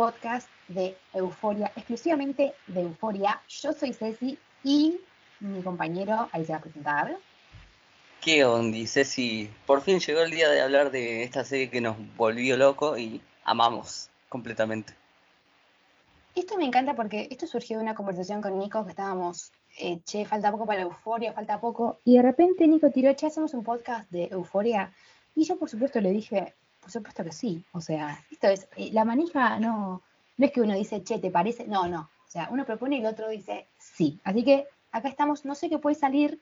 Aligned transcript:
podcast 0.00 0.48
de 0.68 0.96
Euforia, 1.12 1.70
exclusivamente 1.76 2.54
de 2.68 2.80
Euforia. 2.80 3.38
Yo 3.46 3.74
soy 3.74 3.92
Ceci 3.92 4.38
y 4.64 4.98
mi 5.40 5.60
compañero, 5.60 6.26
ahí 6.32 6.42
se 6.46 6.52
va 6.52 6.58
a 6.58 6.62
presentar. 6.62 7.18
¿Qué 8.22 8.42
onda, 8.46 8.78
Ceci? 8.86 9.50
Por 9.66 9.82
fin 9.82 10.00
llegó 10.00 10.22
el 10.22 10.30
día 10.30 10.48
de 10.48 10.62
hablar 10.62 10.90
de 10.90 11.22
esta 11.22 11.44
serie 11.44 11.68
que 11.68 11.82
nos 11.82 11.96
volvió 12.16 12.56
loco 12.56 12.96
y 12.96 13.20
amamos 13.44 14.08
completamente. 14.30 14.94
Esto 16.34 16.56
me 16.56 16.64
encanta 16.64 16.94
porque 16.94 17.28
esto 17.30 17.46
surgió 17.46 17.76
de 17.76 17.82
una 17.82 17.94
conversación 17.94 18.40
con 18.40 18.58
Nico 18.58 18.82
que 18.84 18.92
estábamos, 18.92 19.52
eh, 19.78 20.00
che, 20.06 20.24
falta 20.24 20.50
poco 20.50 20.64
para 20.64 20.78
la 20.78 20.84
euforia, 20.86 21.34
falta 21.34 21.60
poco. 21.60 22.00
Y 22.06 22.16
de 22.16 22.22
repente 22.22 22.66
Nico 22.66 22.90
tiró, 22.90 23.14
che, 23.14 23.26
hacemos 23.26 23.52
un 23.52 23.62
podcast 23.62 24.10
de 24.10 24.28
euforia. 24.32 24.94
Y 25.34 25.44
yo, 25.44 25.58
por 25.58 25.68
supuesto, 25.68 26.00
le 26.00 26.10
dije, 26.10 26.54
por 26.80 26.90
supuesto 26.90 27.24
que 27.24 27.32
sí. 27.32 27.64
O 27.72 27.80
sea, 27.80 28.24
esto 28.30 28.48
es, 28.48 28.68
eh, 28.76 28.90
la 28.92 29.04
manija 29.04 29.58
no, 29.58 30.02
no 30.36 30.46
es 30.46 30.52
que 30.52 30.60
uno 30.60 30.74
dice, 30.74 31.02
che, 31.02 31.18
¿te 31.18 31.30
parece? 31.30 31.66
No, 31.66 31.86
no. 31.86 32.10
O 32.26 32.30
sea, 32.30 32.48
uno 32.50 32.64
propone 32.64 32.96
y 32.96 33.00
el 33.00 33.06
otro 33.06 33.28
dice 33.28 33.66
sí. 33.78 34.18
Así 34.24 34.44
que 34.44 34.66
acá 34.92 35.08
estamos, 35.08 35.44
no 35.44 35.54
sé 35.54 35.68
qué 35.68 35.78
puede 35.78 35.96
salir. 35.96 36.40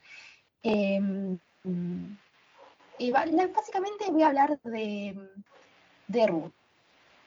Em, 0.62 1.38
y 2.98 3.10
básicamente 3.10 4.10
voy 4.10 4.22
a 4.22 4.28
hablar 4.28 4.60
de, 4.62 5.16
de 6.08 6.26
Ru. 6.26 6.52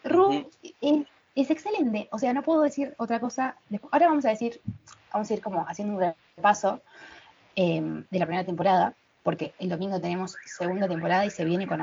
Ru 0.03 0.49
es, 1.35 1.49
excelente, 1.49 2.09
o 2.11 2.19
sea, 2.19 2.33
no 2.33 2.43
puedo 2.43 2.61
decir 2.61 2.93
otra 2.97 3.19
cosa. 3.19 3.55
Ahora 3.91 4.07
vamos 4.07 4.25
a 4.25 4.29
decir, 4.29 4.61
vamos 5.13 5.29
a 5.29 5.33
ir 5.33 5.41
como 5.41 5.65
haciendo 5.67 5.95
un 5.95 6.13
repaso 6.35 6.81
em, 7.55 8.05
de 8.09 8.19
la 8.19 8.25
primera 8.25 8.45
temporada, 8.45 8.95
porque 9.23 9.53
el 9.59 9.69
domingo 9.69 9.99
tenemos 10.01 10.35
segunda 10.45 10.87
temporada 10.87 11.25
y 11.25 11.29
se 11.29 11.45
viene 11.45 11.67
con 11.67 11.79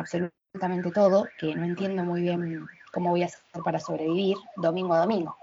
absolutamente 0.54 0.91
todo, 0.91 1.28
que 1.38 1.54
no 1.54 1.64
entiendo 1.64 2.02
muy 2.04 2.22
bien 2.22 2.66
cómo 2.92 3.10
voy 3.10 3.22
a 3.22 3.27
hacer 3.27 3.41
para 3.62 3.78
sobrevivir 3.78 4.36
domingo 4.56 4.94
a 4.94 5.00
domingo. 5.00 5.36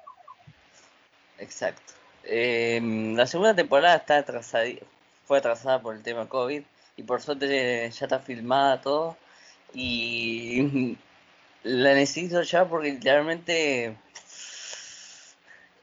Exacto. 1.38 1.94
Em, 2.24 3.16
la 3.16 3.28
segunda 3.28 3.54
temporada 3.54 3.98
está 3.98 4.18
atrasada, 4.18 4.66
fue 5.26 5.38
atrasada 5.38 5.82
por 5.82 5.96
el 5.96 6.02
tema 6.02 6.28
COVID 6.28 6.64
y 6.98 7.04
por 7.04 7.22
suerte 7.22 7.48
ya 7.92 8.06
está 8.06 8.20
filmada 8.20 8.82
todo 8.82 9.16
y 9.74 10.98
la 11.64 11.94
necesito 11.94 12.42
ya 12.42 12.66
porque 12.68 12.94
literalmente 12.94 13.96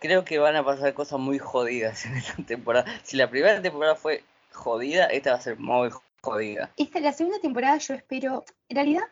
creo 0.01 0.25
que 0.25 0.39
van 0.39 0.57
a 0.57 0.65
pasar 0.65 0.95
cosas 0.95 1.21
muy 1.21 1.39
jodidas 1.39 2.07
en 2.07 2.17
esta 2.17 2.43
temporada. 2.43 2.93
Si 3.05 3.17
la 3.17 3.31
primera 3.31 3.63
temporada 3.63 3.95
fue 3.95 4.25
jodida, 4.51 5.07
esta 5.07 5.31
va 5.31 5.37
a 5.37 5.41
ser 5.41 5.59
muy 5.59 5.91
jodida. 6.23 6.71
Esta, 6.77 7.01
la 7.01 7.13
segunda 7.13 7.41
temporada 7.41 7.79
yo 7.79 7.95
espero, 7.95 8.45
en 8.69 8.77
realidad, 8.77 9.03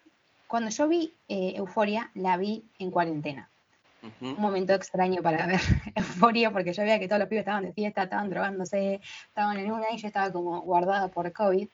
cuando 0.46 0.70
yo 0.70 0.88
vi 0.88 1.14
eh, 1.28 1.54
Euforia, 1.56 2.10
la 2.14 2.36
vi 2.36 2.64
en 2.78 2.90
cuarentena. 2.90 3.48
Un 4.22 4.40
momento 4.40 4.72
extraño 4.72 5.20
para 5.20 5.46
ver 5.46 5.60
Euforia, 5.94 6.50
porque 6.50 6.72
yo 6.72 6.82
veía 6.82 6.98
que 6.98 7.06
todos 7.06 7.18
los 7.18 7.28
pibes 7.28 7.42
estaban 7.42 7.64
de 7.64 7.72
fiesta, 7.74 8.04
estaban 8.04 8.30
drogándose, 8.30 9.00
estaban 9.28 9.58
en 9.58 9.70
una 9.70 9.92
y 9.92 9.98
yo 9.98 10.06
estaba 10.06 10.32
como 10.32 10.62
guardada 10.62 11.08
por 11.08 11.30
COVID. 11.32 11.68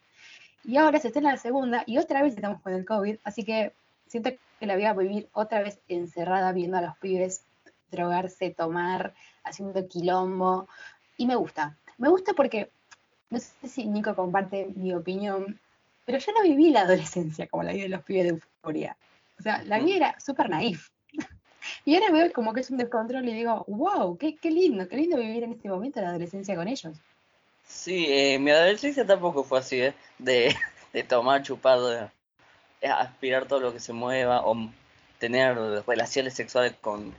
Y 0.64 0.76
ahora 0.76 0.98
se 0.98 1.08
está 1.08 1.20
en 1.20 1.26
la 1.26 1.36
segunda 1.36 1.84
y 1.86 1.98
otra 1.98 2.22
vez 2.22 2.34
estamos 2.34 2.60
con 2.62 2.72
el 2.72 2.84
COVID, 2.84 3.18
así 3.22 3.44
que 3.44 3.72
siento 4.08 4.30
que 4.58 4.66
la 4.66 4.74
voy 4.74 4.86
a 4.86 4.94
vivir 4.94 5.28
otra 5.32 5.62
vez 5.62 5.78
encerrada 5.88 6.50
viendo 6.50 6.78
a 6.78 6.80
los 6.80 6.96
pibes 6.98 7.42
drogarse, 7.92 8.50
tomar, 8.50 9.14
haciendo 9.44 9.86
quilombo. 9.86 10.68
Y 11.16 11.26
me 11.26 11.36
gusta. 11.36 11.76
Me 11.98 12.08
gusta 12.08 12.32
porque, 12.32 12.70
no 13.30 13.38
sé 13.38 13.68
si 13.68 13.84
Nico 13.86 14.14
comparte 14.14 14.68
mi 14.74 14.94
opinión, 14.94 15.58
pero 16.04 16.18
yo 16.18 16.32
no 16.32 16.42
viví 16.42 16.70
la 16.70 16.82
adolescencia 16.82 17.46
como 17.48 17.62
la 17.62 17.72
vida 17.72 17.84
de 17.84 17.88
los 17.90 18.04
pibes 18.04 18.24
de 18.24 18.28
euforia. 18.30 18.96
O 19.38 19.42
sea, 19.42 19.62
la 19.64 19.78
vida 19.78 19.96
era 19.96 20.20
súper 20.20 20.48
naif. 20.48 20.88
y 21.84 21.94
ahora 21.94 22.10
veo 22.10 22.32
como 22.32 22.52
que 22.52 22.60
es 22.60 22.70
un 22.70 22.78
descontrol 22.78 23.28
y 23.28 23.34
digo, 23.34 23.64
wow, 23.68 24.16
qué, 24.16 24.36
qué 24.36 24.50
lindo, 24.50 24.88
qué 24.88 24.96
lindo 24.96 25.18
vivir 25.18 25.44
en 25.44 25.52
este 25.52 25.68
momento 25.68 26.00
la 26.00 26.10
adolescencia 26.10 26.54
con 26.54 26.68
ellos. 26.68 26.96
Sí, 27.66 28.06
eh, 28.08 28.38
mi 28.38 28.50
adolescencia 28.50 29.04
tampoco 29.04 29.42
fue 29.42 29.58
así, 29.58 29.80
¿eh? 29.80 29.94
De, 30.18 30.54
de 30.92 31.02
tomar, 31.02 31.42
chupar, 31.42 31.80
de, 31.80 32.10
aspirar 32.88 33.46
todo 33.46 33.60
lo 33.60 33.72
que 33.72 33.80
se 33.80 33.92
mueva 33.92 34.46
o 34.46 34.56
tener 35.18 35.56
relaciones 35.86 36.34
sexuales 36.34 36.74
con 36.80 37.14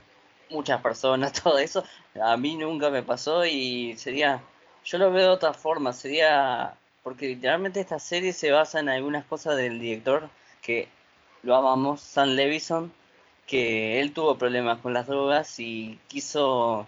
muchas 0.50 0.80
personas, 0.80 1.32
todo 1.42 1.58
eso, 1.58 1.84
a 2.20 2.36
mí 2.36 2.56
nunca 2.56 2.90
me 2.90 3.02
pasó 3.02 3.44
y 3.44 3.96
sería, 3.98 4.42
yo 4.88 4.96
lo 4.96 5.12
veo 5.12 5.24
de 5.28 5.34
otra 5.34 5.52
forma, 5.52 5.92
sería, 5.92 6.74
porque 7.02 7.26
literalmente 7.28 7.80
esta 7.80 7.98
serie 7.98 8.32
se 8.32 8.50
basa 8.50 8.80
en 8.80 8.88
algunas 8.88 9.24
cosas 9.26 9.56
del 9.56 9.78
director 9.78 10.30
que 10.62 10.88
lo 11.42 11.56
amamos, 11.56 12.00
Sam 12.00 12.30
Levison, 12.30 12.90
que 13.46 14.00
él 14.00 14.12
tuvo 14.14 14.38
problemas 14.38 14.78
con 14.80 14.94
las 14.94 15.06
drogas 15.06 15.60
y 15.60 15.98
quiso, 16.08 16.86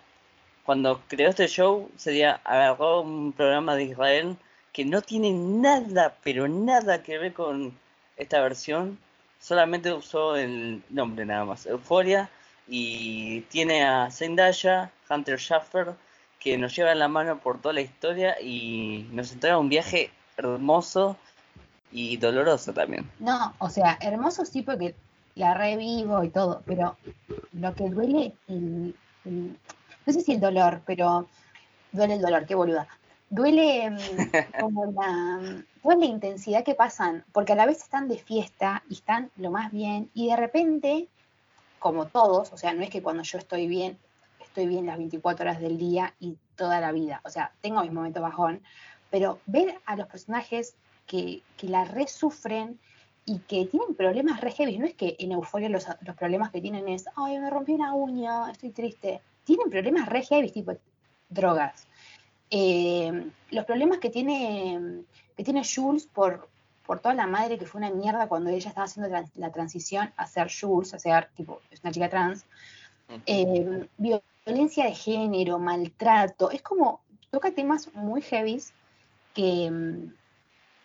cuando 0.65 1.03
creó 1.09 1.29
este 1.29 1.47
show, 1.47 1.91
sería, 1.97 2.41
agarró 2.45 3.03
un 3.03 3.33
programa 3.33 3.77
de 3.77 3.85
Israel 3.85 4.37
que 4.73 4.87
no 4.87 5.03
tiene 5.03 5.33
nada, 5.33 6.17
pero 6.25 6.49
nada 6.49 7.03
que 7.03 7.19
ver 7.19 7.35
con 7.35 7.79
esta 8.17 8.41
versión 8.41 8.99
solamente 9.41 9.93
usó 9.93 10.37
el 10.37 10.83
nombre 10.89 11.27
nada 11.27 11.45
más, 11.45 11.67
Euforia, 11.67 12.31
y 12.67 13.43
tiene 13.51 13.85
a 13.85 14.11
Zendaya, 14.11 14.91
Hunter 15.11 15.39
Schaffer, 15.39 15.95
que 16.41 16.59
nos 16.59 16.75
lleva 16.75 16.95
la 16.95 17.09
mano 17.09 17.39
por 17.39 17.61
toda 17.61 17.75
la 17.75 17.83
historia 17.83 18.41
y 18.41 19.07
nos 19.13 19.33
entrega 19.33 19.59
un 19.59 19.69
viaje 19.69 20.11
hermoso 20.37 21.17
y 21.93 22.17
doloroso 22.17 22.73
también. 22.73 23.09
No, 23.21 23.55
o 23.59 23.69
sea, 23.69 23.99
hermoso 24.01 24.45
sí 24.45 24.63
porque 24.63 24.95
la 25.37 25.55
revivo 25.55 26.25
y 26.25 26.31
todo, 26.31 26.63
pero 26.67 26.97
lo 27.53 27.75
que 27.75 27.89
duele, 27.89 28.33
no 28.49 28.93
sé 30.07 30.21
si 30.23 30.33
el 30.33 30.41
dolor, 30.41 30.81
pero 30.87 31.29
duele 31.93 32.15
el 32.15 32.23
dolor, 32.23 32.47
qué 32.47 32.55
boluda 32.55 32.89
duele 33.31 33.91
mm, 33.91 33.97
como 34.61 34.93
la, 34.93 35.65
la 35.97 36.05
intensidad 36.05 36.65
que 36.65 36.75
pasan, 36.75 37.25
porque 37.33 37.55
a 37.55 37.57
la 37.57 37.67
vez 37.67 37.79
están 37.79 38.09
de 38.09 38.19
fiesta 38.19 38.83
y 38.91 38.95
están 38.95 39.31
lo 39.37 39.51
más 39.51 39.73
bien, 39.73 40.11
y 40.13 40.29
de 40.29 40.37
repente, 40.37 41.09
como 41.79 42.07
todos, 42.07 42.53
o 42.53 42.59
sea, 42.59 42.75
no 42.75 42.83
es 42.83 42.91
que 42.91 43.03
cuando 43.03 43.23
yo 43.23 43.39
estoy 43.39 43.67
bien, 43.67 43.99
estoy 44.51 44.67
bien 44.67 44.87
las 44.87 44.99
24 44.99 45.45
horas 45.45 45.61
del 45.61 45.79
día 45.79 46.15
y 46.19 46.37
toda 46.57 46.81
la 46.81 46.91
vida, 46.93 47.21
o 47.25 47.31
sea, 47.31 47.53
tengo 47.61 47.83
mis 47.83 47.93
momentos 47.93 48.21
bajón, 48.21 48.63
pero 49.09 49.39
ver 49.47 49.81
a 49.87 49.97
los 49.97 50.09
personajes 50.09 50.75
que, 51.07 51.43
que 51.57 51.69
la 51.69 51.85
resufren 51.85 52.79
y 53.25 53.39
que 53.39 53.67
tienen 53.67 53.95
problemas 53.95 54.41
re 54.41 54.51
heavy, 54.51 54.79
no 54.79 54.87
es 54.87 54.95
que 54.95 55.17
en 55.21 55.33
Euforia 55.33 55.69
los, 55.69 55.87
los 56.01 56.17
problemas 56.17 56.51
que 56.51 56.61
tienen 56.61 56.89
es, 56.89 57.05
ay, 57.17 57.39
me 57.39 57.49
rompí 57.49 57.73
una 57.73 57.95
uña, 57.95 58.51
estoy 58.51 58.71
triste, 58.71 59.21
tienen 59.45 59.71
problemas 59.71 60.09
re 60.09 60.23
heavy, 60.23 60.51
tipo 60.51 60.73
drogas, 61.29 61.87
eh, 62.51 63.31
los 63.53 63.65
problemas 63.65 63.99
que 63.99 64.11
tiene, 64.11 65.05
que 65.37 65.45
tiene 65.45 65.63
Jules 65.63 66.07
por, 66.07 66.49
por 66.85 66.99
toda 66.99 67.15
la 67.15 67.29
madre 67.29 67.57
que 67.57 67.67
fue 67.67 67.79
una 67.79 67.91
mierda 67.91 68.27
cuando 68.27 68.51
ella 68.51 68.69
estaba 68.69 68.87
haciendo 68.87 69.17
la, 69.37 69.53
transición 69.53 70.13
a 70.17 70.27
ser 70.27 70.51
Jules, 70.51 70.93
a 70.93 70.99
ser 70.99 71.31
tipo, 71.37 71.61
es 71.71 71.81
una 71.85 71.93
chica 71.93 72.09
trans. 72.09 72.45
Eh, 73.27 73.89
violencia 74.51 74.87
de 74.87 74.95
género, 74.95 75.59
maltrato, 75.59 76.51
es 76.51 76.63
como, 76.63 77.01
toca 77.31 77.53
temas 77.53 77.93
muy 77.95 78.21
heavy 78.23 78.61
que, 79.35 79.71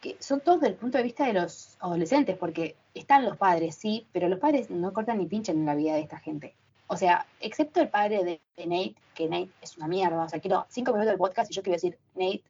que 0.01 0.17
son 0.19 0.41
todos 0.41 0.61
desde 0.61 0.73
el 0.73 0.79
punto 0.79 0.97
de 0.97 1.03
vista 1.03 1.25
de 1.25 1.33
los 1.33 1.77
adolescentes, 1.79 2.37
porque 2.37 2.75
están 2.93 3.25
los 3.25 3.37
padres, 3.37 3.75
sí, 3.75 4.05
pero 4.11 4.29
los 4.29 4.39
padres 4.39 4.69
no 4.69 4.93
cortan 4.93 5.17
ni 5.17 5.25
pinchan 5.25 5.57
en 5.57 5.65
la 5.65 5.75
vida 5.75 5.95
de 5.95 6.01
esta 6.01 6.19
gente. 6.19 6.55
O 6.87 6.97
sea, 6.97 7.25
excepto 7.39 7.81
el 7.81 7.89
padre 7.89 8.23
de, 8.23 8.65
Nate, 8.65 8.95
que 9.15 9.27
Nate 9.27 9.49
es 9.61 9.75
una 9.77 9.87
mierda. 9.87 10.23
O 10.23 10.29
sea, 10.29 10.39
quiero 10.39 10.67
cinco 10.69 10.91
minutos 10.91 11.09
del 11.09 11.17
podcast 11.17 11.51
y 11.51 11.55
yo 11.55 11.63
quiero 11.63 11.75
decir, 11.75 11.97
Nate, 12.13 12.43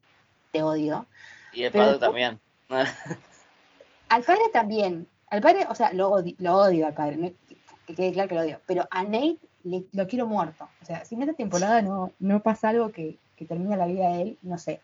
te 0.52 0.62
odio. 0.62 1.06
Y 1.54 1.64
el 1.64 1.72
padre 1.72 1.98
también. 1.98 2.38
al 4.08 4.22
padre 4.22 4.42
también. 4.52 5.08
Al 5.30 5.40
padre, 5.40 5.66
o 5.70 5.74
sea, 5.74 5.92
lo 5.94 6.10
odio, 6.10 6.34
lo 6.38 6.56
odio 6.56 6.86
al 6.86 6.94
padre, 6.94 7.34
que 7.86 7.94
quede 7.94 8.12
claro 8.12 8.28
que 8.28 8.34
lo 8.34 8.40
odio. 8.42 8.60
Pero 8.66 8.86
a 8.90 9.04
Nate 9.04 9.38
lo 9.92 10.06
quiero 10.06 10.26
muerto. 10.26 10.68
O 10.82 10.84
sea, 10.84 11.04
si 11.04 11.14
en 11.14 11.22
esta 11.22 11.34
temporada 11.34 11.82
no, 11.82 12.12
no 12.18 12.42
pasa 12.42 12.70
algo 12.70 12.90
que, 12.90 13.18
que 13.36 13.44
termina 13.44 13.76
la 13.76 13.86
vida 13.86 14.10
de 14.10 14.22
él, 14.22 14.38
no 14.42 14.58
sé. 14.58 14.80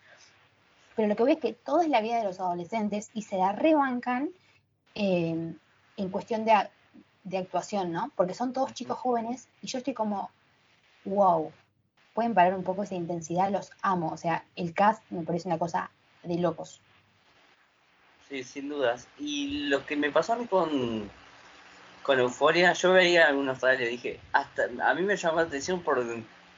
Pero 0.96 1.08
lo 1.08 1.16
que 1.16 1.22
voy 1.22 1.32
es 1.32 1.38
que 1.38 1.52
todo 1.52 1.80
es 1.80 1.88
la 1.88 2.00
vida 2.00 2.18
de 2.18 2.24
los 2.24 2.40
adolescentes 2.40 3.10
y 3.14 3.22
se 3.22 3.38
la 3.38 3.52
rebancan 3.52 4.30
en 4.94 5.58
cuestión 6.10 6.44
de 6.44 6.52
de 7.24 7.38
actuación, 7.38 7.92
¿no? 7.92 8.10
Porque 8.16 8.34
son 8.34 8.52
todos 8.52 8.74
chicos 8.74 8.98
jóvenes 8.98 9.48
y 9.60 9.66
yo 9.66 9.78
estoy 9.78 9.94
como, 9.94 10.30
wow, 11.04 11.52
pueden 12.14 12.34
parar 12.34 12.54
un 12.54 12.64
poco 12.64 12.82
esa 12.82 12.94
intensidad, 12.94 13.50
los 13.50 13.70
amo. 13.82 14.10
O 14.12 14.16
sea, 14.16 14.44
el 14.56 14.74
cast 14.74 15.02
me 15.10 15.22
parece 15.22 15.48
una 15.48 15.58
cosa 15.58 15.90
de 16.22 16.38
locos. 16.38 16.80
Sí, 18.28 18.42
sin 18.42 18.68
dudas. 18.68 19.08
Y 19.18 19.68
lo 19.68 19.84
que 19.86 19.96
me 19.96 20.10
pasó 20.10 20.32
a 20.32 20.36
mí 20.36 20.46
con, 20.46 21.10
con 22.02 22.18
Euforia, 22.18 22.72
yo 22.72 22.92
veía 22.92 23.28
algunos 23.28 23.58
trailers 23.58 23.88
y 23.88 23.92
dije, 23.92 24.20
hasta 24.32 24.64
a 24.82 24.94
mí 24.94 25.02
me 25.02 25.16
llamó 25.16 25.36
la 25.36 25.42
atención 25.42 25.82
por 25.82 26.04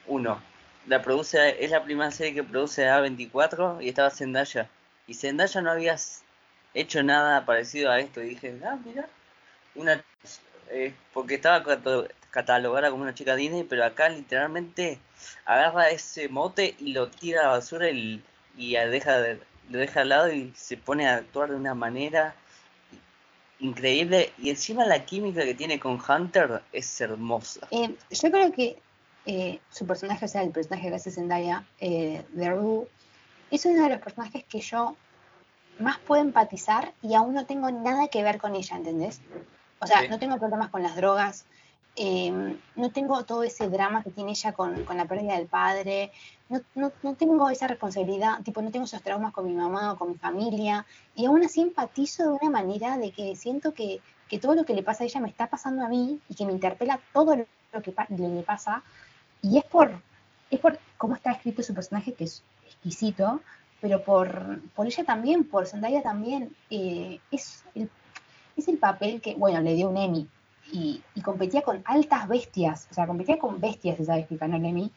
uno. 0.06 0.42
La 0.86 1.02
produce, 1.02 1.64
es 1.64 1.70
la 1.70 1.82
primera 1.82 2.10
serie 2.10 2.34
que 2.34 2.42
produce 2.42 2.86
A24 2.86 3.82
y 3.82 3.88
estaba 3.88 4.10
Zendaya. 4.10 4.68
Y 5.06 5.14
Zendaya 5.14 5.60
no 5.62 5.70
había 5.70 5.96
hecho 6.74 7.02
nada 7.02 7.44
parecido 7.46 7.90
a 7.90 8.00
esto. 8.00 8.22
Y 8.22 8.30
dije, 8.30 8.54
ah, 8.64 8.76
mira, 8.84 9.08
una 9.74 10.02
eh, 10.70 10.94
porque 11.12 11.34
estaba 11.34 11.62
catalogada 12.30 12.90
como 12.90 13.02
una 13.02 13.14
chica 13.14 13.36
Disney, 13.36 13.64
pero 13.64 13.84
acá 13.84 14.08
literalmente 14.08 14.98
agarra 15.44 15.90
ese 15.90 16.28
mote 16.28 16.74
y 16.78 16.92
lo 16.92 17.08
tira 17.08 17.40
a 17.40 17.44
la 17.44 17.50
basura 17.50 17.90
y, 17.90 18.22
y 18.56 18.74
deja 18.74 19.20
de, 19.20 19.40
lo 19.70 19.78
deja 19.78 20.00
al 20.00 20.08
lado 20.08 20.32
y 20.32 20.52
se 20.56 20.76
pone 20.76 21.08
a 21.08 21.16
actuar 21.16 21.50
de 21.50 21.56
una 21.56 21.74
manera 21.74 22.34
increíble. 23.64 24.32
Y 24.38 24.50
encima 24.50 24.84
la 24.84 25.04
química 25.04 25.42
que 25.44 25.54
tiene 25.54 25.80
con 25.80 26.00
Hunter 26.00 26.62
es 26.72 27.00
hermosa. 27.00 27.66
Eh, 27.70 27.94
yo 28.10 28.30
creo 28.30 28.52
que 28.52 28.76
eh, 29.26 29.58
su 29.70 29.86
personaje, 29.86 30.24
o 30.26 30.28
sea, 30.28 30.42
el 30.42 30.50
personaje 30.50 30.88
que 30.88 30.94
hace 30.94 31.10
Zendaya 31.10 31.64
eh, 31.80 32.24
de 32.32 32.50
Rue, 32.50 32.86
es 33.50 33.64
uno 33.64 33.82
de 33.82 33.90
los 33.90 34.00
personajes 34.00 34.44
que 34.44 34.60
yo 34.60 34.96
más 35.78 35.98
puedo 35.98 36.22
empatizar 36.22 36.92
y 37.02 37.14
aún 37.14 37.34
no 37.34 37.46
tengo 37.46 37.70
nada 37.70 38.08
que 38.08 38.22
ver 38.22 38.38
con 38.38 38.54
ella, 38.54 38.76
¿entendés? 38.76 39.20
O 39.80 39.86
sea, 39.86 40.08
no 40.08 40.18
tengo 40.18 40.38
problemas 40.38 40.70
con 40.70 40.82
las 40.82 40.96
drogas, 40.96 41.46
Em, 41.96 42.58
no 42.74 42.90
tengo 42.90 43.24
todo 43.24 43.44
ese 43.44 43.68
drama 43.68 44.02
que 44.02 44.10
tiene 44.10 44.32
ella 44.32 44.52
con, 44.52 44.84
la 44.96 45.04
pérdida 45.06 45.36
del 45.36 45.46
padre, 45.46 46.10
no, 46.48 46.60
no, 46.74 47.14
tengo 47.14 47.48
esa 47.50 47.68
responsabilidad, 47.68 48.42
tipo, 48.42 48.60
no 48.62 48.72
tengo 48.72 48.84
esos 48.84 49.00
traumas 49.00 49.32
con 49.32 49.46
mi 49.46 49.54
mamá 49.54 49.92
o 49.92 49.96
con 49.96 50.08
mi 50.10 50.16
familia, 50.16 50.86
y 51.14 51.26
aún 51.26 51.44
así 51.44 51.60
empatizo 51.60 52.24
de 52.24 52.38
una 52.42 52.50
manera 52.50 52.98
de 52.98 53.12
que 53.12 53.36
siento 53.36 53.74
que, 53.74 54.00
todo 54.42 54.56
lo 54.56 54.64
que 54.64 54.74
le 54.74 54.82
pasa 54.82 55.04
a 55.04 55.06
ella 55.06 55.20
me 55.20 55.28
está 55.28 55.46
pasando 55.46 55.84
a 55.84 55.88
mí 55.88 56.18
y 56.28 56.34
que 56.34 56.44
me 56.44 56.50
interpela 56.52 56.98
todo 57.12 57.36
lo 57.36 57.82
que 57.82 57.94
le 58.08 58.42
pasa, 58.42 58.82
y 59.40 59.58
es 59.58 59.64
por, 59.64 59.92
es 60.50 60.58
por 60.58 60.76
cómo 60.98 61.14
está 61.14 61.30
escrito 61.30 61.62
su 61.62 61.72
personaje, 61.74 62.14
que 62.14 62.24
es 62.24 62.42
exquisito, 62.66 63.40
pero 63.80 64.02
por, 64.02 64.60
por 64.74 64.86
ella 64.86 65.04
también, 65.04 65.44
por 65.44 65.68
Zendaya 65.68 66.02
también, 66.02 66.56
eh, 66.70 67.20
es, 67.30 67.62
el, 67.76 67.88
es 68.56 68.66
el 68.66 68.78
papel 68.78 69.20
que, 69.20 69.36
bueno, 69.36 69.60
le 69.60 69.74
dio 69.74 69.88
un 69.88 69.96
Emmy, 69.96 70.28
y, 70.72 71.02
competía 71.22 71.62
con 71.62 71.82
altas 71.84 72.28
bestias, 72.28 72.88
o 72.90 72.94
sea, 72.94 73.06
competía 73.06 73.38
con 73.38 73.60
bestias 73.60 73.98
esa 74.00 74.22
que 74.22 74.36
ganó 74.36 74.56
el 74.56 74.90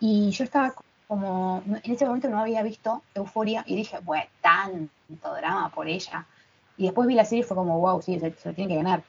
Y 0.00 0.30
yo 0.30 0.44
estaba 0.44 0.74
como, 1.06 1.62
en 1.66 1.92
ese 1.92 2.06
momento 2.06 2.28
no 2.28 2.40
había 2.40 2.62
visto 2.62 3.02
Euforia 3.14 3.64
y 3.66 3.76
dije, 3.76 3.98
bueno, 4.02 4.24
tanto 4.40 5.34
drama 5.34 5.70
por 5.70 5.88
ella. 5.88 6.26
Y 6.76 6.84
después 6.84 7.06
vi 7.06 7.14
la 7.14 7.24
serie 7.24 7.44
y 7.44 7.46
fue 7.46 7.56
como, 7.56 7.78
wow, 7.78 8.00
sí, 8.02 8.18
se, 8.18 8.30
lo 8.44 8.54
tiene 8.54 8.68
que 8.68 8.76
ganar. 8.76 9.02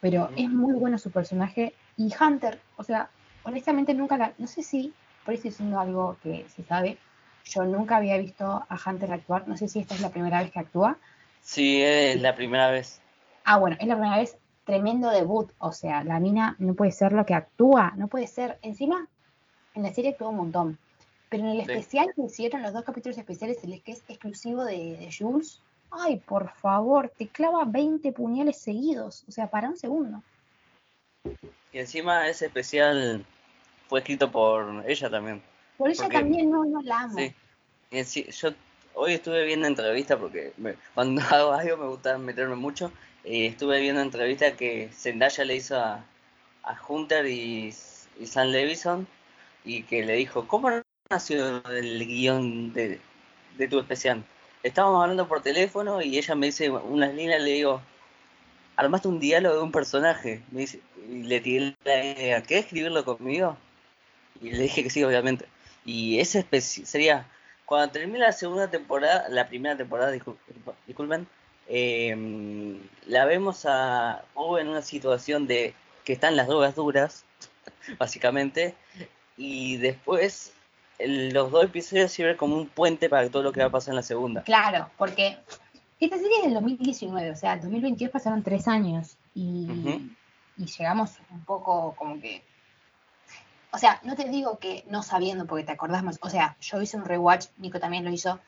Pero 0.00 0.30
es 0.36 0.48
muy 0.48 0.74
bueno 0.74 0.96
su 0.98 1.10
personaje. 1.10 1.74
Y 1.96 2.10
Hunter, 2.18 2.60
o 2.76 2.84
sea, 2.84 3.10
honestamente 3.42 3.94
nunca 3.94 4.16
la, 4.16 4.32
no 4.38 4.46
sé 4.46 4.62
si, 4.62 4.92
por 5.24 5.34
eso 5.34 5.44
diciendo 5.44 5.78
algo 5.78 6.16
que 6.22 6.46
se 6.48 6.62
sabe, 6.62 6.98
yo 7.44 7.64
nunca 7.64 7.96
había 7.96 8.16
visto 8.16 8.44
a 8.46 8.78
Hunter 8.86 9.12
actuar, 9.12 9.48
no 9.48 9.56
sé 9.56 9.68
si 9.68 9.80
esta 9.80 9.94
es 9.94 10.00
la 10.00 10.10
primera 10.10 10.40
vez 10.40 10.50
que 10.50 10.60
actúa. 10.60 10.96
Sí, 11.42 11.82
es 11.82 12.20
la 12.20 12.34
primera 12.34 12.70
vez. 12.70 13.00
Ah, 13.44 13.58
bueno, 13.58 13.76
es 13.80 13.86
la 13.86 13.94
primera 13.94 14.18
vez 14.18 14.36
tremendo 14.64 15.10
debut. 15.10 15.52
O 15.58 15.72
sea, 15.72 16.04
la 16.04 16.20
mina 16.20 16.56
no 16.58 16.74
puede 16.74 16.92
ser 16.92 17.12
lo 17.12 17.26
que 17.26 17.34
actúa, 17.34 17.92
no 17.96 18.08
puede 18.08 18.26
ser. 18.26 18.58
Encima, 18.62 19.08
en 19.74 19.82
la 19.82 19.92
serie 19.92 20.12
actuó 20.12 20.30
un 20.30 20.36
montón. 20.36 20.78
Pero 21.28 21.44
en 21.44 21.50
el 21.50 21.60
especial 21.60 22.08
que 22.14 22.22
hicieron, 22.22 22.62
los 22.62 22.72
dos 22.72 22.84
capítulos 22.84 23.16
especiales, 23.16 23.62
el 23.62 23.80
que 23.82 23.92
es 23.92 24.02
exclusivo 24.08 24.64
de, 24.64 25.08
Jules, 25.16 25.60
ay, 25.90 26.18
por 26.18 26.50
favor, 26.54 27.12
te 27.16 27.28
clava 27.28 27.64
20 27.64 28.10
puñales 28.12 28.58
seguidos. 28.58 29.24
O 29.28 29.32
sea, 29.32 29.48
para 29.48 29.68
un 29.68 29.76
segundo. 29.76 30.22
Y 31.72 31.78
encima 31.78 32.28
ese 32.28 32.46
especial 32.46 33.24
fue 33.88 34.00
escrito 34.00 34.30
por 34.30 34.84
ella 34.86 35.08
también. 35.08 35.42
Por 35.78 35.90
ella 35.90 36.08
también, 36.08 36.50
no, 36.50 36.64
no 36.64 36.82
la 36.82 37.02
amo. 37.02 37.16
Sí. 37.90 38.26
yo 38.30 38.50
hoy 38.94 39.14
estuve 39.14 39.44
viendo 39.44 39.66
entrevistas 39.66 40.18
porque 40.18 40.52
cuando 40.94 41.22
hago 41.30 41.52
algo 41.52 41.76
me 41.76 41.86
gusta 41.86 42.18
meterme 42.18 42.56
mucho 42.56 42.92
estuve 43.24 43.80
viendo 43.80 44.00
entrevista 44.00 44.56
que 44.56 44.90
Zendaya 44.92 45.44
le 45.44 45.56
hizo 45.56 45.78
a, 45.78 46.04
Hunter 46.88 47.26
y, 47.26 47.74
y, 48.18 48.26
Sam 48.26 48.48
Levison 48.48 49.06
y 49.64 49.82
que 49.82 50.04
le 50.04 50.14
dijo, 50.14 50.46
¿cómo 50.46 50.70
nació 51.10 51.64
el 51.68 52.06
guion 52.06 52.72
de, 52.72 53.00
tu 53.68 53.78
especial? 53.78 54.24
Estábamos 54.62 55.02
hablando 55.02 55.26
por 55.26 55.42
teléfono 55.42 56.02
y 56.02 56.18
ella 56.18 56.34
me 56.34 56.46
dice 56.46 56.70
unas 56.70 57.14
líneas, 57.14 57.42
le 57.42 57.52
digo, 57.52 57.82
armaste 58.76 59.08
un 59.08 59.20
diálogo 59.20 59.56
de 59.56 59.62
un 59.62 59.72
personaje. 59.72 60.42
Me 60.50 60.60
dice, 60.60 60.80
y 61.08 61.22
le 61.24 61.40
tiré 61.40 61.76
la 61.84 62.04
idea, 62.04 62.42
¿qué 62.42 62.58
escribirlo 62.58 63.04
conmigo? 63.04 63.56
Y 64.40 64.50
le 64.50 64.62
dije 64.64 64.82
que 64.82 64.90
sí, 64.90 65.02
obviamente. 65.02 65.46
Y 65.84 66.20
ese 66.20 66.46
sería, 66.60 67.26
cuando 67.64 67.92
termine 67.92 68.18
la 68.18 68.32
segunda 68.32 68.70
temporada, 68.70 69.28
la 69.28 69.48
primera 69.48 69.76
temporada, 69.76 70.10
disculpen, 70.10 71.26
eh, 71.70 72.78
la 73.06 73.24
vemos 73.24 73.64
a 73.64 74.24
O 74.34 74.58
en 74.58 74.68
una 74.68 74.82
situación 74.82 75.46
de 75.46 75.74
que 76.04 76.12
están 76.12 76.36
las 76.36 76.48
drogas 76.48 76.74
duras, 76.74 77.24
básicamente, 77.98 78.74
y 79.36 79.76
después 79.76 80.52
los 80.98 81.50
dos 81.50 81.64
episodios 81.64 82.10
sirven 82.10 82.36
como 82.36 82.56
un 82.56 82.66
puente 82.66 83.08
para 83.08 83.30
todo 83.30 83.42
lo 83.42 83.52
que 83.52 83.60
va 83.60 83.66
a 83.66 83.70
pasar 83.70 83.92
en 83.92 83.96
la 83.96 84.02
segunda. 84.02 84.42
Claro, 84.42 84.90
porque 84.98 85.38
esta 86.00 86.16
serie 86.16 86.38
es 86.38 86.44
del 86.44 86.54
2019, 86.54 87.30
o 87.30 87.36
sea, 87.36 87.54
en 87.54 87.60
2022 87.62 88.12
pasaron 88.12 88.42
tres 88.42 88.68
años 88.68 89.16
y, 89.34 90.10
y 90.58 90.66
llegamos 90.66 91.12
un 91.30 91.44
poco 91.44 91.94
como 91.96 92.20
que 92.20 92.42
o 93.72 93.78
sea, 93.78 94.00
no 94.02 94.16
te 94.16 94.28
digo 94.28 94.58
que 94.58 94.84
no 94.88 95.02
sabiendo 95.02 95.46
porque 95.46 95.64
te 95.64 95.72
acordás 95.72 96.02
más, 96.02 96.18
o 96.22 96.28
sea, 96.28 96.56
yo 96.60 96.82
hice 96.82 96.96
un 96.96 97.04
rewatch, 97.04 97.46
Nico 97.58 97.78
también 97.78 98.04
lo 98.04 98.10
hizo, 98.10 98.40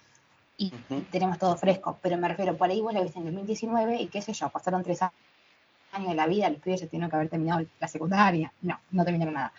y 0.62 0.70
tenemos 1.10 1.38
todo 1.38 1.56
fresco. 1.56 1.98
Pero 2.02 2.16
me 2.18 2.28
refiero, 2.28 2.56
por 2.56 2.70
ahí 2.70 2.80
vos 2.80 2.92
la 2.92 3.02
viste 3.02 3.18
en 3.18 3.24
2019 3.24 4.02
y 4.02 4.06
qué 4.06 4.22
sé 4.22 4.32
yo, 4.32 4.48
pasaron 4.50 4.82
tres 4.84 5.02
años 5.02 6.08
de 6.08 6.14
la 6.14 6.26
vida, 6.26 6.48
los 6.50 6.60
pibes 6.60 6.80
ya 6.80 6.86
tienen 6.86 7.10
que 7.10 7.16
haber 7.16 7.28
terminado 7.28 7.66
la 7.80 7.88
secundaria. 7.88 8.52
No, 8.62 8.78
no 8.92 9.04
terminaron 9.04 9.34
nada. 9.34 9.52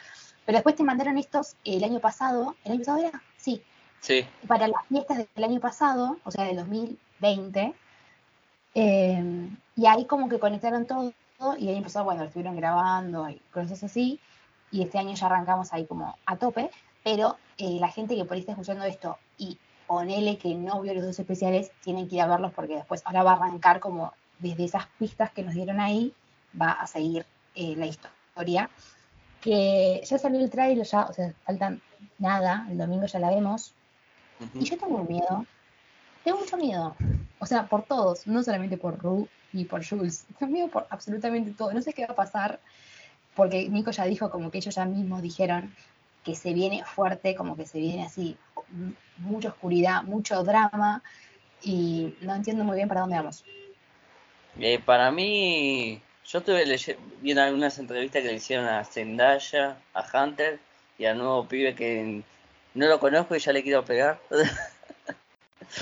Pero 0.46 0.58
después 0.58 0.76
te 0.76 0.84
mandaron 0.84 1.18
estos 1.18 1.56
el 1.66 1.84
año 1.84 2.00
pasado. 2.00 2.56
¿El 2.64 2.74
año 2.74 2.80
pasado 2.80 2.98
era? 3.00 3.22
Sí. 3.38 3.62
Sí. 4.00 4.26
Para 4.48 4.68
las 4.68 4.86
fiestas 4.88 5.26
del 5.36 5.44
año 5.44 5.60
pasado, 5.60 6.18
o 6.24 6.32
sea, 6.32 6.46
del 6.46 6.58
2020. 6.58 7.74
Eh, 8.76 9.50
y 9.76 9.86
ahí 9.86 10.06
como 10.06 10.30
que 10.30 10.40
conectaron 10.40 10.86
todo 10.86 11.14
y 11.58 11.70
año 11.70 11.84
pasado, 11.84 12.06
bueno, 12.06 12.22
lo 12.22 12.28
estuvieron 12.28 12.56
grabando 12.56 13.28
y 13.30 13.42
cosas 13.52 13.84
así. 13.84 14.20
Y 14.72 14.84
este 14.84 15.00
año 15.00 15.14
ya 15.16 15.26
arrancamos 15.26 15.74
ahí 15.74 15.86
como 15.86 16.18
a 16.26 16.38
tope. 16.38 16.72
Pero 17.04 17.38
eh, 17.58 17.78
la 17.80 17.90
gente 17.90 18.16
que 18.16 18.24
por 18.24 18.36
ahí 18.36 18.40
está 18.40 18.54
escuchando 18.54 18.86
esto 18.86 19.18
y 19.38 19.58
ponele 19.94 20.40
que 20.40 20.56
no 20.56 20.82
vio 20.82 20.96
los 20.96 21.06
dos 21.06 21.20
especiales, 21.20 21.72
tienen 21.84 22.08
que 22.10 22.16
ir 22.16 22.22
a 22.22 22.28
verlos 22.28 22.52
porque 22.52 22.76
después 22.76 23.04
ahora 23.06 23.22
va 23.22 23.34
a 23.34 23.36
arrancar 23.36 23.80
como 23.80 24.12
desde 24.40 24.66
esas 24.66 24.88
pistas 24.98 25.32
que 25.32 25.44
nos 25.44 25.54
dieron 25.54 25.80
ahí, 25.80 26.14
va 26.60 26.72
a 26.72 26.88
seguir 26.88 27.28
eh, 27.54 27.76
la 27.78 27.86
historia. 27.86 28.72
Que 29.40 30.02
ya 30.04 30.18
salió 30.18 30.40
el 30.40 30.50
trailer, 30.50 30.86
ya, 30.86 31.04
o 31.04 31.14
sea, 31.14 31.32
faltan 31.46 31.80
nada, 32.18 32.66
el 32.72 32.78
domingo 32.80 33.06
ya 33.06 33.20
la 33.20 33.30
vemos. 33.30 33.76
Y 34.56 34.64
yo 34.66 34.78
tengo 34.80 35.04
miedo, 35.04 35.46
tengo 36.24 36.40
mucho 36.40 36.58
miedo, 36.58 36.96
o 37.40 37.46
sea, 37.46 37.68
por 37.68 37.84
todos, 37.84 38.26
no 38.26 38.42
solamente 38.42 38.78
por 38.78 38.98
Ru 38.98 39.28
y 39.54 39.66
por 39.66 39.86
Jules, 39.88 40.26
tengo 40.40 40.52
miedo 40.52 40.68
por 40.70 40.88
absolutamente 40.90 41.52
todo, 41.52 41.72
no 41.72 41.82
sé 41.82 41.94
qué 41.94 42.06
va 42.06 42.14
a 42.14 42.16
pasar, 42.16 42.60
porque 43.36 43.70
Nico 43.70 43.92
ya 43.92 44.06
dijo 44.06 44.32
como 44.32 44.50
que 44.50 44.58
ellos 44.58 44.76
ya 44.76 44.86
mismos 44.86 45.22
dijeron 45.22 45.74
que 46.24 46.36
se 46.36 46.54
viene 46.54 46.84
fuerte, 46.84 47.36
como 47.36 47.56
que 47.56 47.66
se 47.66 47.80
viene 47.80 48.04
así, 48.06 48.38
mucha 49.18 49.50
oscuridad, 49.50 50.04
mucho 50.04 50.44
drama, 50.44 51.02
y 51.62 52.16
no 52.22 52.36
entiendo 52.36 52.64
muy 52.64 52.76
bien 52.76 52.88
para 52.88 53.02
dónde 53.02 53.16
vamos. 53.16 53.44
Eh, 54.60 54.80
para 54.80 55.12
mí, 55.12 56.02
yo 56.26 56.40
estuve 56.40 56.64
viendo 57.22 57.42
algunas 57.42 57.78
entrevistas 57.80 58.22
que 58.22 58.28
le 58.28 58.36
hicieron 58.36 58.66
a 58.66 58.84
Zendaya, 58.84 59.78
a 59.94 60.06
Hunter 60.14 60.60
y 60.98 61.06
al 61.06 61.18
nuevo 61.18 61.48
pibe 61.48 61.74
que 61.74 62.22
no 62.74 62.88
lo 62.88 63.00
conozco 63.00 63.36
y 63.36 63.40
ya 63.40 63.54
le 63.54 63.64
quiero 63.64 63.84
pegar. 63.84 64.20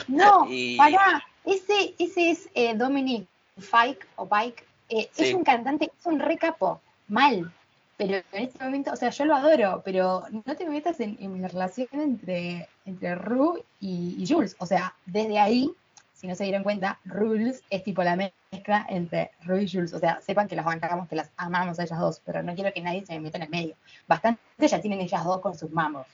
No, 0.07 0.47
pará, 0.77 1.21
ese, 1.45 1.95
ese 1.97 2.31
es 2.31 2.49
eh, 2.53 2.73
Dominic 2.75 3.27
Fike 3.57 4.07
o 4.15 4.27
Pike, 4.27 4.63
eh, 4.89 5.09
es 5.17 5.33
un 5.33 5.43
cantante, 5.43 5.91
es 5.97 6.05
un 6.05 6.19
recapo, 6.19 6.79
mal, 7.07 7.51
pero 7.97 8.15
en 8.31 8.43
este 8.43 8.63
momento, 8.63 8.91
o 8.91 8.95
sea, 8.95 9.09
yo 9.09 9.25
lo 9.25 9.35
adoro, 9.35 9.81
pero 9.83 10.23
no 10.31 10.55
te 10.55 10.67
metas 10.67 10.99
en, 10.99 11.41
la 11.41 11.47
relación 11.47 11.87
entre, 11.93 12.67
entre 12.85 13.15
Ru 13.15 13.63
y, 13.79 14.23
Jules. 14.27 14.55
O 14.59 14.65
sea, 14.65 14.95
desde 15.05 15.39
ahí, 15.39 15.71
si 16.13 16.27
no 16.27 16.35
se 16.35 16.43
dieron 16.43 16.63
cuenta, 16.63 16.99
Rules 17.05 17.63
es 17.69 17.83
tipo 17.83 18.03
la 18.03 18.15
mezcla 18.15 18.85
entre 18.89 19.31
Ru 19.43 19.57
y 19.57 19.69
Jules. 19.69 19.93
O 19.93 19.99
sea, 19.99 20.21
sepan 20.21 20.47
que 20.47 20.55
las 20.55 20.65
bancamos, 20.65 21.07
que 21.07 21.15
las 21.15 21.29
amamos 21.37 21.79
a 21.79 21.83
ellas 21.83 21.99
dos, 21.99 22.21
pero 22.25 22.43
no 22.43 22.55
quiero 22.55 22.73
que 22.73 22.81
nadie 22.81 23.05
se 23.05 23.13
me 23.13 23.21
meta 23.21 23.37
en 23.37 23.43
el 23.43 23.49
medio. 23.49 23.75
Bastante 24.07 24.41
ya 24.67 24.81
tienen 24.81 25.01
ellas 25.01 25.23
dos 25.23 25.41
con 25.41 25.57
sus 25.57 25.71
mamos. 25.71 26.07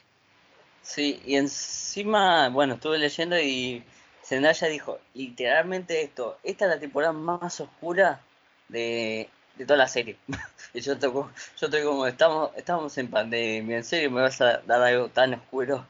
Sí, 0.82 1.20
y 1.26 1.36
encima, 1.36 2.48
bueno, 2.48 2.74
estuve 2.74 2.98
leyendo 2.98 3.38
y 3.38 3.84
Zendaya 4.24 4.68
dijo 4.68 4.98
literalmente 5.14 6.02
esto, 6.02 6.38
esta 6.42 6.64
es 6.66 6.70
la 6.70 6.78
temporada 6.78 7.12
más 7.12 7.60
oscura 7.60 8.20
de, 8.68 9.28
de 9.56 9.66
toda 9.66 9.76
la 9.76 9.88
serie. 9.88 10.16
y 10.74 10.80
yo, 10.80 10.98
toco, 10.98 11.30
yo 11.58 11.66
estoy 11.66 11.82
como, 11.82 12.06
estamos, 12.06 12.50
estamos 12.56 12.96
en 12.98 13.08
pandemia, 13.08 13.78
en 13.78 13.84
serio 13.84 14.10
me 14.10 14.22
vas 14.22 14.40
a 14.40 14.58
dar 14.66 14.82
algo 14.82 15.08
tan 15.08 15.34
oscuro. 15.34 15.84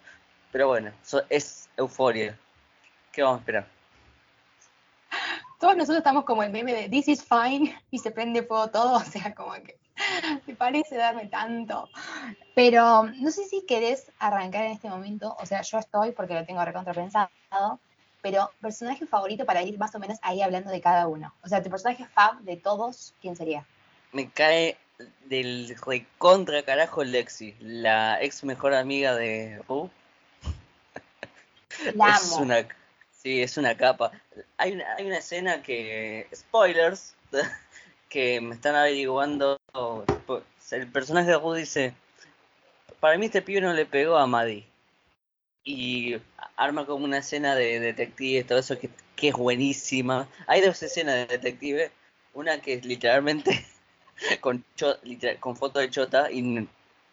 Pero 0.52 0.68
bueno, 0.68 0.92
es 1.28 1.68
euforia. 1.76 2.38
¿Qué 3.12 3.22
vamos 3.22 3.38
a 3.38 3.40
esperar? 3.40 3.66
Todos 5.58 5.76
nosotros 5.76 5.98
estamos 5.98 6.24
como 6.24 6.42
el 6.42 6.52
meme 6.52 6.72
de 6.72 6.88
This 6.88 7.08
is 7.08 7.24
fine 7.24 7.76
y 7.90 7.98
se 7.98 8.10
prende 8.10 8.42
fuego 8.42 8.68
todo, 8.68 8.96
o 8.96 9.04
sea, 9.04 9.34
como 9.34 9.52
que 9.54 9.76
Me 10.46 10.54
parece 10.54 10.96
darme 10.96 11.26
tanto. 11.26 11.88
Pero 12.54 13.04
no 13.04 13.30
sé 13.30 13.44
si 13.44 13.66
querés 13.66 14.10
arrancar 14.18 14.64
en 14.64 14.72
este 14.72 14.88
momento. 14.88 15.36
O 15.40 15.46
sea, 15.46 15.62
yo 15.62 15.78
estoy 15.78 16.12
porque 16.12 16.34
lo 16.34 16.44
tengo 16.44 16.64
recontrapensado. 16.64 17.28
Pero 18.22 18.50
personaje 18.60 19.06
favorito 19.06 19.44
para 19.44 19.62
ir 19.62 19.78
más 19.78 19.94
o 19.94 19.98
menos 19.98 20.18
ahí 20.22 20.42
hablando 20.42 20.70
de 20.70 20.80
cada 20.80 21.06
uno. 21.06 21.32
O 21.42 21.48
sea, 21.48 21.62
tu 21.62 21.70
personaje 21.70 22.04
fab 22.06 22.40
de 22.40 22.56
todos, 22.56 23.14
¿quién 23.20 23.36
sería? 23.36 23.64
Me 24.12 24.28
cae 24.28 24.76
del 25.26 25.76
recontra 25.86 26.62
carajo 26.62 27.04
Lexi, 27.04 27.54
la 27.60 28.20
ex 28.20 28.42
mejor 28.42 28.74
amiga 28.74 29.14
de 29.14 29.62
Ru. 29.68 29.90
La 31.94 32.14
Es 32.16 32.32
amo. 32.32 32.42
una, 32.42 32.66
sí, 33.10 33.42
es 33.42 33.56
una 33.56 33.76
capa. 33.76 34.12
Hay 34.56 34.72
una, 34.72 34.84
hay 34.96 35.06
una 35.06 35.18
escena 35.18 35.62
que, 35.62 36.26
spoilers, 36.34 37.14
que 38.08 38.40
me 38.40 38.54
están 38.54 38.74
averiguando. 38.74 39.58
po- 39.72 40.42
El 40.70 40.86
personaje 40.88 41.30
de 41.30 41.38
Ru 41.38 41.52
dice: 41.54 41.94
Para 43.00 43.16
mí, 43.18 43.26
este 43.26 43.42
pibe 43.42 43.60
no 43.60 43.72
le 43.72 43.86
pegó 43.86 44.16
a 44.16 44.26
Maddie. 44.26 44.66
Y 45.64 46.16
arma 46.56 46.86
como 46.86 47.04
una 47.04 47.18
escena 47.18 47.54
de 47.54 47.78
detective, 47.80 48.44
todo 48.44 48.58
eso 48.58 48.78
que, 48.78 48.88
que 49.16 49.28
es 49.28 49.34
buenísima. 49.34 50.28
Hay 50.46 50.60
dos 50.62 50.82
escenas 50.82 51.14
de 51.14 51.26
detective. 51.26 51.90
Una 52.34 52.60
que 52.60 52.74
es 52.74 52.84
literalmente 52.84 53.66
con, 54.40 54.64
cho- 54.76 54.98
literal- 55.02 55.38
con 55.40 55.56
foto 55.56 55.80
de 55.80 55.90
Chota 55.90 56.30
y 56.30 56.66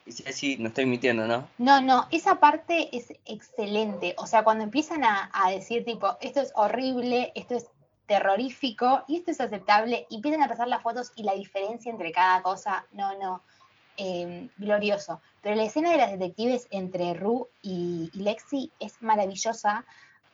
sí, 0.07 0.23
sí, 0.31 0.57
no 0.59 0.67
estoy 0.67 0.85
mintiendo, 0.85 1.27
¿no? 1.27 1.47
No, 1.57 1.81
no, 1.81 2.07
esa 2.11 2.39
parte 2.39 2.95
es 2.95 3.13
excelente. 3.25 4.15
O 4.17 4.27
sea, 4.27 4.43
cuando 4.43 4.63
empiezan 4.63 5.03
a, 5.03 5.29
a 5.33 5.51
decir 5.51 5.85
tipo, 5.85 6.17
esto 6.21 6.41
es 6.41 6.51
horrible, 6.55 7.31
esto 7.35 7.55
es 7.55 7.67
terrorífico 8.05 9.03
y 9.07 9.17
esto 9.17 9.31
es 9.31 9.41
aceptable, 9.41 10.05
y 10.09 10.17
empiezan 10.17 10.43
a 10.43 10.47
pasar 10.47 10.67
las 10.67 10.81
fotos 10.81 11.11
y 11.15 11.23
la 11.23 11.33
diferencia 11.33 11.91
entre 11.91 12.11
cada 12.11 12.41
cosa, 12.41 12.85
no, 12.91 13.17
no, 13.17 13.41
eh, 13.97 14.49
glorioso. 14.57 15.21
Pero 15.41 15.55
la 15.55 15.63
escena 15.63 15.91
de 15.91 15.97
las 15.97 16.11
detectives 16.11 16.67
entre 16.71 17.13
Ru 17.13 17.47
y, 17.61 18.09
y 18.13 18.19
Lexi 18.19 18.71
es 18.79 19.01
maravillosa 19.01 19.85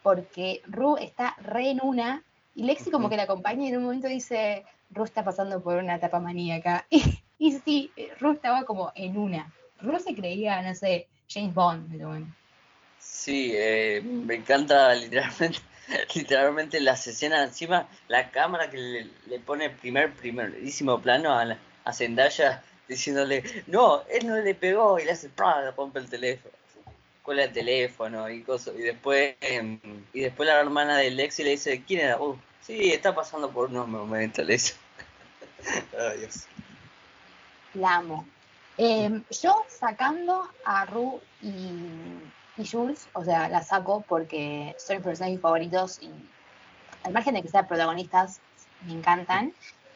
porque 0.03 0.61
Ru 0.65 0.97
está 0.97 1.35
re 1.41 1.69
en 1.69 1.79
una 1.83 2.23
y 2.55 2.63
Lexi 2.63 2.91
como 2.91 3.09
que 3.09 3.17
la 3.17 3.23
acompaña 3.23 3.65
y 3.65 3.69
en 3.69 3.77
un 3.77 3.83
momento 3.83 4.07
dice, 4.07 4.65
Ru 4.89 5.03
está 5.03 5.23
pasando 5.23 5.61
por 5.61 5.77
una 5.77 5.95
etapa 5.95 6.19
maníaca. 6.19 6.85
Y, 7.43 7.47
y 7.47 7.59
sí, 7.59 7.91
Ru 8.19 8.33
estaba 8.33 8.65
como 8.65 8.91
en 8.93 9.17
una. 9.17 9.51
Ru 9.81 9.99
se 9.99 10.13
creía, 10.15 10.61
no 10.61 10.73
sé, 10.75 11.07
James 11.29 11.53
Bond, 11.53 11.91
pero 11.91 12.09
bueno. 12.09 12.27
Sí, 12.99 13.51
eh, 13.55 14.01
me 14.03 14.35
encanta 14.35 14.93
literalmente, 14.93 15.59
literalmente 16.15 16.79
las 16.79 17.05
escenas 17.07 17.47
encima, 17.49 17.87
la 18.07 18.29
cámara 18.31 18.69
que 18.69 18.77
le, 18.77 19.07
le 19.27 19.39
pone 19.39 19.69
primer, 19.69 20.13
primerísimo 20.13 21.01
plano 21.01 21.33
a, 21.33 21.45
la- 21.45 21.57
a 21.83 21.93
Zendaya 21.93 22.63
diciéndole, 22.87 23.43
no, 23.67 24.03
él 24.09 24.27
no 24.27 24.35
le 24.37 24.53
pegó 24.53 24.99
y 24.99 25.05
le 25.05 25.11
hace, 25.11 25.29
le 25.29 25.71
rompe 25.71 25.99
el 25.99 26.09
teléfono, 26.09 26.53
cuela 27.23 27.45
el 27.45 27.53
teléfono 27.53 28.29
y 28.29 28.41
cosas, 28.43 28.75
y 28.77 28.81
después, 28.81 29.35
em, 29.41 29.79
y 30.13 30.21
después 30.21 30.47
la 30.47 30.59
hermana 30.59 30.97
de 30.97 31.09
Lexi 31.11 31.43
le 31.43 31.51
dice, 31.51 31.83
¿quién 31.87 32.01
era? 32.01 32.21
Uh, 32.21 32.37
sí, 32.61 32.91
está 32.91 33.15
pasando 33.15 33.49
por 33.49 33.69
unos 33.69 33.87
momentos, 33.87 34.45
le 34.45 34.53
dice. 34.53 34.75
Ay, 35.97 36.19
Dios. 36.19 36.45
La 37.75 37.95
amo. 37.95 38.27
Eh, 38.77 39.21
yo 39.41 39.65
sacando 39.67 40.47
a 40.65 40.85
Ru 40.85 41.19
y, 41.41 41.71
y 42.57 42.65
Jules, 42.65 43.07
o 43.13 43.23
sea, 43.23 43.49
la 43.49 43.61
saco 43.61 44.03
porque 44.07 44.75
son 44.79 44.97
mis 44.97 45.05
personajes 45.05 45.39
favoritos 45.39 46.01
y 46.01 46.09
al 47.03 47.13
margen 47.13 47.33
de 47.33 47.41
que 47.41 47.49
sean 47.49 47.67
protagonistas, 47.67 48.39
me 48.85 48.93
encantan, 48.93 49.53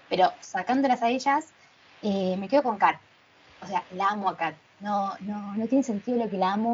pero 0.09 0.31
sacándolas 0.39 1.01
a 1.01 1.09
ellas, 1.09 1.47
eh, 2.01 2.35
me 2.37 2.47
quedo 2.47 2.63
con 2.63 2.77
Kat. 2.77 2.97
O 3.61 3.67
sea, 3.67 3.83
la 3.91 4.09
amo 4.09 4.29
a 4.29 4.37
Kat. 4.37 4.55
No, 4.79 5.15
no, 5.21 5.55
no 5.55 5.67
tiene 5.67 5.83
sentido 5.83 6.17
lo 6.17 6.29
que 6.29 6.37
la 6.37 6.53
amo 6.53 6.73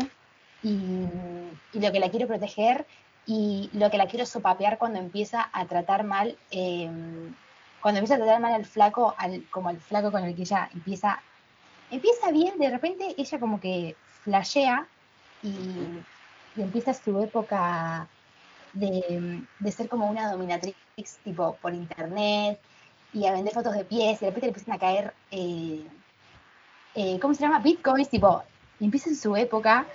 y, 0.63 1.05
lo 1.73 1.91
que 1.91 1.99
la 1.99 2.09
quiero 2.09 2.27
proteger 2.27 2.85
y 3.25 3.69
lo 3.73 3.89
que 3.89 3.97
la 3.97 4.07
quiero 4.07 4.25
sopapear 4.25 4.77
cuando 4.77 4.99
empieza 4.99 5.49
a 5.53 5.65
tratar 5.65 6.03
mal, 6.03 6.37
eh, 6.49 6.89
cuando 7.81 7.99
empieza 7.99 8.15
a 8.15 8.17
tratar 8.17 8.41
mal 8.41 8.53
al 8.53 8.65
flaco, 8.65 9.13
al, 9.17 9.45
como 9.51 9.69
al 9.69 9.79
flaco 9.79 10.11
con 10.11 10.23
el 10.23 10.35
que 10.35 10.41
ella 10.41 10.69
empieza, 10.73 11.21
empieza 11.91 12.31
bien, 12.31 12.57
de 12.57 12.69
repente 12.69 13.13
ella 13.17 13.39
como 13.39 13.59
que 13.59 13.95
flashea 14.23 14.87
y, 15.43 15.59
empieza 16.57 16.93
su 16.93 17.21
época 17.21 18.07
de, 18.73 19.41
ser 19.71 19.87
como 19.87 20.09
una 20.09 20.31
dominatrix 20.31 21.17
tipo 21.23 21.55
por 21.61 21.73
internet 21.73 22.59
y 23.13 23.25
a 23.25 23.33
vender 23.33 23.53
fotos 23.53 23.73
de 23.73 23.85
pies 23.85 24.21
y 24.21 24.25
de 24.25 24.31
repente 24.31 24.47
le 24.47 24.49
empiezan 24.49 24.75
a 24.75 24.79
caer, 24.79 25.13
eh, 25.31 25.85
eh, 26.95 27.19
¿cómo 27.19 27.33
se 27.33 27.41
llama? 27.41 27.59
Bitcoins, 27.59 28.09
tipo, 28.09 28.43
y 28.79 28.85
empieza 28.85 29.09
en 29.09 29.15
su 29.15 29.35
época. 29.35 29.85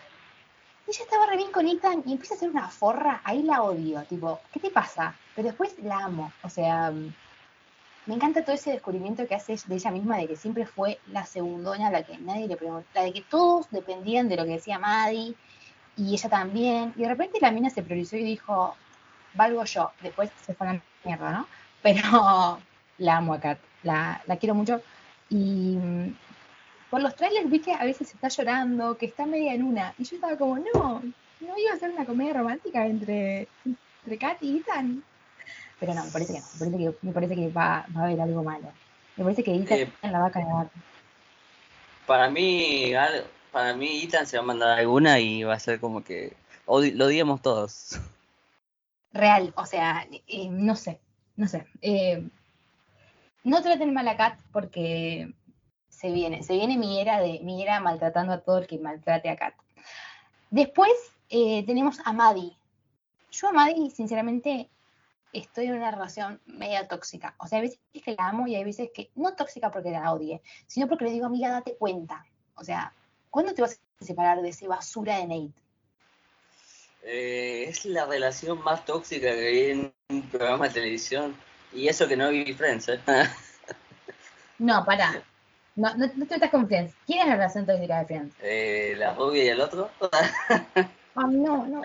Y 0.87 0.91
ella 0.91 1.05
estaba 1.05 1.27
re 1.27 1.37
bien 1.37 1.51
con 1.51 1.67
Ethan 1.67 2.03
y 2.07 2.13
empieza 2.13 2.35
a 2.35 2.37
hacer 2.37 2.51
una 2.51 2.69
forra, 2.69 3.21
ahí 3.25 3.43
la 3.43 3.63
odio, 3.63 4.03
tipo, 4.05 4.41
¿qué 4.53 4.61
te 4.61 4.71
pasa? 4.71 5.15
Pero 5.35 5.49
después 5.49 5.75
la 5.83 6.05
amo, 6.05 6.33
o 6.43 6.49
sea, 6.49 6.93
me 8.07 8.15
encanta 8.15 8.45
todo 8.45 8.55
ese 8.55 8.71
descubrimiento 8.71 9.27
que 9.27 9.35
hace 9.35 9.57
de 9.67 9.75
ella 9.75 9.91
misma 9.91 10.17
de 10.17 10.29
que 10.29 10.37
siempre 10.37 10.65
fue 10.65 10.99
la 11.09 11.27
segundona, 11.27 11.91
la 11.91 12.05
que 12.05 12.17
nadie 12.19 12.47
le 12.47 12.57
preguntó, 12.57 12.87
la 12.95 13.03
de 13.03 13.13
que 13.13 13.23
todos 13.23 13.69
dependían 13.71 14.29
de 14.29 14.37
lo 14.37 14.45
que 14.45 14.53
decía 14.53 14.79
Maddie 14.79 15.35
y 15.97 16.13
ella 16.15 16.29
también. 16.29 16.95
Y 16.97 17.03
de 17.03 17.09
repente 17.09 17.39
la 17.41 17.51
mina 17.51 17.69
se 17.69 17.83
priorizó 17.83 18.17
y 18.17 18.23
dijo, 18.23 18.77
valgo 19.35 19.65
yo. 19.65 19.91
Después 20.03 20.31
se 20.45 20.55
fue 20.55 20.69
a 20.69 20.75
la 20.75 20.83
mierda, 21.05 21.33
¿no? 21.33 21.49
Pero 21.83 22.59
la 22.99 23.17
amo 23.17 23.35
a 23.35 23.41
Kat, 23.41 23.59
la, 23.83 24.23
la 24.27 24.37
quiero 24.37 24.55
mucho. 24.55 24.81
Y 25.29 25.77
mm, 25.77 26.17
por 26.91 27.03
los 27.03 27.17
trailers 27.17 27.51
vi 27.51 27.59
que 27.59 27.73
a 27.73 27.85
veces 27.85 28.15
está 28.15 28.29
llorando, 28.29 28.97
que 28.97 29.07
está 29.07 29.27
media 29.27 29.55
en 29.55 29.63
una. 29.65 29.95
Y 29.99 30.05
yo 30.05 30.17
estaba 30.17 30.37
como, 30.37 30.59
no, 30.59 31.03
no 31.41 31.59
iba 31.59 31.73
a 31.73 31.79
ser 31.79 31.91
una 31.91 32.05
comedia 32.05 32.35
romántica 32.35 32.87
entre, 32.87 33.49
entre 33.65 34.19
Kat 34.19 34.43
y 34.43 34.59
Ethan. 34.59 35.03
Pero 35.79 35.95
no, 35.95 36.05
me 36.05 36.11
parece 36.11 36.33
que 36.33 36.41
no. 36.41 36.47
Me 36.47 36.59
parece 36.59 36.79
que, 36.79 37.07
me 37.07 37.13
parece 37.13 37.35
que 37.35 37.49
va, 37.49 37.87
va 37.95 38.01
a 38.01 38.05
haber 38.05 38.21
algo 38.21 38.43
malo. 38.43 38.69
Me 39.17 39.25
parece 39.25 39.43
que 39.43 39.55
Ethan 39.55 39.79
Eh, 39.79 39.91
la 40.03 40.21
va 40.21 40.27
a 40.27 40.31
cagar. 40.31 40.71
Para 42.07 42.31
mí, 42.31 42.93
para 43.53 43.75
mí 43.75 44.03
Ethan 44.05 44.27
se 44.27 44.37
va 44.37 44.43
a 44.43 44.47
mandar 44.47 44.79
alguna 44.79 45.19
y 45.19 45.43
va 45.43 45.55
a 45.55 45.59
ser 45.59 45.81
como 45.81 46.05
que 46.05 46.37
lo 46.67 47.07
odiamos 47.07 47.43
todos. 47.43 48.01
Real, 49.13 49.53
o 49.57 49.65
sea, 49.67 50.07
eh, 50.27 50.49
no 50.51 50.77
sé, 50.77 51.01
no 51.37 51.49
sé. 51.49 51.67
Eh, 51.81 52.29
no 53.45 53.63
traten 53.63 53.95
mal 53.95 54.09
a 54.09 54.17
Kat 54.17 54.39
porque 54.53 55.33
se 55.89 56.11
viene, 56.11 56.43
se 56.43 56.55
viene 56.55 56.77
mi 56.77 57.01
era 57.01 57.21
de 57.21 57.41
mi 57.43 57.63
era 57.63 57.81
maltratando 57.81 58.33
a 58.33 58.41
todo 58.41 58.59
el 58.59 58.67
que 58.67 58.79
maltrate 58.79 59.31
a 59.31 59.37
Kat. 59.37 59.55
Después 60.51 60.93
eh, 61.31 61.65
tenemos 61.65 61.99
a 62.05 62.13
Maddie. 62.13 62.57
Yo 63.31 63.49
a 63.49 63.53
Maddie, 63.53 63.91
sinceramente, 63.91 64.69
estoy 65.39 65.67
en 65.67 65.75
una 65.75 65.91
relación 65.91 66.41
media 66.47 66.89
tóxica. 66.89 67.35
O 67.39 67.47
sea, 67.47 67.59
hay 67.59 67.67
veces 67.67 67.81
que 67.93 68.15
la 68.15 68.29
amo 68.29 68.47
y 68.47 68.55
hay 68.55 68.65
veces 68.65 68.91
que, 68.95 69.11
no 69.15 69.35
tóxica 69.35 69.71
porque 69.71 69.91
la 69.91 70.13
odie, 70.13 70.43
sino 70.67 70.89
porque 70.89 71.05
le 71.05 71.13
digo, 71.13 71.27
amiga, 71.27 71.51
date 71.51 71.77
cuenta. 71.77 72.25
O 72.55 72.65
sea, 72.65 72.93
¿cuándo 73.31 73.55
te 73.55 73.63
vas 73.63 73.81
a 74.01 74.05
separar 74.05 74.41
de 74.43 74.49
ese 74.49 74.67
basura 74.67 75.19
de 75.19 75.27
Nate? 75.27 75.61
Eh, 77.03 77.67
es 77.69 77.85
la 77.85 78.07
relación 78.07 78.63
más 78.65 78.85
tóxica 78.85 79.31
que 79.31 79.51
vi 79.51 79.71
en 79.71 79.95
un 80.09 80.23
programa 80.23 80.69
de 80.69 80.75
televisión. 80.75 81.37
Y 81.73 81.89
eso 81.89 82.09
que 82.09 82.17
no 82.17 82.31
vi 82.31 82.53
Friends, 82.53 82.89
¿eh? 82.89 83.01
No, 84.59 84.85
pará. 84.87 85.23
No, 85.75 85.95
no, 85.97 86.07
no 86.07 86.27
te 86.27 86.35
metas 86.35 86.51
con 86.51 86.67
Friends. 86.67 86.95
¿Quién 87.05 87.21
es 87.21 87.27
la 87.27 87.35
relación 87.35 87.67
tóxica 87.67 87.99
de 87.99 88.07
Friends? 88.07 88.35
Eh, 88.41 88.95
la 88.97 89.13
rubia 89.13 89.45
y 89.45 89.49
el 89.49 89.61
otro. 89.61 89.91
Ay, 90.11 90.87
no, 91.37 91.67
no. 91.67 91.83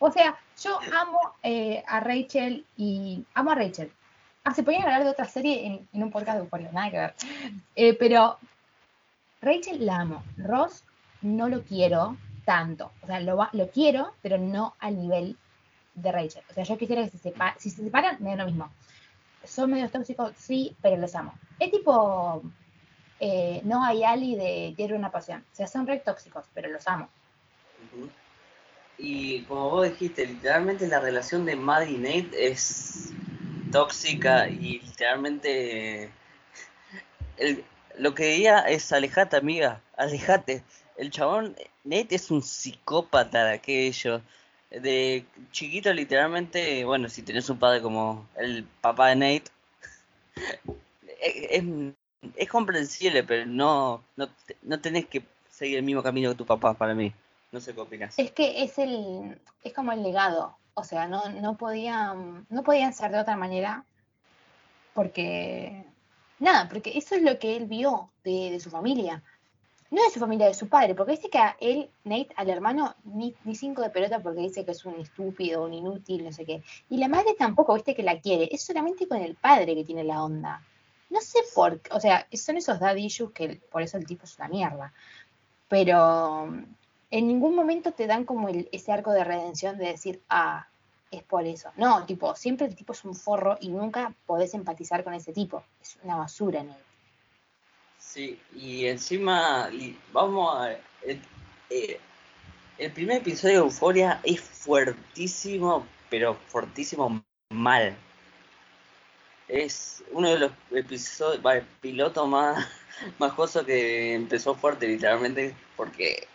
O 0.00 0.10
sea, 0.10 0.36
yo 0.62 0.78
amo 0.94 1.34
eh, 1.42 1.82
a 1.86 2.00
Rachel 2.00 2.64
y 2.76 3.24
amo 3.34 3.50
a 3.52 3.54
Rachel. 3.54 3.92
Ah, 4.44 4.54
se 4.54 4.62
podían 4.62 4.82
hablar 4.82 5.04
de 5.04 5.10
otra 5.10 5.26
serie 5.26 5.66
en, 5.92 6.02
un 6.02 6.10
podcast 6.10 6.38
de 6.38 6.44
Euphoria, 6.44 6.72
nada 6.72 6.90
que 6.90 6.98
ver. 6.98 7.14
Eh, 7.76 7.94
pero 7.94 8.38
Rachel 9.40 9.84
la 9.84 10.00
amo. 10.00 10.24
Ross 10.36 10.84
no 11.22 11.48
lo 11.48 11.62
quiero 11.62 12.16
tanto. 12.44 12.92
O 13.02 13.06
sea, 13.06 13.20
lo, 13.20 13.48
lo 13.52 13.70
quiero, 13.70 14.14
pero 14.22 14.38
no 14.38 14.74
al 14.78 14.96
nivel 14.96 15.36
de 15.94 16.12
Rachel. 16.12 16.42
O 16.50 16.54
sea, 16.54 16.64
yo 16.64 16.78
quisiera 16.78 17.04
que 17.04 17.10
se 17.10 17.18
separen. 17.18 17.58
Si 17.58 17.70
se 17.70 17.82
separan, 17.82 18.16
me 18.20 18.30
da 18.30 18.36
lo 18.36 18.46
mismo. 18.46 18.70
Son 19.44 19.70
medios 19.70 19.92
tóxicos, 19.92 20.32
sí, 20.36 20.76
pero 20.82 20.96
los 20.96 21.14
amo. 21.14 21.34
Es 21.58 21.70
tipo 21.70 22.42
eh, 23.20 23.60
no 23.64 23.84
hay 23.84 24.04
Ali 24.04 24.36
de 24.36 24.72
Quiero 24.76 24.96
una 24.96 25.10
pasión. 25.10 25.44
O 25.52 25.54
sea, 25.54 25.66
son 25.66 25.86
re 25.86 25.98
tóxicos, 25.98 26.46
pero 26.54 26.68
los 26.68 26.86
amo. 26.88 27.08
Ujú. 27.92 28.08
Y 28.98 29.42
como 29.44 29.70
vos 29.70 29.88
dijiste, 29.88 30.26
literalmente 30.26 30.86
la 30.88 31.00
relación 31.00 31.44
de 31.46 31.56
Maddie 31.56 31.92
y 31.94 31.98
Nate 31.98 32.48
es 32.48 33.10
tóxica 33.70 34.48
y 34.48 34.80
literalmente 34.80 36.10
el- 37.36 37.64
lo 37.98 38.14
que 38.14 38.26
diría 38.26 38.60
es 38.60 38.92
alejate 38.92 39.36
amiga, 39.36 39.80
alejate. 39.96 40.62
El 40.96 41.10
chabón, 41.10 41.56
Nate 41.84 42.14
es 42.16 42.30
un 42.30 42.42
psicópata 42.42 43.44
de 43.44 43.54
aquello. 43.54 44.20
De 44.70 45.24
chiquito 45.50 45.92
literalmente, 45.92 46.84
bueno, 46.84 47.08
si 47.08 47.22
tenés 47.22 47.48
un 47.48 47.58
padre 47.58 47.80
como 47.80 48.28
el 48.36 48.64
papá 48.82 49.08
de 49.08 49.16
Nate, 49.16 49.50
es, 51.22 51.64
es 52.36 52.48
comprensible, 52.48 53.22
pero 53.24 53.46
no, 53.46 54.02
no, 54.16 54.28
no 54.62 54.80
tenés 54.80 55.06
que 55.06 55.22
seguir 55.50 55.78
el 55.78 55.82
mismo 55.84 56.02
camino 56.02 56.30
que 56.30 56.36
tu 56.36 56.46
papá 56.46 56.74
para 56.74 56.94
mí. 56.94 57.12
No 57.50 57.60
sé 57.60 57.74
qué 57.74 57.80
opinas. 57.80 58.14
Es 58.18 58.32
que 58.32 58.62
es 58.62 58.78
el, 58.78 59.40
es 59.64 59.72
como 59.72 59.92
el 59.92 60.02
legado. 60.02 60.56
O 60.74 60.84
sea, 60.84 61.08
no, 61.08 61.28
no 61.30 61.56
podían, 61.56 62.46
no 62.50 62.62
podían 62.62 62.92
ser 62.92 63.10
de 63.10 63.20
otra 63.20 63.36
manera. 63.36 63.84
Porque, 64.94 65.84
nada, 66.38 66.68
porque 66.68 66.96
eso 66.96 67.14
es 67.14 67.22
lo 67.22 67.38
que 67.38 67.56
él 67.56 67.66
vio 67.66 68.10
de, 68.24 68.58
su 68.60 68.70
familia. 68.70 69.22
No 69.90 70.02
de 70.02 70.10
su 70.10 70.20
familia, 70.20 70.46
de 70.46 70.54
su 70.54 70.68
padre, 70.68 70.94
porque 70.94 71.12
dice 71.12 71.30
que 71.30 71.38
a 71.38 71.56
él, 71.60 71.88
Nate, 72.04 72.28
al 72.36 72.50
hermano, 72.50 72.94
ni, 73.04 73.34
ni 73.44 73.54
cinco 73.54 73.80
de 73.80 73.88
pelota 73.88 74.20
porque 74.20 74.40
dice 74.40 74.64
que 74.64 74.72
es 74.72 74.84
un 74.84 75.00
estúpido, 75.00 75.64
un 75.64 75.72
inútil, 75.72 76.24
no 76.24 76.32
sé 76.32 76.44
qué. 76.44 76.62
Y 76.90 76.98
la 76.98 77.08
madre 77.08 77.34
tampoco, 77.38 77.74
viste 77.74 77.94
que 77.94 78.02
la 78.02 78.20
quiere, 78.20 78.48
es 78.52 78.62
solamente 78.62 79.08
con 79.08 79.18
el 79.18 79.34
padre 79.34 79.74
que 79.74 79.84
tiene 79.84 80.04
la 80.04 80.22
onda. 80.22 80.62
No 81.08 81.22
sé 81.22 81.38
por 81.54 81.80
qué, 81.80 81.90
o 81.94 82.00
sea, 82.00 82.26
son 82.34 82.58
esos 82.58 82.78
daddy 82.78 83.06
issues 83.06 83.32
que 83.32 83.60
por 83.70 83.80
eso 83.80 83.96
el 83.96 84.06
tipo 84.06 84.24
es 84.24 84.36
una 84.36 84.48
mierda. 84.48 84.92
Pero 85.68 86.52
en 87.10 87.26
ningún 87.26 87.54
momento 87.54 87.92
te 87.92 88.06
dan 88.06 88.24
como 88.24 88.48
el, 88.48 88.68
ese 88.72 88.92
arco 88.92 89.12
de 89.12 89.24
redención 89.24 89.78
de 89.78 89.86
decir, 89.86 90.22
ah, 90.28 90.68
es 91.10 91.22
por 91.22 91.46
eso. 91.46 91.70
No, 91.76 92.04
tipo, 92.04 92.34
siempre 92.36 92.66
el 92.66 92.74
tipo 92.74 92.92
es 92.92 93.04
un 93.04 93.14
forro 93.14 93.56
y 93.60 93.70
nunca 93.70 94.14
podés 94.26 94.54
empatizar 94.54 95.04
con 95.04 95.14
ese 95.14 95.32
tipo. 95.32 95.62
Es 95.80 95.98
una 96.02 96.16
basura 96.16 96.60
en 96.60 96.70
él. 96.70 96.82
Sí, 97.98 98.38
y 98.54 98.86
encima, 98.86 99.70
vamos 100.12 100.56
a... 100.56 100.72
El, 101.02 101.20
eh, 101.70 101.98
el 102.78 102.92
primer 102.92 103.18
episodio 103.18 103.54
de 103.54 103.64
Euforia 103.64 104.20
es 104.22 104.40
fuertísimo, 104.40 105.86
pero 106.10 106.34
fuertísimo 106.46 107.22
mal. 107.50 107.96
Es 109.48 110.04
uno 110.12 110.28
de 110.28 110.38
los 110.38 110.52
episodios, 110.70 111.64
piloto 111.80 112.26
más, 112.26 112.68
más 113.18 113.32
que 113.66 114.14
empezó 114.14 114.54
fuerte, 114.54 114.86
literalmente, 114.86 115.56
porque 115.76 116.28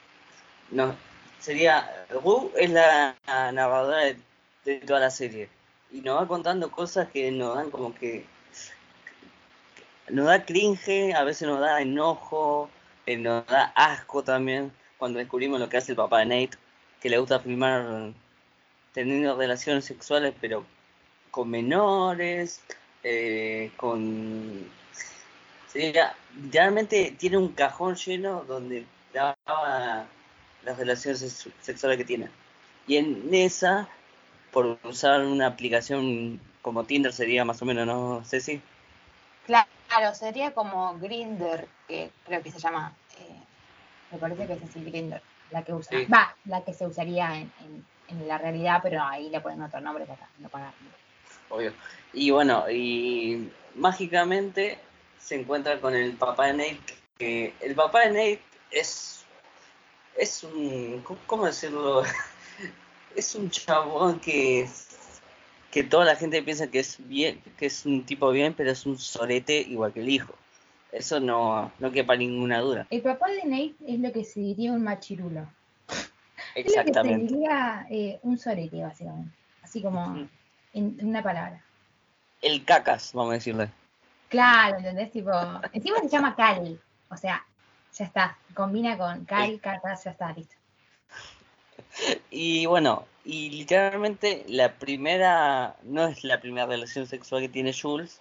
no 0.73 0.95
sería. 1.43 2.05
Wu 2.23 2.51
es 2.55 2.69
la 2.69 3.15
narradora 3.25 4.15
de, 4.65 4.75
toda 4.79 4.99
la 4.99 5.09
serie 5.09 5.49
y 5.91 6.01
nos 6.01 6.21
va 6.21 6.27
contando 6.27 6.71
cosas 6.71 7.09
que 7.09 7.31
nos 7.31 7.55
dan 7.55 7.69
como 7.69 7.93
que 7.93 8.25
nos 10.09 10.25
da 10.25 10.45
cringe, 10.45 11.13
a 11.13 11.23
veces 11.23 11.47
nos 11.47 11.59
da 11.59 11.81
enojo, 11.81 12.69
eh, 13.05 13.17
nos 13.17 13.45
da 13.47 13.73
asco 13.75 14.23
también 14.23 14.71
cuando 14.97 15.19
descubrimos 15.19 15.59
lo 15.59 15.69
que 15.69 15.77
hace 15.77 15.91
el 15.91 15.97
papá 15.97 16.19
de 16.19 16.25
Nate, 16.27 16.57
que 17.01 17.09
le 17.09 17.17
gusta 17.17 17.39
filmar 17.39 18.13
teniendo 18.93 19.35
relaciones 19.35 19.85
sexuales 19.85 20.33
pero 20.39 20.65
con 21.31 21.49
menores, 21.49 22.61
eh, 23.03 23.71
con... 23.75 24.69
Sería, 25.67 26.15
realmente 26.51 27.15
tiene 27.17 27.37
un 27.37 27.49
cajón 27.49 27.95
lleno 27.95 28.45
donde 28.47 28.85
graba 29.11 30.07
las 30.65 30.77
relaciones 30.77 31.19
sex- 31.19 31.49
sexuales 31.61 31.97
que 31.97 32.05
tiene. 32.05 32.29
Y 32.87 32.97
en 32.97 33.29
esa, 33.33 33.87
por 34.51 34.77
usar 34.83 35.21
una 35.21 35.47
aplicación 35.47 36.39
como 36.61 36.83
Tinder 36.85 37.13
sería 37.13 37.45
más 37.45 37.61
o 37.61 37.65
menos, 37.65 37.85
¿no, 37.85 38.23
Ceci? 38.25 38.61
Claro, 39.45 40.15
sería 40.15 40.53
como 40.53 40.97
Grinder, 40.99 41.67
que 41.87 42.09
creo 42.25 42.41
que 42.41 42.51
se 42.51 42.59
llama, 42.59 42.93
eh, 43.19 43.35
me 44.11 44.17
parece 44.17 44.47
que 44.47 44.53
es 44.53 44.63
así 44.63 44.83
Grinder, 44.83 45.21
la 45.51 45.63
que 45.63 45.73
usa, 45.73 45.97
Sí. 45.99 46.05
va, 46.05 46.35
la 46.45 46.63
que 46.63 46.73
se 46.73 46.87
usaría 46.87 47.35
en, 47.35 47.51
en- 47.61 47.85
en 48.07 48.27
la 48.27 48.37
realidad, 48.37 48.79
pero 48.83 49.03
ahí 49.03 49.29
le 49.29 49.39
ponen 49.41 49.61
otro 49.61 49.79
nombre 49.81 50.05
para 50.05 50.27
no 50.39 50.49
pagar. 50.49 50.73
obvio. 51.49 51.73
Y 52.13 52.31
bueno, 52.31 52.69
y 52.69 53.49
mágicamente 53.75 54.79
se 55.19 55.39
encuentra 55.39 55.79
con 55.79 55.93
el 55.95 56.13
papá 56.13 56.47
de 56.47 56.53
Nate, 56.53 56.95
que 57.17 57.53
el 57.59 57.75
papá 57.75 58.01
de 58.01 58.07
Nate 58.09 58.41
es, 58.71 59.22
es 60.17 60.43
un, 60.43 61.01
¿cómo- 61.03 61.19
¿cómo 61.27 61.45
decirlo? 61.45 62.03
Es 63.15 63.35
un 63.35 63.47
chabón 63.51 64.19
que, 64.19 64.67
que 65.69 65.83
toda 65.83 66.03
la 66.03 66.15
gente 66.15 66.41
piensa 66.41 66.65
que 66.71 66.79
es 66.79 66.97
bien, 67.07 67.39
que 67.59 67.67
es 67.67 67.85
un 67.85 68.03
tipo 68.03 68.31
bien, 68.31 68.55
pero 68.55 68.71
es 68.71 68.87
un 68.87 68.97
sorete 68.97 69.59
igual 69.61 69.93
que 69.93 69.99
el 69.99 70.09
hijo. 70.09 70.33
Eso 70.91 71.19
no, 71.19 71.71
no 71.77 71.91
quepa 71.91 72.15
ninguna 72.15 72.59
duda. 72.59 72.87
El 72.89 73.01
papá 73.03 73.27
de 73.29 73.43
Nate 73.45 73.75
es 73.87 73.99
lo 73.99 74.11
que 74.11 74.23
se 74.25 74.39
diría 74.39 74.71
un 74.71 74.83
machirulo. 74.83 75.47
Es 76.55 76.65
lo 76.65 76.71
que 76.71 76.71
se 76.73 76.79
Exactamente. 76.79 77.33
diría 77.35 77.85
eh, 77.91 78.19
un 78.23 78.37
sorete, 78.39 78.81
básicamente. 78.81 79.31
Así 79.61 79.79
como 79.81 80.27
en 80.73 80.97
una 81.03 81.21
palabra. 81.21 81.63
El 82.41 82.65
cacas, 82.65 83.11
vamos 83.13 83.31
a 83.31 83.35
decirle. 83.35 83.69
Claro, 84.29 84.77
¿entendés? 84.77 85.11
Tipo, 85.11 85.29
encima 85.71 85.99
se 85.99 86.09
llama 86.09 86.35
Cali. 86.35 86.79
O 87.09 87.17
sea, 87.17 87.45
ya 87.93 88.05
está. 88.05 88.37
Combina 88.53 88.97
con 88.97 89.25
Cal, 89.25 89.59
Cacas, 89.59 90.03
ya 90.03 90.11
está, 90.11 90.31
listo. 90.33 90.55
Y 92.29 92.65
bueno, 92.65 93.05
y 93.23 93.49
literalmente 93.51 94.45
la 94.47 94.73
primera, 94.73 95.75
no 95.83 96.07
es 96.07 96.23
la 96.23 96.39
primera 96.41 96.65
relación 96.65 97.07
sexual 97.07 97.41
que 97.41 97.49
tiene 97.49 97.73
Jules, 97.73 98.19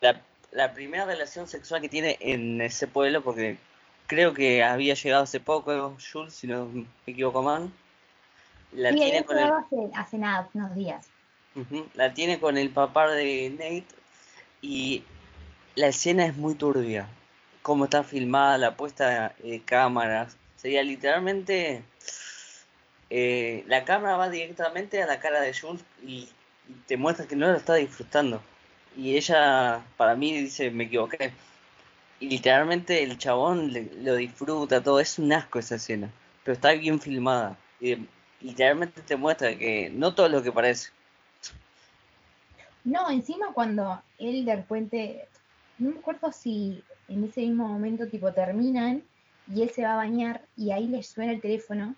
la, 0.00 0.20
la 0.52 0.72
primera 0.72 1.06
relación 1.06 1.46
sexual 1.46 1.80
que 1.80 1.88
tiene 1.88 2.16
en 2.20 2.60
ese 2.60 2.86
pueblo, 2.86 3.22
porque 3.22 3.58
creo 4.06 4.34
que 4.34 4.64
había 4.64 4.94
llegado 4.94 5.22
hace 5.22 5.40
poco 5.40 5.96
Jules, 6.12 6.34
si 6.34 6.46
no 6.46 6.66
me 6.66 6.86
equivoco 7.06 7.42
mal, 7.42 7.70
la 8.72 8.90
Sí, 8.90 8.96
tiene 8.98 9.24
con 9.24 9.38
el, 9.38 9.44
hace, 9.44 9.90
hace 9.94 10.18
nada, 10.18 10.48
unos 10.54 10.74
días. 10.74 11.08
La 11.94 12.14
tiene 12.14 12.38
con 12.38 12.56
el 12.56 12.70
papá 12.70 13.08
de 13.08 13.50
Nate 13.50 13.84
y 14.62 15.02
la 15.74 15.88
escena 15.88 16.26
es 16.26 16.36
muy 16.36 16.54
turbia, 16.54 17.08
cómo 17.62 17.84
está 17.84 18.02
filmada, 18.04 18.58
la 18.58 18.76
puesta 18.76 19.34
de 19.42 19.60
cámaras, 19.62 20.36
sería 20.56 20.82
literalmente 20.82 21.82
eh, 23.10 23.64
la 23.66 23.84
cámara 23.84 24.16
va 24.16 24.30
directamente 24.30 25.02
a 25.02 25.06
la 25.06 25.18
cara 25.18 25.40
de 25.40 25.52
Jules 25.52 25.84
y, 26.02 26.28
te 26.86 26.96
muestra 26.96 27.26
que 27.26 27.34
no 27.34 27.48
lo 27.48 27.56
está 27.56 27.74
disfrutando. 27.74 28.40
Y 28.96 29.16
ella, 29.16 29.82
para 29.96 30.14
mí, 30.14 30.32
dice, 30.32 30.70
me 30.70 30.84
equivoqué. 30.84 31.32
Y 32.20 32.28
literalmente 32.28 33.02
el 33.02 33.18
chabón 33.18 33.72
le- 33.72 33.90
lo 34.02 34.14
disfruta, 34.14 34.80
todo. 34.80 35.00
Es 35.00 35.18
un 35.18 35.32
asco 35.32 35.58
esa 35.58 35.76
escena. 35.76 36.10
Pero 36.44 36.54
está 36.54 36.72
bien 36.72 37.00
filmada. 37.00 37.56
Y 37.80 38.06
literalmente 38.40 39.02
te 39.02 39.16
muestra 39.16 39.56
que 39.58 39.90
no 39.90 40.14
todo 40.14 40.28
lo 40.28 40.44
que 40.44 40.52
parece. 40.52 40.90
No, 42.84 43.10
encima 43.10 43.52
cuando 43.52 44.00
él 44.18 44.44
de 44.44 44.56
repente, 44.56 45.28
no 45.78 45.90
me 45.90 45.98
acuerdo 45.98 46.30
si 46.30 46.84
en 47.10 47.24
ese 47.24 47.40
mismo 47.42 47.68
momento 47.68 48.06
tipo 48.06 48.32
terminan 48.32 49.02
y 49.52 49.62
él 49.62 49.70
se 49.70 49.82
va 49.82 49.94
a 49.94 49.96
bañar 49.96 50.42
y 50.56 50.70
ahí 50.70 50.86
le 50.86 51.02
suena 51.02 51.32
el 51.32 51.40
teléfono. 51.40 51.94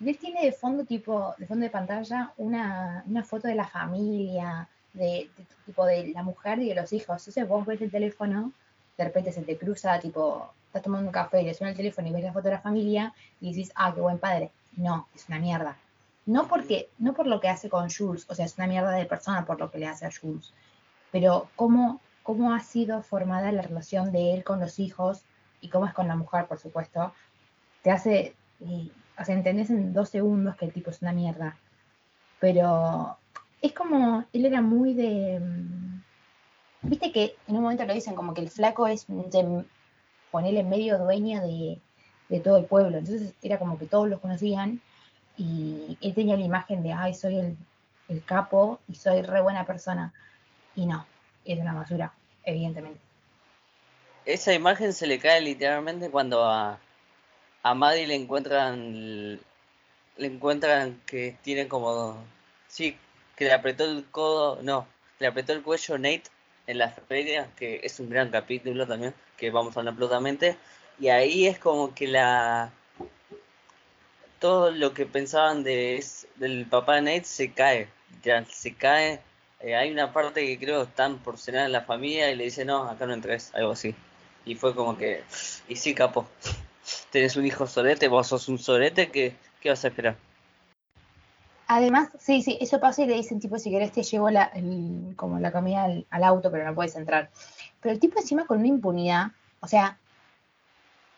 Y 0.00 0.10
él 0.10 0.18
tiene 0.18 0.44
de 0.44 0.52
fondo 0.52 0.84
tipo, 0.84 1.34
de 1.38 1.46
fondo 1.46 1.64
de 1.64 1.70
pantalla 1.70 2.32
una, 2.36 3.02
una 3.06 3.24
foto 3.24 3.48
de 3.48 3.54
la 3.54 3.66
familia, 3.66 4.68
de, 4.92 5.30
de- 5.36 5.46
tipo 5.64 5.84
de 5.86 6.08
la 6.08 6.22
mujer 6.22 6.58
y 6.58 6.68
de 6.68 6.74
los 6.74 6.92
hijos. 6.92 7.22
Entonces 7.22 7.48
vos 7.48 7.64
ves 7.64 7.80
el 7.80 7.90
teléfono, 7.90 8.52
de 8.98 9.04
repente 9.04 9.32
se 9.32 9.42
te 9.42 9.56
cruza, 9.56 9.98
tipo, 10.00 10.52
estás 10.66 10.82
tomando 10.82 11.06
un 11.08 11.12
café 11.12 11.42
y 11.42 11.44
le 11.46 11.54
suena 11.54 11.70
el 11.70 11.76
teléfono 11.76 12.08
y 12.08 12.12
ves 12.12 12.24
la 12.24 12.32
foto 12.32 12.48
de 12.48 12.54
la 12.54 12.60
familia 12.60 13.14
y 13.40 13.52
dices, 13.54 13.72
ah, 13.76 13.92
qué 13.94 14.00
buen 14.00 14.18
padre. 14.18 14.50
No, 14.76 15.06
es 15.14 15.26
una 15.28 15.38
mierda. 15.38 15.76
No 16.26 16.48
porque, 16.48 16.88
no 16.98 17.14
por 17.14 17.26
lo 17.26 17.40
que 17.40 17.48
hace 17.48 17.68
con 17.68 17.88
Jules, 17.88 18.26
o 18.28 18.34
sea, 18.34 18.44
es 18.46 18.58
una 18.58 18.66
mierda 18.66 18.90
de 18.90 19.06
persona 19.06 19.46
por 19.46 19.58
lo 19.60 19.70
que 19.70 19.78
le 19.78 19.86
hace 19.86 20.06
a 20.06 20.10
Jules, 20.10 20.52
pero 21.12 21.48
cómo, 21.56 22.00
cómo 22.26 22.52
ha 22.52 22.58
sido 22.58 23.02
formada 23.02 23.52
la 23.52 23.62
relación 23.62 24.10
de 24.10 24.34
él 24.34 24.42
con 24.42 24.58
los 24.58 24.80
hijos 24.80 25.22
y 25.60 25.68
cómo 25.68 25.86
es 25.86 25.94
con 25.94 26.08
la 26.08 26.16
mujer, 26.16 26.46
por 26.46 26.58
supuesto, 26.58 27.12
te 27.82 27.92
hace, 27.92 28.34
eh, 28.60 28.90
o 29.16 29.24
sea, 29.24 29.36
entendés 29.36 29.70
en 29.70 29.92
dos 29.92 30.08
segundos 30.08 30.56
que 30.56 30.64
el 30.64 30.72
tipo 30.72 30.90
es 30.90 31.00
una 31.02 31.12
mierda. 31.12 31.56
Pero 32.40 33.16
es 33.62 33.72
como, 33.72 34.24
él 34.32 34.44
era 34.44 34.60
muy 34.60 34.92
de, 34.92 35.38
mm, 35.38 36.02
viste 36.88 37.12
que 37.12 37.36
en 37.46 37.56
un 37.56 37.62
momento 37.62 37.84
lo 37.84 37.94
dicen 37.94 38.16
como 38.16 38.34
que 38.34 38.40
el 38.40 38.50
flaco 38.50 38.88
es 38.88 39.06
de 39.06 39.64
ponerle 40.32 40.64
medio 40.64 40.98
dueño 40.98 41.40
de, 41.42 41.80
todo 42.42 42.56
el 42.56 42.64
pueblo, 42.64 42.98
entonces 42.98 43.34
era 43.40 43.60
como 43.60 43.78
que 43.78 43.86
todos 43.86 44.08
lo 44.08 44.20
conocían 44.20 44.80
y 45.36 45.96
él 46.00 46.12
tenía 46.12 46.36
la 46.36 46.44
imagen 46.44 46.82
de, 46.82 46.92
ay, 46.92 47.14
soy 47.14 47.56
el 48.08 48.24
capo 48.24 48.80
y 48.88 48.96
soy 48.96 49.22
re 49.22 49.40
buena 49.42 49.64
persona. 49.64 50.12
Y 50.74 50.86
no, 50.86 51.06
es 51.46 51.58
una 51.58 51.74
basura, 51.74 52.12
evidentemente. 52.44 53.00
Esa 54.24 54.52
imagen 54.52 54.92
se 54.92 55.06
le 55.06 55.18
cae 55.18 55.40
literalmente 55.40 56.10
cuando 56.10 56.44
a, 56.44 56.78
a 57.62 57.74
Maddie 57.74 58.06
le 58.06 58.16
encuentran 58.16 59.40
le 60.16 60.26
encuentran 60.26 61.00
que 61.06 61.36
tiene 61.42 61.68
como 61.68 62.16
sí, 62.68 62.96
que 63.36 63.44
le 63.44 63.52
apretó 63.52 63.84
el 63.84 64.04
codo, 64.10 64.60
no, 64.62 64.86
le 65.18 65.26
apretó 65.26 65.52
el 65.52 65.62
cuello 65.62 65.98
Nate 65.98 66.24
en 66.66 66.78
la 66.78 66.90
feria, 66.90 67.50
que 67.56 67.80
es 67.82 68.00
un 68.00 68.10
gran 68.10 68.30
capítulo 68.30 68.86
también, 68.86 69.14
que 69.36 69.50
vamos 69.50 69.76
a 69.76 69.80
hablar 69.80 69.94
prontamente, 69.94 70.56
y 70.98 71.08
ahí 71.08 71.46
es 71.46 71.58
como 71.58 71.94
que 71.94 72.08
la 72.08 72.72
todo 74.38 74.70
lo 74.70 74.92
que 74.92 75.06
pensaban 75.06 75.62
de 75.62 76.04
del 76.36 76.66
papá 76.66 76.96
de 76.96 77.02
Nate 77.02 77.24
se 77.24 77.52
cae, 77.52 77.88
ya 78.22 78.44
se 78.44 78.74
cae. 78.74 79.20
Eh, 79.60 79.74
hay 79.74 79.90
una 79.90 80.12
parte 80.12 80.46
que 80.46 80.58
creo 80.58 80.82
están 80.82 81.18
por 81.18 81.38
cenar 81.38 81.66
en 81.66 81.72
la 81.72 81.82
familia 81.82 82.30
y 82.30 82.36
le 82.36 82.44
dice 82.44 82.64
no, 82.64 82.88
acá 82.88 83.06
no 83.06 83.14
entres, 83.14 83.54
algo 83.54 83.72
así. 83.72 83.94
Y 84.44 84.54
fue 84.54 84.74
como 84.74 84.96
que, 84.96 85.24
y 85.68 85.76
sí, 85.76 85.94
capo, 85.94 86.28
tenés 87.10 87.36
un 87.36 87.46
hijo 87.46 87.66
sorete, 87.66 88.08
vos 88.08 88.28
sos 88.28 88.48
un 88.48 88.58
sorete, 88.58 89.10
¿qué, 89.10 89.34
qué 89.60 89.70
vas 89.70 89.84
a 89.84 89.88
esperar? 89.88 90.16
Además, 91.68 92.10
sí, 92.20 92.42
sí, 92.42 92.56
eso 92.60 92.78
pasa 92.78 93.02
y 93.02 93.06
le 93.06 93.14
dicen, 93.14 93.40
tipo, 93.40 93.58
si 93.58 93.70
querés 93.70 93.90
te 93.90 94.04
llevo 94.04 94.30
la, 94.30 94.52
como 95.16 95.40
la 95.40 95.50
comida 95.50 95.84
al, 96.10 96.24
auto, 96.24 96.50
pero 96.52 96.64
no 96.64 96.74
puedes 96.74 96.94
entrar. 96.94 97.30
Pero 97.80 97.92
el 97.92 97.98
tipo 97.98 98.20
encima 98.20 98.46
con 98.46 98.58
una 98.58 98.68
impunidad, 98.68 99.32
o 99.60 99.66
sea, 99.66 99.98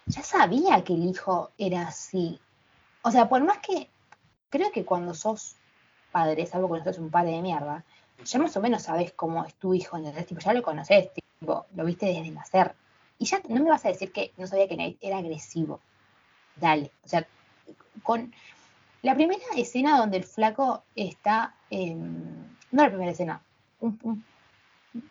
ya 0.07 0.23
sabía 0.23 0.83
que 0.85 0.95
el 0.95 1.05
hijo 1.05 1.51
era 1.59 1.89
así. 1.89 2.41
O 3.03 3.11
sea, 3.11 3.29
por 3.29 3.45
más 3.45 3.59
que, 3.59 3.91
creo 4.49 4.73
que 4.73 4.87
cuando 4.87 5.13
sos 5.13 5.57
padre, 6.13 6.47
salvo 6.47 6.69
cuando 6.69 6.91
sos 6.91 6.99
un 6.99 7.11
padre 7.11 7.33
de 7.33 7.43
mierda, 7.43 7.85
ya 8.25 8.39
más 8.39 8.57
o 8.57 8.61
menos 8.61 8.83
sabes 8.83 9.13
cómo 9.13 9.45
es 9.45 9.55
tu 9.55 9.75
hijo, 9.75 9.97
¿entendés? 9.97 10.27
Tipo, 10.27 10.41
ya 10.41 10.53
lo 10.53 10.63
conoces, 10.63 11.11
tipo, 11.13 11.67
lo 11.75 11.85
viste 11.85 12.07
desde 12.07 12.31
nacer. 12.31 12.75
Y 13.19 13.27
ya 13.27 13.41
no 13.49 13.63
me 13.63 13.71
vas 13.71 13.85
a 13.85 13.89
decir 13.89 14.13
que 14.13 14.33
no 14.37 14.47
sabía 14.47 14.69
que 14.69 14.77
Nate 14.77 14.99
era 15.01 15.19
agresivo. 15.19 15.81
Dale. 16.57 16.91
O 17.05 17.09
sea, 17.09 17.27
con 18.03 18.33
la 19.03 19.15
primera 19.15 19.41
escena 19.57 19.99
donde 19.99 20.19
el 20.19 20.25
flaco 20.25 20.83
está, 20.95 21.55
no 21.71 22.83
la 22.83 22.89
primera 22.89 23.13
escena, 23.13 23.43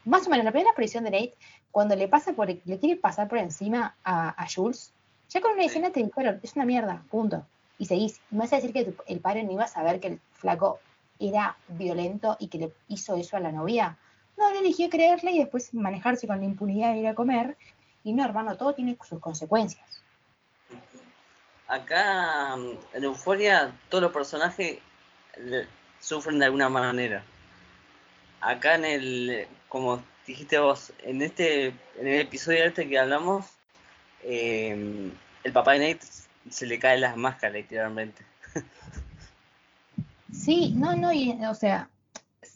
más 0.05 0.27
o 0.27 0.29
menos 0.29 0.45
la 0.45 0.51
primera 0.51 0.71
aparición 0.71 1.03
de 1.03 1.11
Nate, 1.11 1.35
cuando 1.71 1.95
le 1.95 2.07
pasa 2.07 2.33
por, 2.33 2.47
le 2.47 2.79
quiere 2.79 2.95
pasar 2.97 3.27
por 3.27 3.37
encima 3.37 3.95
a, 4.03 4.45
Jules, 4.53 4.93
ya 5.29 5.41
con 5.41 5.53
una 5.53 5.65
escena 5.65 5.91
te 5.91 6.03
dijeron, 6.03 6.39
es 6.43 6.55
una 6.55 6.65
mierda, 6.65 7.03
punto. 7.09 7.45
Y 7.79 7.85
seguís. 7.85 8.21
me 8.31 8.39
vas 8.39 8.53
a 8.53 8.55
decir 8.55 8.73
que 8.73 8.95
el 9.05 9.19
padre 9.19 9.43
no 9.43 9.51
iba 9.51 9.65
a 9.65 9.67
saber 9.67 9.99
que 9.99 10.07
el 10.07 10.19
flaco 10.33 10.79
era 11.19 11.57
violento 11.67 12.37
y 12.39 12.47
que 12.47 12.57
le 12.57 12.73
hizo 12.87 13.15
eso 13.15 13.37
a 13.37 13.39
la 13.39 13.51
novia. 13.51 13.97
No, 14.37 14.49
él 14.49 14.57
eligió 14.57 14.89
creerle 14.89 15.31
y 15.31 15.39
después 15.39 15.73
manejarse 15.73 16.27
con 16.27 16.39
la 16.39 16.45
impunidad 16.45 16.93
de 16.93 16.99
ir 16.99 17.07
a 17.07 17.15
comer. 17.15 17.57
Y 18.03 18.13
no, 18.13 18.23
hermano, 18.23 18.57
todo 18.57 18.73
tiene 18.73 18.97
sus 19.03 19.19
consecuencias 19.19 20.03
acá 21.67 22.55
en 22.93 23.03
Euforia 23.03 23.73
todos 23.89 24.01
los 24.01 24.11
personajes 24.11 24.79
sufren 25.99 26.39
de 26.39 26.45
alguna 26.45 26.69
manera. 26.69 27.23
Acá 28.41 28.75
en 28.75 28.85
el, 28.85 29.47
como 29.67 30.03
dijiste 30.25 30.57
vos, 30.59 30.93
en 31.03 31.21
este, 31.21 31.67
en 31.67 32.07
el 32.07 32.21
episodio 32.21 32.65
este 32.65 32.87
que 32.87 32.99
hablamos, 32.99 33.45
em, 34.23 35.11
el 35.43 35.53
papá 35.53 35.73
de 35.73 35.93
Nate 35.93 36.07
se 36.49 36.65
le 36.65 36.79
caen 36.79 37.01
las 37.01 37.17
máscaras 37.17 37.55
literalmente. 37.55 38.23
Sí, 40.47 40.71
no, 40.77 40.95
no, 40.95 41.11
y, 41.11 41.37
o 41.45 41.53
sea, 41.53 41.89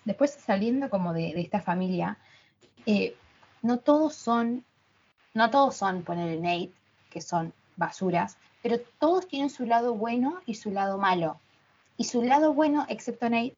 después 0.05 0.31
saliendo 0.31 0.89
como 0.89 1.11
de, 1.11 1.33
esta 1.41 1.59
familia, 1.59 2.17
eh, 2.85 3.17
no 3.61 3.79
todos 3.79 4.15
son, 4.15 4.63
no 5.33 5.49
todos 5.49 5.75
son, 5.75 6.01
poner 6.03 6.39
Nate, 6.39 6.71
que 7.09 7.19
son 7.19 7.51
basuras, 7.75 8.37
pero 8.63 8.79
todos 8.97 9.27
tienen 9.27 9.49
su 9.49 9.65
lado 9.65 9.93
bueno 9.93 10.39
y 10.45 10.55
su 10.55 10.71
lado 10.71 10.97
malo. 10.99 11.37
Y 11.97 12.05
su 12.05 12.21
lado 12.21 12.53
bueno, 12.53 12.85
excepto 12.87 13.29
Nate, 13.29 13.57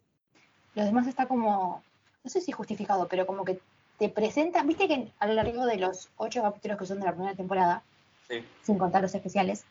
los 0.74 0.86
demás 0.88 1.06
está 1.06 1.28
como, 1.28 1.84
no 2.24 2.30
sé 2.32 2.42
si 2.42 2.52
justificado, 2.52 3.08
pero 3.08 3.28
como 3.28 3.46
que 3.46 3.60
te 4.00 4.10
presenta, 4.10 4.64
viste 4.64 4.88
que 4.88 5.12
a 5.20 5.28
lo 5.28 5.36
largo 5.36 5.68
de 5.68 5.78
los 5.78 6.10
ocho 6.18 6.42
capítulos 6.42 6.80
que 6.80 6.88
son 6.88 7.00
de 7.00 7.06
la 7.06 7.14
primera 7.14 7.36
temporada, 7.36 7.84
sin 8.64 8.80
contar 8.80 9.04
los 9.04 9.14
especiales, 9.14 9.64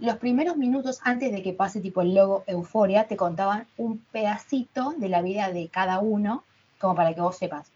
los 0.00 0.16
primeros 0.16 0.56
minutos 0.56 1.00
antes 1.02 1.32
de 1.32 1.42
que 1.42 1.52
pase 1.52 1.80
tipo 1.80 2.02
el 2.02 2.14
logo 2.14 2.44
Euforia, 2.46 3.06
te 3.06 3.16
contaban 3.16 3.66
un 3.76 3.98
pedacito 3.98 4.94
de 4.96 5.08
la 5.08 5.22
vida 5.22 5.50
de 5.50 5.68
cada 5.68 6.00
uno, 6.00 6.44
como 6.78 6.94
para 6.94 7.14
que 7.14 7.20
vos 7.20 7.36
sepas. 7.36 7.70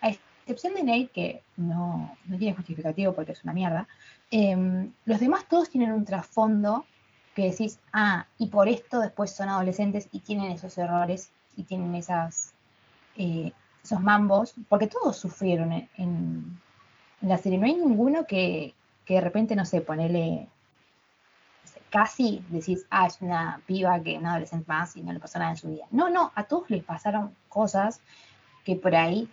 A 0.00 0.10
excepción 0.10 0.74
de 0.74 0.82
Nate, 0.82 1.08
que 1.08 1.42
no, 1.56 2.16
no 2.26 2.38
tiene 2.38 2.54
justificativo 2.54 3.14
porque 3.14 3.32
es 3.32 3.44
una 3.44 3.52
mierda, 3.52 3.88
Em, 4.36 4.92
los 5.04 5.20
demás 5.20 5.46
todos 5.48 5.70
tienen 5.70 5.92
un 5.92 6.04
trasfondo 6.04 6.86
que 7.36 7.50
decís, 7.50 7.78
ah, 7.92 8.26
y 8.36 8.48
por 8.48 8.68
esto 8.68 8.98
después 8.98 9.30
son 9.30 9.48
adolescentes 9.48 10.08
y 10.10 10.18
tienen 10.18 10.50
esos 10.50 10.76
errores 10.76 11.30
y 11.56 11.62
tienen 11.62 11.94
esas, 11.94 12.52
eh, 13.16 13.52
esos 13.84 14.00
mambos, 14.00 14.56
porque 14.68 14.88
todos 14.88 15.16
sufrieron 15.16 15.88
en, 15.96 16.60
la 17.20 17.38
serie. 17.38 17.58
No 17.58 17.66
hay 17.66 17.76
ninguno 17.76 18.26
que, 18.26 18.74
de 19.08 19.20
repente, 19.20 19.54
no 19.54 19.64
sé, 19.64 19.80
ponele 19.82 20.48
casi 21.94 22.44
decís, 22.48 22.84
ah, 22.90 23.06
es 23.06 23.20
una 23.20 23.60
piba 23.66 24.02
que 24.02 24.18
una 24.18 24.32
adolescente 24.32 24.64
más 24.66 24.96
y 24.96 25.02
no 25.02 25.12
le 25.12 25.20
pasó 25.20 25.38
nada 25.38 25.52
en 25.52 25.56
su 25.56 25.68
vida. 25.68 25.84
No, 25.92 26.10
no, 26.10 26.32
a 26.34 26.42
todos 26.42 26.68
les 26.68 26.82
pasaron 26.82 27.36
cosas 27.48 28.00
que 28.64 28.74
por 28.74 28.96
ahí 28.96 29.28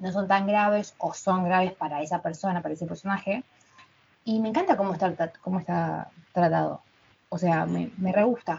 no 0.00 0.10
son 0.10 0.26
tan 0.26 0.48
graves 0.48 0.96
o 0.98 1.14
son 1.14 1.44
graves 1.44 1.72
para 1.72 2.02
esa 2.02 2.20
persona, 2.20 2.62
para 2.62 2.74
ese 2.74 2.86
personaje, 2.86 3.44
y 4.24 4.40
me 4.40 4.48
encanta 4.48 4.76
cómo 4.76 4.92
está, 4.92 5.32
cómo 5.40 5.60
está 5.60 6.10
tratado. 6.32 6.82
O 7.28 7.38
sea, 7.38 7.64
me, 7.64 7.92
me 7.96 8.10
re 8.10 8.24
gusta. 8.24 8.58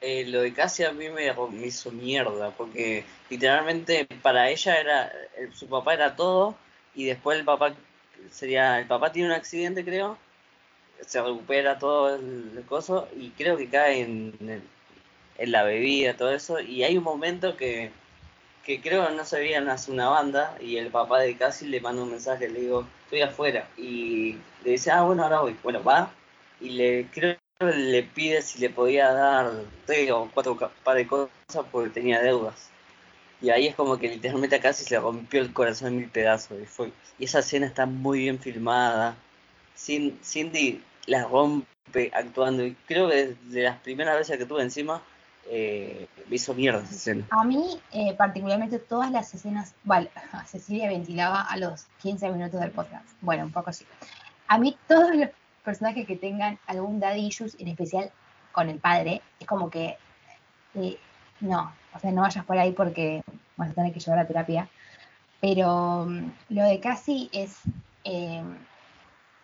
Eh, 0.00 0.24
lo 0.28 0.42
de 0.42 0.54
Cassie 0.54 0.86
a 0.86 0.92
mí 0.92 1.06
me, 1.08 1.34
hizo 1.66 1.90
mierda, 1.90 2.52
porque 2.52 3.04
literalmente 3.30 4.06
para 4.22 4.48
ella 4.48 4.76
era, 4.76 5.06
eh, 5.36 5.50
su 5.52 5.66
papá 5.68 5.94
era 5.94 6.14
todo, 6.14 6.54
y 6.94 7.06
después 7.06 7.36
el 7.36 7.44
papá 7.44 7.74
sería, 8.30 8.78
el 8.78 8.86
papá 8.86 9.10
tiene 9.10 9.30
un 9.30 9.34
accidente 9.34 9.84
creo, 9.84 10.16
se 11.06 11.22
recupera 11.22 11.78
todo 11.78 12.14
el, 12.16 12.64
coso, 12.68 13.08
y 13.16 13.30
creo 13.30 13.56
que 13.56 13.68
cae 13.68 14.02
en, 14.02 14.62
en, 15.38 15.52
la 15.52 15.62
bebida, 15.64 16.16
todo 16.16 16.32
eso, 16.32 16.60
y 16.60 16.84
hay 16.84 16.98
un 16.98 17.04
momento 17.04 17.56
que, 17.56 17.90
que 18.64 18.80
creo 18.80 19.08
no 19.10 19.24
se 19.24 19.38
veían 19.40 19.68
hace 19.68 19.90
una 19.90 20.08
banda, 20.08 20.56
y 20.60 20.76
el 20.76 20.88
papá 20.90 21.20
de 21.20 21.36
Cassie 21.36 21.68
le 21.68 21.80
manda 21.80 22.02
un 22.02 22.10
mensaje, 22.10 22.48
le 22.48 22.60
digo, 22.60 22.86
estoy 23.04 23.22
afuera. 23.22 23.68
Y 23.76 24.36
le 24.64 24.72
dice, 24.72 24.90
ah, 24.90 25.02
bueno, 25.02 25.22
ahora 25.24 25.40
voy. 25.40 25.56
Bueno, 25.62 25.82
va. 25.82 26.12
Y 26.60 26.70
le 26.70 27.06
creo 27.06 27.36
le 27.60 28.04
pide 28.04 28.40
si 28.42 28.60
le 28.60 28.70
podía 28.70 29.12
dar 29.12 29.50
tres 29.84 30.10
o 30.12 30.30
cuatro 30.32 30.56
par 30.84 30.96
de 30.96 31.08
cosas 31.08 31.64
porque 31.72 31.90
tenía 31.90 32.20
deudas. 32.20 32.70
Y 33.40 33.50
ahí 33.50 33.66
es 33.66 33.74
como 33.74 33.98
que 33.98 34.08
literalmente 34.08 34.60
casi 34.60 34.84
se 34.84 34.94
le 34.94 35.00
rompió 35.00 35.40
el 35.40 35.52
corazón 35.52 35.88
en 35.88 35.96
mil 35.96 36.08
pedazos. 36.08 36.60
Y, 36.62 36.66
fue, 36.66 36.92
y 37.18 37.24
esa 37.24 37.40
escena 37.40 37.66
está 37.66 37.86
muy 37.86 38.20
bien 38.20 38.38
filmada. 38.38 39.16
Cindy 39.76 40.82
la 41.08 41.24
rompe 41.24 42.10
actuando. 42.14 42.64
Y 42.64 42.74
creo 42.86 43.08
que 43.08 43.36
de 43.44 43.62
las 43.62 43.78
primeras 43.80 44.16
veces 44.16 44.38
que 44.38 44.46
tuve 44.46 44.62
encima, 44.62 45.02
eh, 45.50 46.06
me 46.28 46.36
hizo 46.36 46.54
mierda 46.54 46.82
esa 46.82 46.94
escena. 46.94 47.26
A 47.30 47.44
mí, 47.44 47.80
eh, 47.92 48.14
particularmente, 48.14 48.78
todas 48.78 49.10
las 49.10 49.32
escenas. 49.34 49.74
Vale, 49.84 50.10
Cecilia 50.46 50.88
ventilaba 50.88 51.42
a 51.42 51.56
los 51.56 51.86
15 52.02 52.30
minutos 52.30 52.60
del 52.60 52.70
podcast. 52.70 53.06
Bueno, 53.20 53.44
un 53.44 53.52
poco 53.52 53.70
así. 53.70 53.84
A 54.46 54.58
mí, 54.58 54.76
todos 54.86 55.16
los 55.16 55.30
personajes 55.64 56.06
que 56.06 56.16
tengan 56.16 56.58
algún 56.66 57.00
daddy 57.00 57.26
issues, 57.26 57.56
en 57.58 57.68
especial 57.68 58.10
con 58.52 58.68
el 58.68 58.78
padre, 58.78 59.22
es 59.40 59.46
como 59.46 59.70
que. 59.70 59.96
Eh, 60.74 60.98
no, 61.40 61.72
o 61.94 61.98
sea, 61.98 62.10
no 62.10 62.22
vayas 62.22 62.44
por 62.44 62.58
ahí 62.58 62.72
porque 62.72 63.22
vas 63.56 63.70
a 63.70 63.74
tener 63.74 63.92
que 63.92 64.00
llevar 64.00 64.18
a 64.18 64.26
terapia. 64.26 64.68
Pero 65.40 66.04
mm, 66.06 66.30
lo 66.50 66.64
de 66.64 66.80
Casi 66.80 67.30
es. 67.32 67.60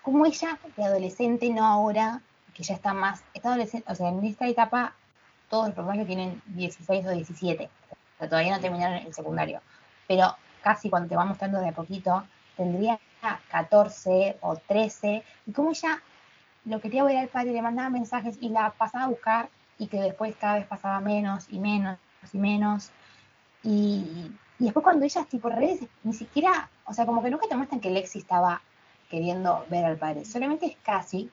Como 0.05 0.27
ella, 0.27 0.59
de 0.77 0.85
adolescente, 0.85 1.49
no 1.49 1.65
ahora, 1.65 2.21
que 2.53 2.63
ya 2.63 2.75
está 2.75 2.93
más. 2.93 3.25
Está 3.33 3.49
adolescente, 3.49 3.91
o 3.91 3.95
sea, 3.95 4.11
en 4.11 4.23
esta 4.25 4.47
etapa 4.47 4.95
todos 5.49 5.67
los 5.67 5.75
personajes 5.75 6.07
tienen 6.07 6.43
16 6.47 7.07
o 7.07 7.11
17, 7.11 7.65
o 7.65 8.19
sea, 8.19 8.29
todavía 8.29 8.55
no 8.55 8.61
terminaron 8.61 8.99
el 8.99 9.15
secundario, 9.15 9.61
pero 10.07 10.37
casi 10.63 10.91
cuando 10.91 11.09
te 11.09 11.17
va 11.17 11.25
mostrando 11.25 11.59
de 11.61 11.69
a 11.69 11.73
poquito, 11.73 12.25
tendría 12.57 12.99
14 13.51 14.39
o 14.41 14.57
13, 14.57 15.23
y 15.47 15.53
como 15.53 15.71
ella 15.71 16.03
lo 16.65 16.81
quería 16.81 17.05
ver 17.05 17.17
al 17.17 17.29
padre, 17.29 17.53
le 17.53 17.63
mandaba 17.63 17.89
mensajes 17.89 18.37
y 18.41 18.51
la 18.51 18.71
pasaba 18.71 19.05
a 19.05 19.09
buscar, 19.09 19.49
y 19.79 19.87
que 19.87 20.01
después 20.01 20.35
cada 20.37 20.57
vez 20.57 20.67
pasaba 20.67 21.01
menos 21.01 21.47
y 21.51 21.59
menos 21.59 21.99
y 22.33 22.39
menos, 22.39 22.91
y, 23.63 24.33
y 24.59 24.65
después 24.65 24.83
cuando 24.83 25.05
ella, 25.05 25.25
tipo 25.25 25.49
redes, 25.49 25.81
ni 26.03 26.13
siquiera, 26.13 26.69
o 26.85 26.93
sea, 26.93 27.07
como 27.07 27.23
que 27.23 27.31
nunca 27.31 27.47
te 27.49 27.57
muestran 27.57 27.81
que 27.81 27.91
Lexi 27.91 28.19
estaba 28.19 28.61
queriendo 29.11 29.65
ver 29.71 29.85
al 29.85 29.97
padre, 29.97 30.25
solamente 30.25 30.67
es 30.67 30.77
casi, 30.83 31.31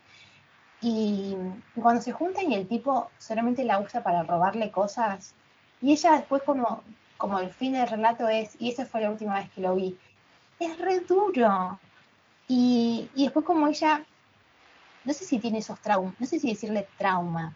y 0.81 1.35
cuando 1.75 2.01
se 2.01 2.11
juntan 2.11 2.51
y 2.51 2.55
el 2.55 2.67
tipo 2.67 3.11
solamente 3.19 3.63
la 3.63 3.79
usa 3.79 4.03
para 4.03 4.23
robarle 4.23 4.71
cosas, 4.71 5.35
y 5.81 5.91
ella 5.91 6.13
después 6.13 6.43
como, 6.43 6.83
como 7.17 7.39
el 7.39 7.51
fin 7.51 7.73
del 7.73 7.87
relato 7.87 8.27
es, 8.27 8.55
y 8.59 8.69
esa 8.69 8.85
fue 8.85 9.01
la 9.01 9.11
última 9.11 9.35
vez 9.35 9.49
que 9.51 9.61
lo 9.61 9.75
vi, 9.75 9.97
es 10.59 10.77
re 10.77 10.99
duro. 11.01 11.79
Y, 12.47 13.09
y 13.15 13.23
después 13.23 13.45
como 13.45 13.67
ella, 13.67 14.03
no 15.05 15.13
sé 15.13 15.25
si 15.25 15.39
tiene 15.39 15.59
esos 15.59 15.79
traumas, 15.79 16.13
no 16.19 16.25
sé 16.25 16.39
si 16.39 16.49
decirle 16.49 16.87
trauma, 16.97 17.55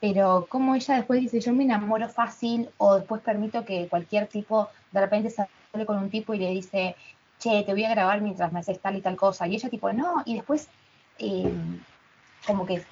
pero 0.00 0.46
como 0.48 0.74
ella 0.74 0.96
después 0.96 1.20
dice, 1.20 1.40
yo 1.40 1.52
me 1.52 1.64
enamoro 1.64 2.08
fácil, 2.08 2.70
o 2.78 2.96
después 2.96 3.20
permito 3.20 3.64
que 3.64 3.88
cualquier 3.88 4.28
tipo 4.28 4.68
de 4.92 5.00
repente 5.00 5.30
sale 5.30 5.48
con 5.86 5.98
un 5.98 6.10
tipo 6.10 6.34
y 6.34 6.38
le 6.38 6.50
dice, 6.50 6.94
che, 7.38 7.62
te 7.64 7.72
voy 7.72 7.84
a 7.84 7.90
grabar 7.90 8.20
mientras 8.20 8.52
me 8.52 8.60
haces 8.60 8.80
tal 8.80 8.96
y 8.96 9.00
tal 9.00 9.16
cosa, 9.16 9.46
y 9.46 9.54
ella 9.54 9.68
tipo, 9.68 9.92
no, 9.92 10.22
y 10.24 10.34
después... 10.36 10.68
Eh, 11.18 11.52
como 12.46 12.64
que 12.64 12.82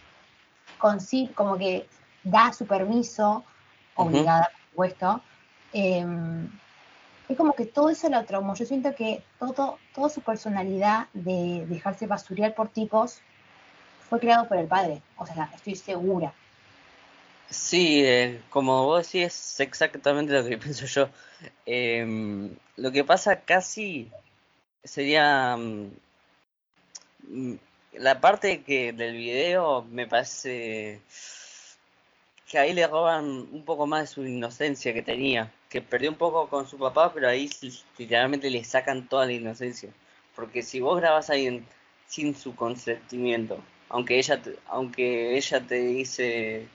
como 1.34 1.56
que 1.56 1.88
da 2.22 2.52
su 2.52 2.66
permiso, 2.66 3.44
obligada, 3.94 4.50
por 4.50 4.70
supuesto, 4.70 5.22
em, 5.72 6.50
es 7.28 7.36
como 7.36 7.54
que 7.54 7.66
todo 7.66 7.88
eso 7.88 8.08
lo 8.10 8.24
traumó. 8.24 8.54
Yo 8.54 8.66
siento 8.66 8.94
que 8.94 9.22
todo, 9.38 9.78
toda 9.94 10.08
su 10.10 10.20
personalidad 10.20 11.08
de 11.14 11.64
dejarse 11.66 12.06
basurear 12.06 12.54
por 12.54 12.68
tipos 12.68 13.20
fue 14.08 14.20
creado 14.20 14.46
por 14.46 14.58
el 14.58 14.66
padre. 14.66 15.02
O 15.16 15.26
sea, 15.26 15.50
estoy 15.54 15.76
segura. 15.76 16.32
Sí, 17.48 18.04
eh, 18.04 18.42
como 18.50 18.84
vos 18.84 19.06
decís, 19.06 19.32
es 19.32 19.60
exactamente 19.60 20.32
lo 20.32 20.46
que 20.46 20.58
pienso 20.64 20.84
yo. 20.86 21.08
Em, 21.64 22.54
lo 22.76 22.92
que 22.92 23.02
pasa 23.02 23.40
casi 23.40 24.10
sería 24.86 25.56
mm, 25.56 25.90
la 27.94 28.20
parte 28.20 28.62
que 28.62 28.92
del 28.92 29.16
video 29.16 29.82
me 29.84 30.06
parece 30.06 31.00
que 32.48 32.58
ahí 32.58 32.72
le 32.72 32.86
roban 32.86 33.24
un 33.26 33.64
poco 33.64 33.86
más 33.86 34.02
de 34.02 34.06
su 34.06 34.24
inocencia 34.24 34.94
que 34.94 35.02
tenía, 35.02 35.52
que 35.68 35.82
perdió 35.82 36.10
un 36.10 36.16
poco 36.16 36.48
con 36.48 36.66
su 36.68 36.78
papá, 36.78 37.12
pero 37.12 37.28
ahí 37.28 37.50
literalmente 37.98 38.50
le 38.50 38.62
sacan 38.64 39.08
toda 39.08 39.26
la 39.26 39.32
inocencia. 39.32 39.90
Porque 40.36 40.62
si 40.62 40.80
vos 40.80 41.00
grabas 41.00 41.30
ahí 41.30 41.64
sin 42.06 42.34
su 42.36 42.54
consentimiento, 42.54 43.58
aunque 43.88 44.18
ella 44.18 44.40
te, 44.40 44.56
aunque 44.68 45.36
ella 45.36 45.60
te 45.66 45.76
dice 45.76 46.68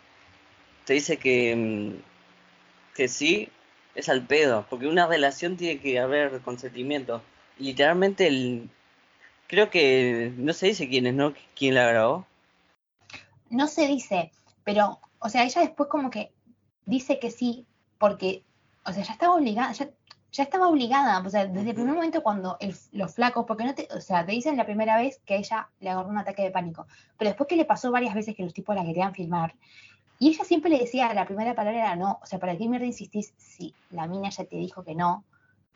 te 0.86 0.94
dice 0.94 1.18
que 1.18 1.56
mm, 1.56 2.12
que 2.96 3.08
sí, 3.08 3.50
es 3.96 4.10
al 4.10 4.26
pedo, 4.26 4.66
porque 4.70 4.88
una 4.88 5.08
relación 5.08 5.58
tiene 5.58 5.80
que 5.80 6.00
haber 6.00 6.42
consentimiento. 6.42 7.22
Literalmente 7.62 8.28
el 8.28 8.70
creo 9.48 9.70
que 9.70 10.34
no 10.38 10.54
se 10.54 10.68
dice 10.68 10.90
quién 10.90 11.08
es, 11.08 11.14
¿no? 11.14 11.34
¿Quién 11.56 11.76
la 11.76 11.88
grabó? 11.88 12.26
No 13.50 13.68
se 13.68 13.88
dice, 13.88 14.32
pero 14.64 15.00
o 15.20 15.30
sea, 15.30 15.44
ella 15.44 15.62
después 15.62 15.90
como 15.90 16.10
que 16.10 16.32
dice 16.86 17.20
que 17.20 17.30
sí, 17.30 17.66
porque, 17.98 18.44
o 18.86 18.92
sea, 18.92 19.04
ya 19.04 19.14
estaba 19.14 19.36
obligada, 19.36 19.72
ya, 19.74 19.90
estaba 20.32 20.68
obligada, 20.68 21.20
o 21.20 21.30
sea, 21.30 21.46
desde 21.46 21.70
el 21.70 21.76
primer 21.76 21.94
momento 21.94 22.24
cuando 22.24 22.58
los 22.94 23.14
flacos, 23.14 23.46
porque 23.46 23.66
no 23.66 23.76
te, 23.76 23.88
o 23.96 24.02
sea, 24.02 24.26
te 24.26 24.32
dicen 24.32 24.58
la 24.58 24.66
primera 24.66 24.98
vez 24.98 25.22
que 25.26 25.36
a 25.36 25.38
ella 25.38 25.70
le 25.80 25.90
agarró 25.90 26.10
un 26.10 26.18
ataque 26.18 26.42
de 26.42 26.52
pánico, 26.52 26.88
pero 27.18 27.30
después 27.30 27.48
que 27.48 27.56
le 27.56 27.66
pasó 27.66 27.92
varias 27.92 28.16
veces 28.16 28.36
que 28.36 28.44
los 28.44 28.54
tipos 28.54 28.76
la 28.76 28.84
querían 28.84 29.14
filmar, 29.14 29.54
y 30.18 30.30
ella 30.30 30.44
siempre 30.44 30.72
le 30.72 30.80
decía, 30.80 31.14
la 31.14 31.26
primera 31.26 31.54
palabra 31.54 31.80
era 31.80 31.96
no, 31.96 32.20
o 32.24 32.26
sea, 32.26 32.40
¿para 32.40 32.58
qué 32.58 32.68
mierda 32.68 32.86
insistís 32.86 33.34
si 33.38 33.74
la 33.92 34.08
mina 34.08 34.30
ya 34.30 34.46
te 34.46 34.56
dijo 34.56 34.84
que 34.84 34.96
no? 34.96 35.24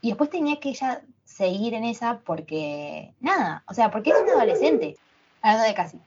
Y 0.01 0.09
después 0.09 0.29
tenía 0.29 0.59
que 0.59 0.69
ella 0.69 1.03
seguir 1.25 1.73
en 1.73 1.83
esa 1.83 2.19
porque, 2.19 3.11
nada, 3.19 3.63
o 3.67 3.73
sea, 3.73 3.91
porque 3.91 4.11
es 4.11 4.15
una 4.21 4.33
adolescente, 4.33 4.95
hablando 5.41 5.67
de 5.67 5.73
casi. 5.73 5.99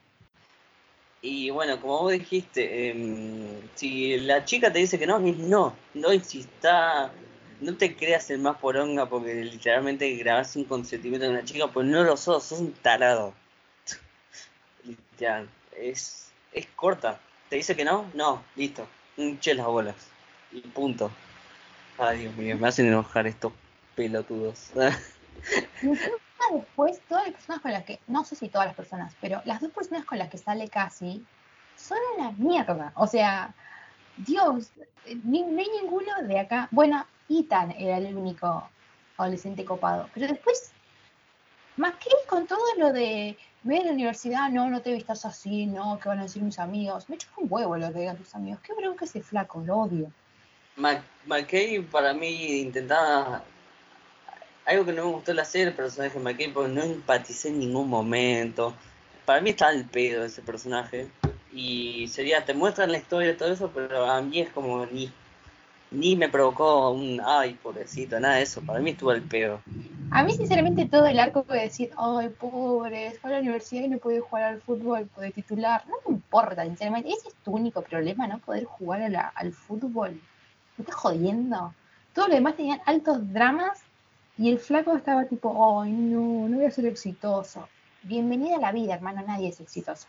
Y 1.21 1.49
bueno, 1.49 1.79
como 1.81 1.99
vos 1.99 2.11
dijiste, 2.13 2.89
em, 2.89 3.61
si 3.75 4.17
la 4.19 4.45
chica 4.45 4.71
te 4.71 4.79
dice 4.79 4.97
que 4.97 5.05
no, 5.05 5.19
no, 5.19 5.75
no 5.93 6.13
insista, 6.13 7.11
no 7.59 7.75
te 7.75 7.95
creas 7.95 8.29
el 8.29 8.39
más 8.39 8.57
poronga 8.57 9.05
porque 9.07 9.43
literalmente 9.43 10.09
grabas 10.15 10.55
un 10.55 10.63
consentimiento 10.63 11.25
de 11.25 11.33
una 11.33 11.43
chica, 11.43 11.67
pues 11.67 11.85
no 11.85 12.03
lo 12.03 12.15
sos, 12.15 12.45
sos 12.45 12.59
un 12.59 12.71
tarado. 12.73 13.33
Literal, 14.85 15.49
es, 15.77 16.31
es 16.53 16.65
corta. 16.75 17.19
¿Te 17.49 17.57
dice 17.57 17.75
que 17.75 17.83
no? 17.83 18.09
No, 18.13 18.43
listo. 18.55 18.87
Che 19.41 19.53
las 19.53 19.65
bolas. 19.65 19.95
Y 20.51 20.61
punto. 20.61 21.11
Ay, 21.97 22.19
Dios 22.19 22.35
mío, 22.37 22.57
me 22.57 22.67
hacen 22.69 22.87
enojar 22.87 23.27
estos 23.27 23.51
pelotudos. 23.99 24.71
después, 26.53 27.01
todas 27.09 27.25
las 27.25 27.33
personas 27.33 27.61
con 27.61 27.71
las 27.73 27.83
que, 27.83 27.99
no 28.07 28.23
sé 28.23 28.37
si 28.37 28.47
todas 28.47 28.67
las 28.67 28.75
personas, 28.75 29.13
pero 29.19 29.41
las 29.43 29.59
dos 29.59 29.71
personas 29.71 30.05
con 30.05 30.17
las 30.17 30.29
que 30.29 30.37
sale 30.37 30.69
casi 30.69 31.25
son 31.75 31.97
una 32.17 32.31
mierda. 32.31 32.93
O 32.95 33.07
sea, 33.07 33.53
Dios, 34.15 34.71
ni, 35.25 35.43
no 35.43 35.59
hay 35.59 35.67
ninguno 35.81 36.13
de 36.23 36.39
acá. 36.39 36.69
Bueno, 36.71 37.05
Ethan 37.27 37.71
era 37.71 37.97
el 37.97 38.15
único 38.15 38.69
adolescente 39.17 39.65
copado, 39.65 40.09
pero 40.13 40.27
después, 40.27 40.71
más 41.75 41.95
que 41.95 42.09
con 42.29 42.47
todo 42.47 42.63
lo 42.77 42.93
de 42.93 43.37
ve 43.63 43.79
a 43.79 43.83
la 43.83 43.91
universidad, 43.91 44.49
no, 44.49 44.69
no 44.69 44.81
te 44.81 44.93
vistas 44.93 45.25
así, 45.25 45.65
no, 45.65 45.99
que 45.99 46.07
van 46.07 46.19
a 46.19 46.23
decir 46.23 46.41
mis 46.41 46.57
amigos. 46.57 47.09
Me 47.09 47.15
echo 47.15 47.27
un 47.35 47.47
huevo 47.51 47.75
lo 47.75 47.91
que 47.91 47.99
digan 47.99 48.15
tus 48.15 48.33
amigos. 48.33 48.61
Qué 48.61 48.73
bronca 48.73 49.03
ese 49.03 49.21
flaco, 49.21 49.61
lo 49.65 49.79
odio. 49.79 50.09
McKay 51.25 51.81
para 51.81 52.13
mí 52.13 52.61
intentaba 52.61 53.43
algo 54.69 54.85
que 54.85 54.93
no 54.93 55.05
me 55.05 55.11
gustó 55.13 55.33
la 55.33 55.45
serie, 55.45 55.67
el 55.67 55.73
personaje 55.73 56.17
de 56.17 56.23
McKay, 56.23 56.53
porque 56.53 56.71
no 56.71 56.83
empaticé 56.83 57.49
en 57.49 57.59
ningún 57.59 57.89
momento. 57.89 58.75
Para 59.25 59.41
mí 59.41 59.49
está 59.49 59.67
al 59.67 59.85
pedo 59.85 60.23
ese 60.23 60.43
personaje. 60.43 61.07
Y 61.51 62.07
sería, 62.07 62.45
te 62.45 62.53
muestran 62.53 62.91
la 62.91 62.99
historia 62.99 63.31
y 63.31 63.35
todo 63.35 63.51
eso, 63.51 63.71
pero 63.73 64.05
a 64.05 64.21
mí 64.21 64.39
es 64.39 64.49
como 64.49 64.85
ni, 64.85 65.11
ni 65.89 66.15
me 66.15 66.29
provocó 66.29 66.91
un 66.91 67.19
ay, 67.25 67.55
pobrecito, 67.55 68.19
nada 68.19 68.35
de 68.35 68.43
eso. 68.43 68.61
Para 68.61 68.79
mí 68.79 68.91
estuvo 68.91 69.09
al 69.09 69.23
pedo. 69.23 69.59
A 70.11 70.23
mí, 70.23 70.33
sinceramente, 70.33 70.85
todo 70.85 71.07
el 71.07 71.19
arco 71.19 71.43
de 71.49 71.61
decir, 71.61 71.89
ay, 71.97 72.29
pobre, 72.29 73.17
fue 73.19 73.31
a 73.31 73.33
la 73.33 73.39
universidad 73.39 73.83
y 73.83 73.87
no 73.87 73.97
puede 73.97 74.19
jugar 74.19 74.43
al 74.43 74.61
fútbol, 74.61 75.07
puede 75.07 75.31
titular, 75.31 75.83
no 75.87 75.95
me 76.07 76.15
importa, 76.15 76.63
sinceramente. 76.63 77.09
Ese 77.09 77.29
es 77.29 77.35
tu 77.43 77.51
único 77.51 77.81
problema, 77.81 78.27
no 78.27 78.37
poder 78.37 78.65
jugar 78.65 79.01
al 79.33 79.51
fútbol. 79.51 80.11
¿Me 80.77 80.83
estás 80.83 80.95
jodiendo? 80.95 81.73
Todo 82.13 82.27
lo 82.27 82.35
demás 82.35 82.55
tenían 82.55 82.81
altos 82.85 83.33
dramas 83.33 83.81
y 84.39 84.49
el 84.49 84.57
flaco 84.57 84.95
estaba 84.95 85.25
tipo, 85.25 85.81
ay, 85.81 85.91
no, 85.91 86.47
no 86.47 86.57
voy 86.57 86.65
a 86.65 86.71
ser 86.71 86.85
exitoso. 86.85 87.67
Bienvenida 88.03 88.55
a 88.55 88.59
la 88.59 88.71
vida, 88.71 88.93
hermano, 88.93 89.21
nadie 89.27 89.49
es 89.49 89.59
exitoso. 89.59 90.07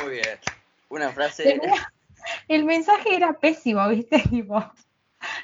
Muy 0.00 0.12
bien. 0.12 0.38
Una 0.88 1.10
frase. 1.10 1.60
El 2.46 2.64
mensaje 2.64 3.16
era 3.16 3.32
pésimo, 3.32 3.88
¿viste? 3.88 4.22
Tipo, 4.30 4.64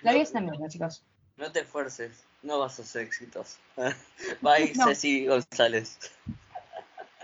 la 0.03 0.13
vida 0.13 0.23
es 0.23 0.31
una 0.31 0.43
mierda, 0.43 0.69
chicos. 0.69 1.03
No 1.37 1.51
te 1.51 1.61
esfuerces, 1.61 2.23
no 2.43 2.61
vas 2.61 2.79
a 2.79 2.85
ser 2.85 3.03
exitoso. 3.03 3.59
Bye, 4.41 4.73
Ceci 4.73 5.27
González. 5.27 5.99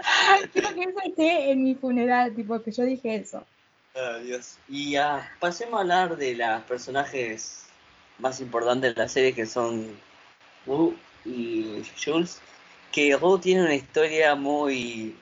Quiero 0.52 0.74
que 0.74 1.08
esté 1.08 1.52
en 1.52 1.62
mi 1.62 1.76
funeral, 1.76 2.34
tipo, 2.34 2.60
que 2.60 2.72
yo 2.72 2.82
dije 2.82 3.14
eso. 3.14 3.46
Adiós. 3.94 4.58
Y 4.68 4.90
ya, 4.92 5.30
pasemos 5.38 5.78
a 5.78 5.80
hablar 5.82 6.16
de 6.16 6.34
los 6.34 6.62
personajes 6.62 7.62
más 8.18 8.40
importantes 8.40 8.94
de 8.94 9.00
la 9.00 9.08
serie 9.08 9.34
que 9.34 9.46
son 9.46 9.96
Wu 10.66 10.94
y 11.24 11.82
Jules, 12.02 12.40
que 12.92 13.14
Wu 13.16 13.38
tiene 13.38 13.62
una 13.62 13.74
historia 13.74 14.34
muy 14.34 15.16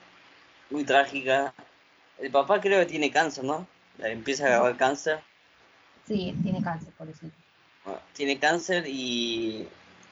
muy 0.70 0.85
trágica. 0.85 1.53
El 2.18 2.31
papá 2.31 2.61
creo 2.61 2.81
que 2.81 2.87
tiene 2.87 3.11
cáncer, 3.11 3.44
¿no? 3.44 3.66
Empieza 3.98 4.44
a 4.44 4.46
agarrar 4.48 4.76
cáncer. 4.76 5.20
Sí, 6.07 6.35
tiene 6.42 6.62
cáncer, 6.62 6.92
por 6.96 7.09
eso. 7.09 7.26
tiene 8.14 8.38
cáncer 8.38 8.87
y 8.87 9.68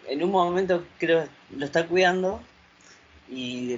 en 0.06 0.22
un 0.22 0.30
momento 0.30 0.86
creo 0.98 1.28
lo 1.50 1.64
está 1.64 1.86
cuidando 1.86 2.40
y 3.28 3.76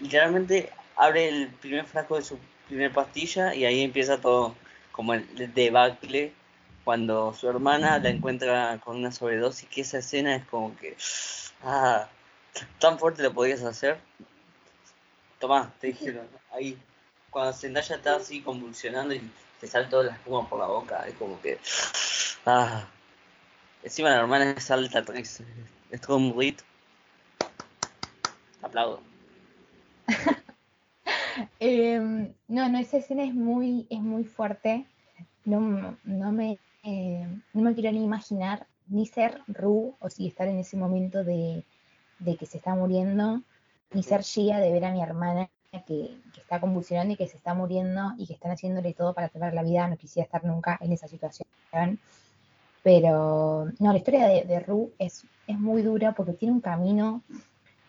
literalmente 0.00 0.70
abre 0.96 1.28
el 1.28 1.48
primer 1.48 1.84
frasco 1.86 2.16
de 2.16 2.22
su 2.22 2.38
primer 2.68 2.92
pastilla 2.92 3.54
y 3.54 3.64
ahí 3.64 3.82
empieza 3.82 4.20
todo 4.20 4.54
como 4.92 5.14
el 5.14 5.52
debacle 5.54 6.32
cuando 6.84 7.32
su 7.34 7.48
hermana 7.48 7.98
la 7.98 8.10
encuentra 8.10 8.78
con 8.84 8.96
una 8.96 9.12
sobredosis, 9.12 9.68
que 9.68 9.82
esa 9.82 9.98
escena 9.98 10.34
es 10.36 10.44
como 10.46 10.76
que, 10.76 10.96
ah, 11.62 12.08
tan 12.78 12.98
fuerte 12.98 13.22
lo 13.22 13.32
podías 13.32 13.62
hacer. 13.62 13.98
Tomá, 15.38 15.72
te 15.80 15.88
dijeron, 15.88 16.26
ahí, 16.52 16.78
cuando 17.30 17.52
Zendaya 17.52 17.96
está 17.96 18.16
así 18.16 18.42
convulsionando 18.42 19.14
y 19.14 19.22
te 19.60 19.66
sale 19.66 19.86
toda 19.86 20.04
la 20.04 20.12
espuma 20.12 20.48
por 20.48 20.58
la 20.58 20.66
boca, 20.66 21.04
es 21.06 21.14
como 21.14 21.40
que, 21.40 21.58
ah, 22.46 22.84
encima 23.82 24.10
la 24.10 24.20
hermana 24.20 24.50
es 24.50 24.70
alta, 24.70 25.04
es, 25.14 25.42
es 25.90 26.00
todo 26.00 26.16
un 26.16 26.38
rit. 26.38 26.60
Aplaudo. 28.62 29.02
Em, 31.58 32.34
no, 32.48 32.68
no, 32.68 32.78
esa 32.78 32.98
escena 32.98 33.24
es 33.24 33.32
muy, 33.32 33.86
es 33.88 34.00
muy 34.00 34.24
fuerte. 34.24 34.84
No, 35.44 35.96
no 36.04 36.32
me 36.32 36.58
eh, 36.82 37.26
no 37.52 37.62
me 37.62 37.74
quiero 37.74 37.92
ni 37.92 38.04
imaginar 38.04 38.66
ni 38.88 39.06
ser 39.06 39.40
Ru, 39.46 39.96
o 40.00 40.10
si 40.10 40.26
estar 40.26 40.48
en 40.48 40.58
ese 40.58 40.76
momento 40.76 41.24
de, 41.24 41.64
que 42.38 42.46
se 42.46 42.58
está 42.58 42.74
muriendo, 42.74 43.42
ni 43.92 44.02
ser 44.02 44.22
Gia 44.22 44.58
de 44.58 44.72
ver 44.72 44.84
a 44.84 44.92
mi 44.92 45.02
hermana 45.02 45.48
que, 45.86 46.18
está 46.36 46.60
convulsionando 46.60 47.14
y 47.14 47.16
que 47.16 47.28
se 47.28 47.36
está 47.36 47.54
muriendo 47.54 48.12
y 48.18 48.26
que 48.26 48.34
están 48.34 48.50
haciéndole 48.50 48.92
todo 48.92 49.14
para 49.14 49.28
salvar 49.28 49.54
la 49.54 49.62
vida. 49.62 49.88
No 49.88 49.96
quisiera 49.96 50.26
estar 50.26 50.44
nunca 50.44 50.78
en 50.80 50.92
esa 50.92 51.08
situación. 51.08 51.48
Pero 52.82 53.70
no, 53.78 53.92
la 53.92 53.98
historia 53.98 54.26
de, 54.26 54.60
Ru 54.60 54.92
es, 54.98 55.24
es 55.46 55.58
muy 55.58 55.82
dura 55.82 56.12
porque 56.12 56.32
tiene 56.32 56.52
un 56.54 56.60
camino 56.60 57.22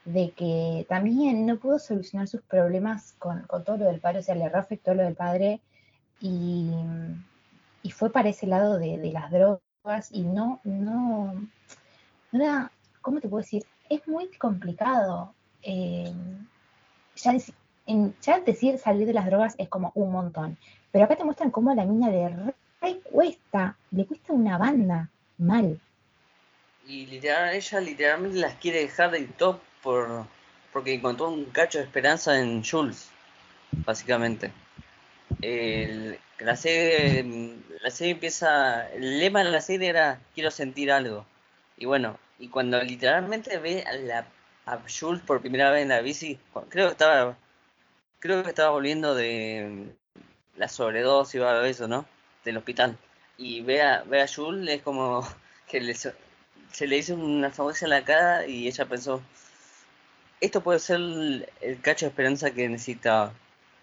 de 0.06 0.32
que 0.32 0.86
también 0.88 1.45
no 1.45 1.58
pudo 1.58 1.79
solucionar 1.79 2.27
sus 2.27 2.41
problemas 2.43 3.13
con, 3.19 3.41
con 3.43 3.63
todo 3.63 3.77
lo 3.77 3.86
del 3.86 3.99
padre, 3.99 4.19
o 4.19 4.23
sea, 4.23 4.36
le 4.36 4.49
reafectó 4.49 4.93
lo 4.93 5.03
del 5.03 5.15
padre 5.15 5.62
y 6.19 6.69
y 7.84 7.91
fue 7.91 8.12
para 8.12 8.30
ese 8.30 8.48
lado 8.48 8.80
de, 8.80 8.98
las 9.12 9.30
drogas 9.30 10.10
y 10.12 10.24
no, 10.24 10.60
no, 10.63 11.48
no 12.32 12.69
¿cómo 13.02 13.19
te 13.19 13.28
puedo 13.28 13.43
decir? 13.43 13.65
Es 13.89 14.08
muy 14.08 14.28
complicado. 14.38 15.36
Eh, 15.62 16.12
ya, 17.17 17.36
en, 17.86 18.15
decir 18.46 18.80
salir 18.80 19.06
de 19.06 19.13
las 19.13 19.26
drogas 19.26 19.54
es 19.58 19.69
como 19.69 19.91
un 19.93 20.12
montón, 20.12 20.58
pero 20.91 21.06
acá 21.06 21.15
te 21.15 21.24
muestran 21.24 21.52
cómo 21.52 21.69
a 21.72 21.76
la 21.76 21.86
niña 21.86 22.10
le 22.10 23.00
cuesta, 23.02 23.78
le 23.91 24.06
cuesta 24.06 24.34
una 24.34 24.58
banda 24.58 25.10
mal. 25.38 25.80
Y 26.88 27.06
literal, 27.06 27.54
ella 27.54 27.80
literalmente 27.80 28.39
las 28.39 28.56
quiere 28.56 28.80
dejar 28.80 29.12
de 29.12 29.26
top 29.26 29.60
por 29.82 30.26
porque 30.72 30.93
encontró 30.93 31.30
un 31.30 31.46
cacho 31.46 31.78
de 31.78 31.84
esperanza 31.84 32.39
en 32.39 32.63
Jules, 32.63 33.12
básicamente. 33.86 34.52
La 36.39 36.56
serie 36.56 37.56
la 37.82 37.89
serie 37.91 38.13
empieza 38.13 38.89
el 38.93 39.19
lema 39.19 39.43
de 39.43 39.51
la 39.51 39.62
serie 39.62 39.89
era 39.89 40.19
quiero 40.34 40.51
sentir 40.51 40.91
algo 40.91 41.25
y 41.77 41.86
bueno 41.86 42.17
y 42.39 42.49
cuando 42.49 42.82
literalmente 42.82 43.58
ve 43.60 43.84
a, 43.88 43.93
la, 43.93 44.25
a 44.65 44.79
Jules 44.88 45.21
por 45.21 45.41
primera 45.41 45.71
vez 45.71 45.84
en 45.84 45.89
la 45.89 46.01
bici 46.01 46.39
creo 46.69 46.88
que 46.88 46.93
estaba 46.93 47.38
creo 48.19 48.43
que 48.43 48.49
estaba 48.49 48.71
volviendo 48.71 49.15
de 49.15 49.93
la 50.56 50.67
sobredosis 50.67 51.41
o 51.41 51.47
algo 51.47 51.63
de 51.63 51.69
eso 51.71 51.88
no 51.88 52.06
del 52.43 52.58
hospital. 52.58 52.97
Y 53.38 53.62
ve 53.62 53.82
a, 53.82 54.03
ve 54.03 54.21
a 54.21 54.27
Jules 54.27 54.69
es 54.69 54.82
como 54.82 55.27
que 55.67 55.93
se 55.93 56.88
le 56.88 56.97
hizo 56.97 57.15
una 57.15 57.49
famosa 57.51 57.86
en 57.86 57.91
la 57.91 58.03
cara 58.03 58.47
y 58.47 58.67
ella 58.67 58.86
pensó 58.86 59.21
esto 60.41 60.62
puede 60.62 60.79
ser 60.79 60.97
el, 60.97 61.79
cacho 61.82 62.06
de 62.06 62.10
esperanza 62.10 62.51
que 62.51 62.67
necesitaba 62.67 63.34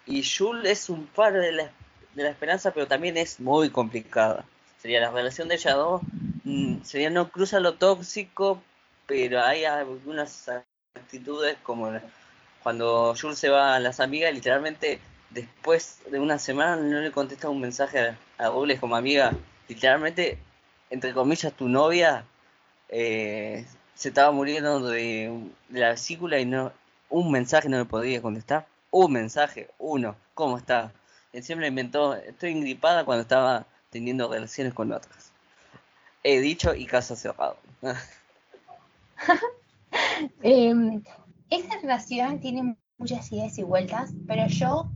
y 0.06 0.24
Jules 0.24 0.70
es 0.70 0.90
un 0.90 1.06
par 1.06 1.32
de 1.32 1.52
la, 1.52 1.70
de 2.14 2.22
la 2.22 2.30
esperanza 2.30 2.72
pero 2.72 2.86
también 2.86 3.16
es 3.16 3.40
muy 3.40 3.70
complicada 3.70 4.44
sería 4.80 5.00
la 5.00 5.10
relación 5.10 5.48
de 5.48 5.56
ellas 5.56 5.74
dos 5.74 6.02
mm, 6.44 6.82
sería 6.82 7.10
no 7.10 7.30
cruza 7.30 7.60
lo 7.60 7.74
tóxico 7.74 8.62
pero 9.06 9.42
hay 9.42 9.64
algunas 9.64 10.48
actitudes 10.94 11.56
como 11.62 11.90
cuando 12.62 13.14
Jules 13.20 13.38
se 13.38 13.48
va 13.48 13.76
a 13.76 13.80
las 13.80 14.00
amigas 14.00 14.32
literalmente 14.34 15.00
después 15.30 16.00
de 16.10 16.18
una 16.18 16.38
semana 16.38 16.76
no 16.76 17.00
le 17.00 17.12
contesta 17.12 17.48
un 17.48 17.60
mensaje 17.60 18.16
a, 18.38 18.46
a 18.46 18.50
como 18.80 18.96
amiga 18.96 19.32
literalmente 19.68 20.38
entre 20.90 21.14
comillas, 21.14 21.52
tu 21.52 21.68
novia 21.68 22.24
eh, 22.88 23.64
se 23.94 24.08
estaba 24.08 24.32
muriendo 24.32 24.80
de, 24.80 25.50
la 25.70 25.90
vesícula 25.90 26.38
y 26.40 26.44
no 26.44 26.72
un 27.08 27.30
mensaje 27.30 27.68
no 27.68 27.78
le 27.78 27.84
podía 27.84 28.20
contestar. 28.20 28.66
Un 28.90 29.12
mensaje, 29.12 29.70
uno, 29.78 30.16
¿cómo 30.34 30.58
está? 30.58 30.92
Encima 31.32 31.60
le 31.60 31.68
inventó, 31.68 32.14
estoy 32.14 32.50
ingripada 32.50 33.04
cuando 33.04 33.22
estaba 33.22 33.66
teniendo 33.90 34.28
relaciones 34.28 34.74
con 34.74 34.92
otras. 34.92 35.32
He 36.22 36.40
dicho 36.40 36.74
y 36.74 36.86
caso 36.86 37.14
cerrado. 37.14 37.56
eh, 40.42 41.00
esa 41.50 41.78
relación 41.80 42.40
tiene 42.40 42.76
muchas 42.98 43.30
ideas 43.32 43.56
y 43.58 43.62
vueltas, 43.62 44.12
pero 44.26 44.46
yo 44.48 44.90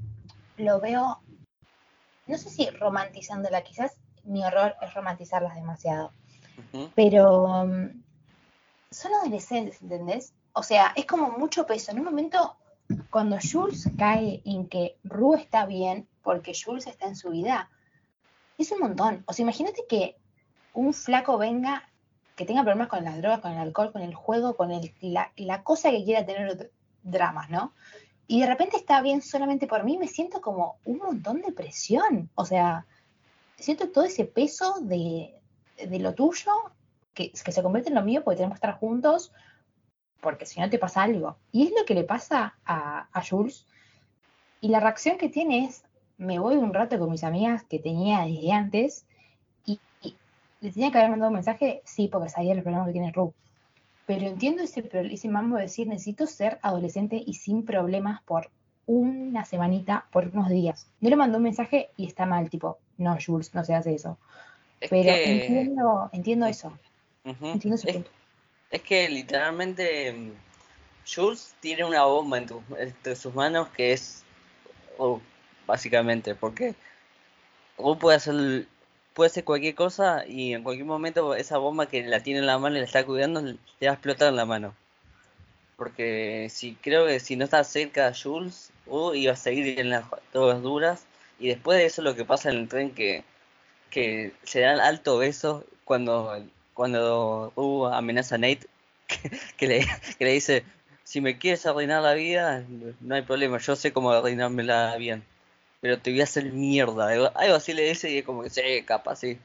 lo 0.57 0.81
veo, 0.81 1.21
no 2.27 2.39
sé 2.39 2.51
si 2.51 2.69
romantizándola, 2.71 3.63
quizás 3.63 3.97
mi 4.25 4.45
horror 4.45 4.75
es 4.81 4.93
romantizarlas 4.95 5.55
demasiado. 5.55 6.13
Pero 6.95 7.45
um, 7.45 8.03
son 8.91 9.13
adolescentes, 9.15 9.83
¿entendés? 9.83 10.35
O 10.53 10.63
sea, 10.63 10.93
es 10.95 11.07
como 11.07 11.31
mucho 11.31 11.67
peso. 11.67 11.91
En 11.91 11.99
un 11.99 12.05
momento, 12.05 12.57
cuando 13.11 13.39
Jules 13.41 13.89
cae 13.99 14.43
en 14.45 14.69
que 14.69 14.97
Ru 15.05 15.35
está 15.35 15.67
bien, 15.67 16.09
porque 16.23 16.53
Jules 16.55 16.87
está 16.87 17.07
en 17.07 17.17
su 17.17 17.31
vida, 17.31 17.71
es 18.59 18.71
un 18.73 18.81
montón. 18.81 19.25
O 19.27 19.33
sea, 19.33 19.43
imagínate 19.43 19.85
que 19.89 20.17
un 20.73 20.93
flaco 20.93 21.39
venga, 21.39 21.89
que 22.37 22.45
tenga 22.45 22.63
problemas 22.63 22.89
con 22.89 23.05
las 23.05 23.17
drogas, 23.19 23.41
con 23.41 23.53
el 23.53 23.59
alcohol, 23.59 23.93
con 23.93 24.03
el 24.03 24.15
juego, 24.15 24.57
con 24.57 24.71
el, 24.71 24.93
la, 25.01 25.63
cosa 25.63 25.91
que 25.91 26.05
quiera 26.05 26.27
tener 26.27 26.71
dramas, 27.03 27.51
¿no? 27.51 27.73
Y 28.27 28.41
de 28.41 28.47
repente 28.47 28.77
está 28.77 29.03
bien 29.03 29.23
solamente 29.23 29.67
por 29.67 29.85
mí, 29.85 29.99
me 29.99 30.09
siento 30.09 30.41
como 30.41 30.79
un 30.85 30.99
montón 30.99 31.43
de 31.43 31.53
presión. 31.53 32.31
O 32.35 32.45
sea, 32.45 32.87
siento 33.57 33.91
todo 33.91 34.05
ese 34.05 34.25
peso 34.25 34.81
de, 34.81 35.35
lo 35.91 36.15
tuyo 36.15 36.53
que, 37.13 37.31
se 37.35 37.63
convierte 37.63 37.91
en 37.91 37.97
lo 37.97 38.03
mío 38.03 38.25
porque 38.25 38.39
tenemos 38.39 38.57
que 38.57 38.67
estar 38.67 38.79
juntos, 38.79 39.33
porque 40.25 40.47
si 40.47 40.59
no 40.59 40.71
te 40.71 40.79
pasa 40.79 41.03
algo. 41.03 41.37
Y 41.53 41.65
es 41.65 41.73
lo 41.79 41.85
que 41.85 41.95
le 41.95 42.03
pasa 42.03 42.55
a, 42.65 43.23
Jules. 43.29 43.67
Y 44.61 44.69
la 44.69 44.81
reacción 44.81 45.19
que 45.19 45.29
tiene 45.29 45.67
es, 45.67 45.85
me 46.17 46.39
voy 46.39 46.57
un 46.57 46.73
rato 46.73 46.99
con 46.99 47.11
mis 47.11 47.23
amigas 47.23 47.63
que 47.65 47.79
tenía 47.79 48.23
desde 48.23 48.51
antes 48.51 49.05
y, 49.67 49.79
le 50.63 50.73
tenía 50.73 50.91
que 50.91 50.97
haber 50.97 51.11
mandado 51.11 51.29
un 51.29 51.35
mensaje, 51.35 51.83
sí, 51.85 52.09
porque 52.09 52.31
sabía 52.31 52.55
el 52.55 52.63
problema 52.63 52.87
que 52.87 52.93
tiene 52.93 53.13
Ru. 53.13 53.35
Pero 54.07 54.27
entiendo 54.27 54.63
ese, 54.63 54.89
ese 54.93 55.29
mambo 55.29 55.57
de 55.57 55.63
decir, 55.65 55.87
necesito 55.87 56.27
ser 56.27 56.59
adolescente 56.63 57.23
y 57.25 57.35
sin 57.35 57.67
problemas 57.67 58.23
por 58.23 58.49
una 58.87 59.45
semanita, 59.45 60.07
por 60.11 60.29
unos 60.29 60.49
días. 60.49 60.89
No 61.01 61.11
le 61.11 61.17
mandó 61.17 61.37
un 61.37 61.45
mensaje 61.45 61.91
y 61.99 62.07
está 62.07 62.25
mal, 62.25 62.49
tipo, 62.49 62.79
no, 62.97 63.19
Jules, 63.25 63.55
no 63.55 63.63
se 63.63 63.75
hace 63.75 63.95
eso. 63.95 64.17
Pero 64.89 65.11
entiendo, 65.11 66.09
entiendo 66.13 66.47
eso. 66.47 66.73
Entiendo 67.25 67.75
ese 67.75 67.91
es, 67.91 67.97
punto. 67.97 68.11
Es 68.71 68.83
que 68.83 69.09
literalmente 69.09 70.13
mm, 70.13 70.33
Jules 71.07 71.55
tiene 71.61 71.85
una 71.85 72.05
bomba 72.05 72.39
entre 72.39 73.17
sus 73.17 73.35
manos 73.35 73.69
que 73.69 73.93
es 73.93 74.25
oh, 74.99 75.21
básicamente, 75.67 76.35
porque 76.35 76.75
o 77.77 77.99
puede 77.99 78.17
hacer 78.17 78.67
puede 79.15 79.29
hacer 79.29 79.45
cualquier 79.45 79.75
cosa 79.75 80.27
y 80.27 80.55
en 80.55 80.65
cualquier 80.65 80.87
momento 80.87 81.35
esa 81.35 81.59
bomba 81.59 81.87
que 81.87 82.03
la 82.03 82.21
tiene 82.21 82.41
en 82.41 82.47
la 82.47 82.59
mano 82.59 82.77
y 82.77 82.81
la 82.81 82.87
está 82.87 83.07
cuidando 83.07 83.41
le 83.41 83.57
va 83.87 83.91
a 83.91 83.95
explotar 83.95 84.29
en 84.29 84.37
la 84.37 84.45
mano. 84.45 84.75
Porque 85.77 86.49
si 86.51 86.75
creo 86.77 87.07
que 87.07 87.21
si 87.21 87.37
no 87.37 87.45
está 87.45 87.63
cerca 87.65 88.11
de 88.11 88.17
Jules, 88.21 88.71
uh, 88.87 89.15
iba 89.15 89.33
a 89.33 89.37
seguir 89.37 89.79
en 89.81 89.91
las 89.91 90.05
drogas 90.33 90.63
duras 90.63 91.07
y 91.39 91.49
después 91.49 91.79
de 91.79 91.87
eso 91.87 92.03
lo 92.03 92.15
que 92.15 92.25
pasa 92.25 92.51
en 92.51 92.59
el 92.59 92.69
tren 92.69 92.95
que, 92.95 93.25
que 93.91 94.33
se 94.45 94.61
da 94.61 94.73
alto 94.85 95.19
beso 95.19 95.65
cuando, 95.85 96.37
cuando 96.75 97.53
uh, 97.55 97.87
amenaza 97.87 98.35
a 98.35 98.39
Nate, 98.39 98.67
que, 99.57 99.67
le, 99.67 99.87
que 100.19 100.25
le 100.25 100.33
dice, 100.33 100.65
si 101.05 101.21
me 101.21 101.39
quieres 101.39 101.65
arruinar 101.67 102.03
la 102.03 102.15
vida, 102.15 102.65
no 103.01 103.15
hay 103.15 103.23
problema, 103.23 103.59
yo 103.59 103.77
sé 103.77 103.93
cómo 103.93 104.11
arruinármela 104.11 104.97
bien, 104.97 105.25
pero 105.81 105.99
te 105.99 106.11
voy 106.11 106.21
a 106.21 106.25
hacer 106.25 106.53
mierda. 106.53 107.09
Algo 107.35 107.55
así 107.55 107.73
le 107.73 107.89
dice 107.89 108.11
y 108.11 108.19
es 108.19 108.25
como 108.25 108.43
que 108.43 108.51
sí, 108.51 108.83
capaz, 108.85 109.17
sí. 109.17 109.39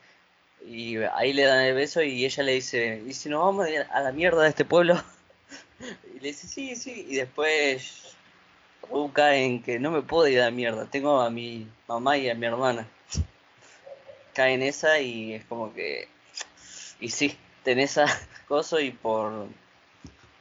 Y 0.65 0.97
ahí 0.97 1.33
le 1.33 1.43
dan 1.43 1.59
el 1.59 1.75
beso 1.75 2.01
y 2.01 2.25
ella 2.25 2.43
le 2.43 2.53
dice, 2.53 3.03
¿y 3.07 3.13
si 3.13 3.29
nos 3.29 3.41
vamos 3.41 3.67
a 3.91 4.01
la 4.01 4.11
mierda 4.11 4.43
de 4.43 4.49
este 4.49 4.65
pueblo? 4.65 5.01
Y 6.13 6.19
le 6.19 6.27
dice, 6.27 6.47
sí, 6.47 6.75
sí, 6.75 7.05
y 7.07 7.15
después 7.15 8.15
busca 8.89 9.35
en 9.35 9.61
que 9.61 9.79
no 9.79 9.91
me 9.91 10.01
puedo 10.01 10.27
ir 10.27 10.41
a 10.41 10.45
la 10.45 10.51
mierda, 10.51 10.85
tengo 10.85 11.21
a 11.21 11.29
mi 11.29 11.67
mamá 11.87 12.17
y 12.17 12.29
a 12.29 12.35
mi 12.35 12.45
hermana. 12.45 12.87
Cae 14.33 14.53
en 14.53 14.63
esa 14.63 14.99
y 14.99 15.33
es 15.33 15.45
como 15.45 15.73
que. 15.73 16.07
Y 16.99 17.09
sí, 17.09 17.37
tenés 17.63 17.91
esa 17.91 18.05
cosa 18.47 18.81
y 18.81 18.91
por. 18.91 19.47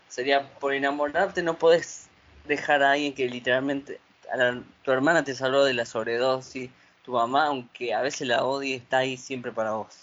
Sería 0.09 0.49
por 0.59 0.73
enamorarte, 0.73 1.42
no 1.42 1.59
podés 1.59 2.09
dejar 2.47 2.83
a 2.83 2.92
alguien 2.92 3.14
que 3.14 3.29
literalmente. 3.29 4.01
A 4.33 4.61
tu 4.83 4.92
hermana 4.92 5.25
te 5.25 5.35
salvó 5.35 5.64
de 5.64 5.73
la 5.73 5.87
sobredosis, 5.87 6.71
tu 7.03 7.12
mamá, 7.12 7.47
aunque 7.47 7.94
a 7.94 8.03
veces 8.03 8.29
la 8.29 8.44
odie, 8.44 8.77
está 8.77 8.99
ahí 8.99 9.16
siempre 9.16 9.53
para 9.53 9.73
vos. 9.73 9.97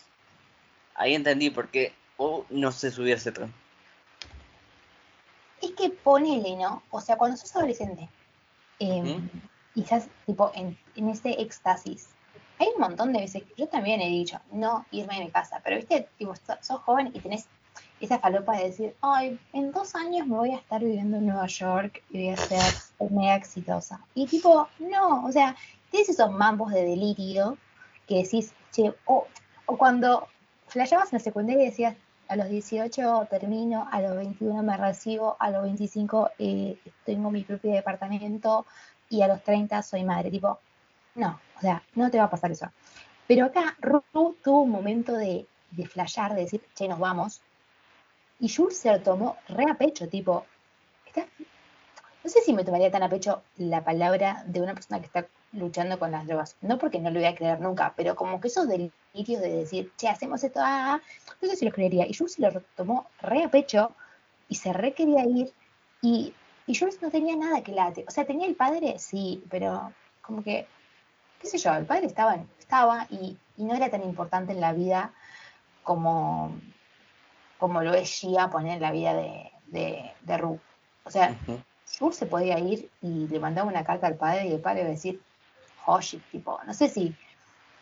Ahí 0.95 1.13
entendí 1.13 1.51
por 1.51 1.67
qué 1.67 1.93
o 2.17 2.45
no 2.49 2.71
se 2.71 2.89
subía 2.89 3.15
ese 3.15 3.31
tren. 3.31 3.53
Es 5.61 5.71
que 5.71 5.89
ponele, 5.89 6.55
¿no? 6.55 6.81
O 6.89 7.01
sea, 7.01 7.17
cuando 7.17 7.37
sos 7.37 7.55
adolescente, 7.55 8.09
eh, 8.79 9.19
quizás 9.73 10.07
tipo 10.25 10.51
en, 10.55 10.77
en, 10.95 11.09
ese 11.09 11.39
éxtasis. 11.41 12.09
Hay 12.59 12.67
un 12.73 12.81
montón 12.81 13.11
de 13.13 13.19
veces, 13.19 13.43
yo 13.57 13.67
también 13.67 14.01
he 14.01 14.09
dicho, 14.09 14.39
no 14.51 14.85
irme 14.91 15.15
de 15.15 15.25
mi 15.25 15.31
casa, 15.31 15.61
pero 15.63 15.75
viste, 15.75 16.07
tipo, 16.17 16.33
sos 16.35 16.79
joven 16.81 17.11
y 17.13 17.19
tenés 17.19 17.47
esa 17.99 18.19
falopa 18.19 18.57
de 18.57 18.65
decir, 18.65 18.95
ay, 19.01 19.39
en 19.53 19.71
dos 19.71 19.95
años 19.95 20.27
me 20.27 20.35
voy 20.35 20.51
a 20.51 20.57
estar 20.57 20.81
viviendo 20.81 21.17
en 21.17 21.27
Nueva 21.27 21.47
York 21.47 22.03
y 22.09 22.25
voy 22.25 22.29
a 22.29 22.37
ser 22.37 22.61
mega 23.11 23.35
exitosa. 23.35 23.99
Y 24.13 24.27
tipo, 24.27 24.67
no, 24.79 25.25
o 25.25 25.31
sea, 25.31 25.55
tienes 25.91 26.09
esos 26.09 26.31
mambos 26.31 26.71
de 26.71 26.83
delirio 26.83 27.57
que 28.07 28.23
decís, 28.23 28.53
che, 28.71 28.93
o, 29.05 29.27
o 29.65 29.77
cuando 29.77 30.27
flasheabas 30.67 31.11
en 31.11 31.17
la 31.19 31.23
secundaria 31.23 31.63
y 31.63 31.65
decías, 31.67 31.95
a 32.27 32.35
los 32.35 32.49
18 32.49 33.27
termino, 33.29 33.87
a 33.91 34.01
los 34.01 34.15
21 34.15 34.63
me 34.63 34.77
recibo, 34.77 35.37
a 35.39 35.49
los 35.51 35.63
25 35.63 36.31
eh, 36.39 36.79
tengo 37.05 37.31
mi 37.31 37.43
propio 37.43 37.71
departamento 37.71 38.65
y 39.09 39.21
a 39.21 39.27
los 39.27 39.43
30 39.43 39.81
soy 39.83 40.03
madre. 40.03 40.31
Tipo, 40.31 40.59
no, 41.15 41.39
o 41.57 41.61
sea, 41.61 41.83
no 41.95 42.11
te 42.11 42.17
va 42.17 42.25
a 42.25 42.29
pasar 42.29 42.51
eso. 42.51 42.69
Pero 43.27 43.45
acá 43.45 43.75
Ru 43.79 44.03
tuvo 44.43 44.61
un 44.61 44.69
momento 44.69 45.13
de, 45.13 45.47
de 45.71 45.87
flashear, 45.87 46.35
de 46.35 46.41
decir, 46.41 46.61
che, 46.75 46.87
nos 46.87 46.99
vamos. 46.99 47.41
Y 48.39 48.49
Jules 48.49 48.77
se 48.77 48.91
lo 48.91 49.01
tomó 49.01 49.37
re 49.47 49.65
a 49.69 49.75
pecho, 49.75 50.07
tipo, 50.07 50.45
no 52.25 52.31
sé 52.31 52.41
si 52.41 52.53
me 52.53 52.63
tomaría 52.63 52.89
tan 52.89 53.03
a 53.03 53.09
pecho 53.09 53.43
la 53.57 53.83
palabra 53.83 54.43
de 54.47 54.59
una 54.59 54.73
persona 54.73 54.99
que 54.99 55.05
está 55.05 55.27
luchando 55.51 55.99
con 55.99 56.09
las 56.09 56.25
drogas. 56.25 56.57
No 56.61 56.79
porque 56.79 56.99
no 56.99 57.11
lo 57.11 57.19
voy 57.19 57.27
a 57.27 57.35
creer 57.35 57.61
nunca, 57.61 57.93
pero 57.95 58.15
como 58.15 58.41
que 58.41 58.47
esos 58.47 58.67
delirios 58.67 59.41
de 59.41 59.57
decir, 59.57 59.91
che, 59.95 60.07
hacemos 60.07 60.43
esto, 60.43 60.59
ah, 60.63 60.99
no 61.39 61.47
sé 61.47 61.55
si 61.55 61.65
lo 61.65 61.71
creería. 61.71 62.07
Y 62.07 62.15
Jules 62.15 62.33
se 62.33 62.41
lo 62.41 62.51
tomó 62.75 63.05
re 63.21 63.43
a 63.43 63.51
pecho 63.51 63.91
y 64.49 64.55
se 64.55 64.73
re 64.73 64.93
quería 64.93 65.23
ir. 65.23 65.53
Y, 66.01 66.33
y 66.65 66.75
Jules 66.75 66.99
no 66.99 67.11
tenía 67.11 67.35
nada 67.35 67.61
que 67.61 67.73
late. 67.73 68.05
O 68.07 68.11
sea, 68.11 68.25
tenía 68.25 68.47
el 68.47 68.55
padre, 68.55 68.97
sí, 68.97 69.43
pero 69.47 69.93
como 70.23 70.43
que, 70.43 70.67
qué 71.45 71.51
sé 71.51 71.57
yo, 71.59 71.75
el 71.75 71.85
padre 71.85 72.07
estaba, 72.07 72.37
estaba 72.57 73.05
y, 73.11 73.37
y 73.55 73.63
no 73.65 73.75
era 73.75 73.89
tan 73.89 74.01
importante 74.03 74.51
en 74.51 74.59
la 74.59 74.73
vida 74.73 75.13
como, 75.83 76.59
como 77.59 77.83
lo 77.83 77.93
es 77.93 78.09
Gia 78.09 78.49
poner 78.49 78.81
la 78.81 78.91
vida 78.91 79.13
de, 79.13 79.51
de, 79.67 80.11
de 80.21 80.37
Ru. 80.37 80.59
O 81.03 81.11
sea, 81.11 81.37
Ru 81.99 82.11
se 82.11 82.25
podía 82.25 82.57
ir 82.57 82.89
y 82.99 83.27
le 83.27 83.39
mandaba 83.39 83.69
una 83.69 83.83
carta 83.83 84.07
al 84.07 84.15
padre 84.15 84.47
y 84.47 84.53
el 84.53 84.59
padre 84.59 84.81
iba 84.81 84.89
a 84.89 84.93
decir, 84.93 85.21
Hoshi, 85.85 86.17
tipo, 86.31 86.59
no 86.65 86.73
sé 86.73 86.89
si 86.89 87.15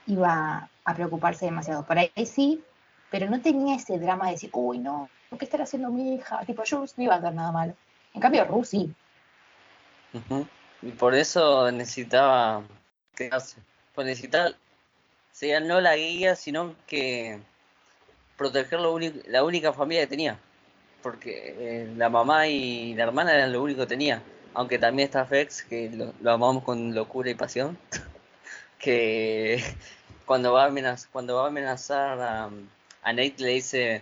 iba 0.08 0.70
a 0.84 0.94
preocuparse 0.94 1.46
demasiado. 1.46 1.86
Por 1.86 1.98
ahí 1.98 2.12
sí, 2.26 2.62
pero 3.10 3.30
no 3.30 3.40
tenía 3.40 3.78
ese 3.78 3.98
drama 3.98 4.26
de 4.26 4.32
decir, 4.34 4.50
uy, 4.52 4.80
no, 4.80 5.10
¿qué 5.40 5.46
estará 5.46 5.64
haciendo 5.64 5.90
mi 5.90 6.16
hija? 6.16 6.44
Tipo, 6.46 6.64
Jules 6.70 6.98
no 6.98 7.06
iba 7.06 7.16
a 7.16 7.20
hacer 7.20 7.34
nada 7.34 7.54
malo. 7.54 7.76
En 8.14 8.20
cambio, 8.20 8.44
Ru 8.44 8.66
sí. 8.66 8.94
Y 10.82 10.92
por 10.92 11.16
eso 11.16 11.72
necesitaba 11.72 12.64
quedarse. 13.16 13.58
Pues 13.94 14.08
necesitaba, 14.08 14.52
sea 15.32 15.60
no 15.60 15.82
la 15.82 15.96
guía, 15.96 16.36
sino 16.36 16.76
que 16.88 17.40
proteger 18.38 18.80
lo 18.80 18.98
la 19.28 19.44
única 19.44 19.74
familia 19.74 20.04
que 20.04 20.08
tenía. 20.08 20.40
Porque 21.02 21.56
eh, 21.58 21.94
la 21.98 22.10
mamá 22.10 22.48
y 22.48 22.94
la 22.96 23.04
hermana 23.04 23.34
eran 23.34 23.52
lo 23.52 23.62
único 23.62 23.82
que 23.82 23.88
tenía. 23.88 24.22
Aunque 24.54 24.80
también 24.80 25.08
está 25.08 25.26
Fex, 25.26 25.64
que 25.64 25.90
lo, 25.90 26.32
amamos 26.32 26.64
con 26.64 26.94
locura 26.96 27.30
y 27.30 27.36
pasión. 27.36 27.78
que 28.80 29.64
cuando 30.26 30.54
va 30.54 30.64
a 30.64 30.68
amenazar, 30.68 31.10
cuando 31.12 31.36
va 31.36 31.46
a, 31.46 31.48
amenazar 31.48 32.20
a, 32.22 32.50
a 33.02 33.14
Nate 33.14 33.36
le 33.38 33.50
dice, 33.50 34.02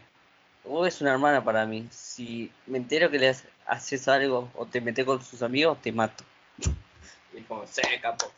vos 0.64 0.88
es 0.88 1.02
una 1.02 1.12
hermana 1.12 1.44
para 1.44 1.66
mí. 1.66 1.88
Si 1.92 2.52
me 2.68 2.78
entero 2.78 3.10
que 3.10 3.20
le 3.20 3.36
haces 3.66 4.08
algo 4.08 4.50
o 4.56 4.66
te 4.66 4.82
metes 4.82 5.06
con 5.06 5.24
sus 5.24 5.42
amigos, 5.42 5.82
te 5.82 5.92
mato. 5.92 6.24
y 7.34 7.42
como, 7.42 7.66
se 7.68 7.82
capo. 8.02 8.32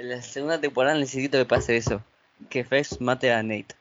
En 0.00 0.08
la 0.08 0.22
segunda 0.22 0.58
temporada 0.58 0.98
necesito 0.98 1.36
que 1.36 1.44
pase 1.44 1.76
eso. 1.76 2.02
Que 2.48 2.64
Fex 2.64 3.02
mate 3.02 3.34
a 3.34 3.42
Nate. 3.42 3.74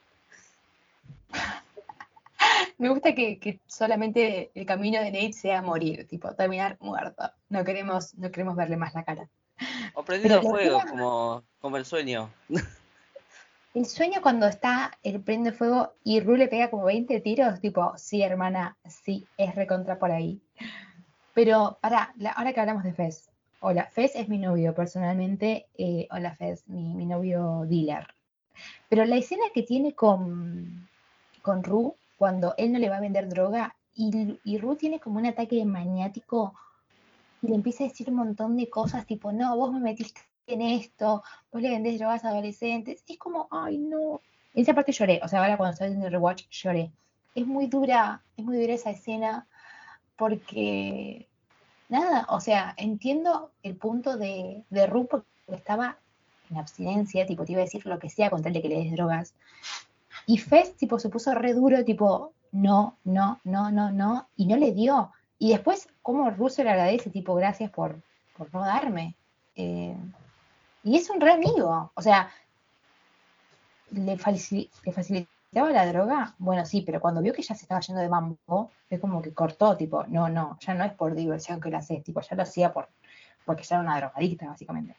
Me 2.78 2.90
gusta 2.90 3.16
que, 3.16 3.62
solamente 3.68 4.52
el 4.54 4.66
camino 4.66 5.00
de 5.00 5.14
Nate 5.14 5.32
sea 5.32 5.62
morir, 5.62 6.06
tipo, 6.10 6.30
terminar 6.34 6.76
muerto. 6.82 7.24
No 7.48 7.64
queremos, 7.64 8.16
no 8.16 8.30
queremos 8.32 8.58
verle 8.58 8.76
más 8.76 8.94
la 8.96 9.06
cara. 9.06 9.30
O 9.94 10.04
prendido 10.04 10.42
fuego, 10.42 10.82
como, 10.90 11.44
como 11.62 11.78
el 11.78 11.86
sueño. 11.86 12.30
El 13.76 13.86
sueño 13.86 14.20
cuando 14.24 14.48
está, 14.48 14.98
el 15.04 15.22
prende 15.22 15.52
fuego 15.52 15.94
y 16.04 16.20
Ru 16.22 16.36
le 16.36 16.48
pega 16.48 16.72
como 16.72 16.86
20 16.86 17.20
tiros, 17.22 17.62
tipo, 17.62 17.94
sí, 17.98 18.24
hermana, 18.24 18.76
sí, 18.90 19.28
es 19.38 19.54
recontra 19.54 20.00
por 20.00 20.10
ahí. 20.10 20.42
Pero, 21.36 21.78
para, 21.80 22.14
ahora 22.36 22.52
que 22.52 22.60
hablamos 22.60 22.84
de 22.84 22.94
Fez. 22.94 23.29
Hola, 23.62 23.90
Fez 23.92 24.16
es 24.16 24.30
mi 24.30 24.38
novio, 24.38 24.74
personalmente. 24.74 25.68
Eh, 25.78 26.08
hola, 26.12 26.34
Fez, 26.34 26.66
mi, 26.68 26.94
mi 26.94 27.06
novio 27.06 27.66
dealer. 27.68 28.08
Pero 28.88 29.04
la 29.04 29.18
escena 29.18 29.44
que 29.54 29.64
tiene 29.64 29.94
con, 29.94 30.88
con 31.42 31.62
Ru, 31.62 31.94
cuando 32.18 32.54
él 32.58 32.72
no 32.72 32.80
le 32.80 32.88
va 32.88 32.98
a 32.98 33.02
vender 33.02 33.28
droga, 33.28 33.76
y, 33.96 34.40
y 34.46 34.58
Ru 34.60 34.78
tiene 34.78 35.02
como 35.02 35.20
un 35.20 35.26
ataque 35.26 35.66
maniático 35.66 36.54
y 37.42 37.50
le 37.50 37.56
empieza 37.56 37.84
a 37.84 37.88
decir 37.88 38.10
un 38.10 38.16
montón 38.16 38.56
de 38.56 38.70
cosas, 38.70 39.06
tipo, 39.06 39.34
no, 39.34 39.58
vos 39.58 39.74
me 39.74 39.82
metiste 39.82 40.22
en 40.48 40.62
esto, 40.62 41.22
vos 41.52 41.62
le 41.62 41.70
vendés 41.70 42.00
drogas 42.00 42.24
a 42.24 42.30
adolescentes. 42.30 43.04
Es 43.08 43.18
como, 43.18 43.50
ay, 43.52 43.78
no. 43.78 44.22
En 44.54 44.62
esa 44.62 44.74
parte 44.74 44.94
lloré, 44.94 45.20
o 45.22 45.28
sea, 45.28 45.42
ahora 45.42 45.58
cuando 45.58 45.74
estoy 45.74 45.90
en 45.90 46.02
el 46.02 46.12
rewatch 46.12 46.48
lloré. 46.50 46.92
Es 47.36 47.46
muy 47.46 47.68
dura, 47.68 48.22
es 48.38 48.46
muy 48.46 48.58
dura 48.58 48.74
esa 48.74 48.92
escena 48.92 49.48
porque, 50.18 51.29
nada, 51.90 52.26
o 52.30 52.40
sea, 52.40 52.74
entiendo 52.78 53.52
el 53.64 53.76
punto 53.76 54.18
de, 54.18 54.64
de 54.70 54.88
Ru 54.88 55.08
porque 55.08 55.28
estaba 55.48 55.98
en 56.50 56.58
abstinencia, 56.58 57.26
tipo, 57.26 57.46
te 57.46 57.52
iba 57.52 57.62
a 57.62 57.66
decir 57.66 57.86
lo 57.86 58.00
que 58.00 58.10
sea 58.10 58.30
con 58.30 58.42
tal 58.42 58.54
de 58.54 58.62
que 58.62 58.70
le 58.70 58.84
des 58.84 58.92
drogas. 58.92 59.34
Y 60.26 60.38
Fest, 60.38 60.78
tipo, 60.78 61.00
se 61.00 61.10
puso 61.10 61.34
re 61.36 61.54
duro, 61.54 61.84
tipo, 61.84 62.34
no, 62.52 62.98
no, 63.04 63.40
no, 63.44 63.72
no, 63.72 63.92
no, 63.92 64.28
y 64.36 64.46
no 64.46 64.58
le 64.58 64.72
dio. 64.72 65.12
Y 65.38 65.52
después, 65.52 65.88
¿cómo 66.02 66.30
Russo 66.32 66.64
le 66.64 66.70
agradece, 66.70 67.10
tipo, 67.10 67.36
gracias 67.36 67.72
por, 67.72 68.02
por 68.38 68.54
no 68.54 68.62
darme? 68.62 69.16
Eh, 69.56 69.96
y 70.84 70.98
es 70.98 71.10
un 71.10 71.20
re 71.20 71.34
amigo, 71.34 71.92
o 71.94 72.02
sea, 72.02 72.32
le, 73.92 74.18
facilitaba 75.52 75.72
la 75.72 75.92
droga, 75.92 76.36
bueno, 76.38 76.66
sí, 76.66 76.82
pero 76.82 77.00
cuando 77.00 77.22
vio 77.22 77.34
que 77.34 77.42
ya 77.42 77.56
se 77.56 77.64
estaba 77.64 77.82
yendo 77.82 78.02
de 78.02 78.10
mambo, 78.10 78.72
es 78.90 79.00
como 79.00 79.22
que 79.22 79.34
cortó, 79.34 79.76
tipo, 79.76 80.06
no, 80.08 80.30
no, 80.30 80.58
ya 80.60 80.74
no 80.74 80.84
es 80.84 80.94
por 80.94 81.16
diversión 81.16 81.60
que 81.60 81.70
lo 81.70 81.78
haces, 81.78 82.04
tipo, 82.04 82.22
ya 82.22 82.36
lo 82.36 82.44
hacía 82.44 82.74
por, 82.74 82.90
porque 83.46 83.64
ya 83.64 83.78
era 83.78 83.84
una 83.84 83.98
drogadicta, 83.98 84.48
básicamente 84.48 84.96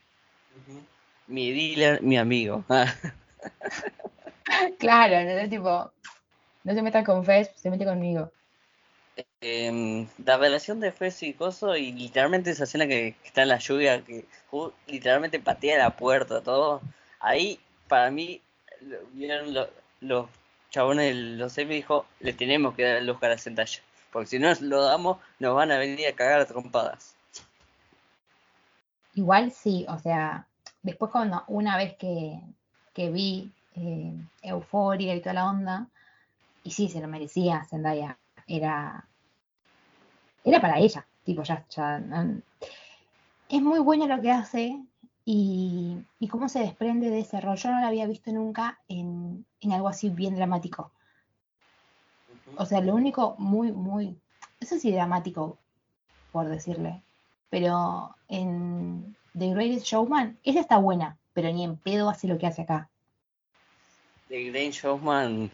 mi 1.30 1.52
dealer, 1.52 2.02
mi 2.02 2.18
amigo. 2.18 2.64
claro, 4.78 5.24
no 5.24 5.48
tipo, 5.48 5.90
no 6.64 6.74
se 6.74 6.82
metan 6.82 7.04
con 7.04 7.24
Fez, 7.24 7.50
se 7.56 7.70
mete 7.70 7.84
conmigo. 7.84 8.30
Em, 9.40 10.06
la 10.24 10.36
relación 10.36 10.80
de 10.80 10.92
Fez 10.92 11.22
y 11.22 11.32
Coso, 11.32 11.76
y 11.76 11.92
literalmente 11.92 12.50
esa 12.50 12.64
escena 12.64 12.86
que, 12.86 13.14
está 13.24 13.42
en 13.42 13.48
la 13.48 13.58
lluvia, 13.58 14.04
que 14.04 14.26
literalmente 14.86 15.40
patea 15.40 15.78
la 15.78 15.96
puerta, 15.96 16.42
todo. 16.42 16.82
Ahí, 17.20 17.58
para 17.88 18.10
mí, 18.10 18.40
vieron 19.12 19.54
los 20.00 20.26
chabones, 20.70 21.14
los 21.14 21.56
me 21.56 21.64
dijo, 21.66 22.06
le 22.20 22.32
tenemos 22.32 22.74
que 22.74 22.84
dar 22.84 22.96
el 22.96 23.10
Oscar 23.10 23.32
a 23.32 23.38
Zendaya. 23.38 23.80
Porque 24.12 24.26
si 24.26 24.38
no 24.38 24.52
lo 24.60 24.82
damos, 24.82 25.18
nos 25.38 25.54
van 25.54 25.70
a 25.70 25.78
venir 25.78 26.06
a 26.08 26.14
cagar 26.14 26.40
a 26.40 26.46
trompadas. 26.46 27.14
Igual 29.14 29.52
sí, 29.52 29.86
o 29.88 29.98
sea, 29.98 30.46
después 30.82 31.10
cuando 31.10 31.44
una 31.48 31.76
vez 31.76 31.96
que, 31.96 32.40
vi 32.96 33.50
eh, 33.76 34.12
Euforia 34.42 35.14
y 35.14 35.20
toda 35.20 35.34
la 35.34 35.48
onda, 35.48 35.86
y 36.64 36.70
sí, 36.70 36.88
se 36.88 37.00
lo 37.00 37.08
merecía 37.08 37.64
Zendaya, 37.64 38.18
era, 38.46 39.04
era 40.44 40.60
para 40.60 40.78
ella, 40.78 41.06
tipo, 41.24 41.42
ya, 41.42 41.64
ya 41.70 42.02
es 43.50 43.60
muy 43.60 43.80
bueno 43.80 44.06
lo 44.06 44.20
que 44.22 44.30
hace 44.30 44.78
y, 45.24 46.04
cómo 46.30 46.48
se 46.48 46.60
desprende 46.60 47.10
de 47.10 47.20
ese 47.20 47.40
rol. 47.40 47.56
Yo 47.56 47.70
no 47.70 47.80
lo 47.80 47.86
había 47.86 48.06
visto 48.06 48.32
nunca 48.32 48.78
en, 48.88 49.44
algo 49.70 49.88
así 49.88 50.10
bien 50.10 50.34
dramático. 50.34 50.92
O 52.56 52.66
sea, 52.66 52.80
lo 52.80 52.94
único 52.94 53.36
muy, 53.38 53.72
muy, 53.72 54.16
eso 54.60 54.78
sí 54.78 54.92
dramático, 54.92 55.58
por 56.32 56.48
decirle, 56.48 57.02
pero 57.48 58.14
en, 58.28 59.16
The 59.38 59.54
Greatest 59.54 59.86
Showman, 59.86 60.38
esa 60.42 60.60
está 60.60 60.78
buena, 60.78 61.16
pero 61.32 61.52
ni 61.52 61.64
en 61.64 61.76
pedo 61.76 62.10
hace 62.10 62.26
lo 62.26 62.38
que 62.38 62.46
hace 62.46 62.62
acá. 62.62 62.88
The 64.28 64.50
Greatest 64.50 64.82
Showman, 64.82 65.50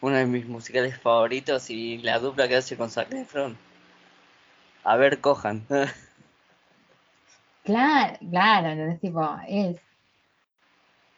uno 0.00 0.16
de 0.16 0.26
mis 0.26 0.46
musicales 0.46 0.98
favoritos 0.98 1.70
y 1.70 1.98
la 1.98 2.18
dupla 2.18 2.48
que 2.48 2.56
hace 2.56 2.76
con 2.76 2.90
Zac 2.90 3.12
Efron. 3.12 3.56
A 4.84 4.96
ver, 4.96 5.20
cojan. 5.20 5.66
claro, 7.66 8.18
claro, 8.30 8.90
es 8.90 9.00
tipo, 9.00 9.38
es. 9.46 9.76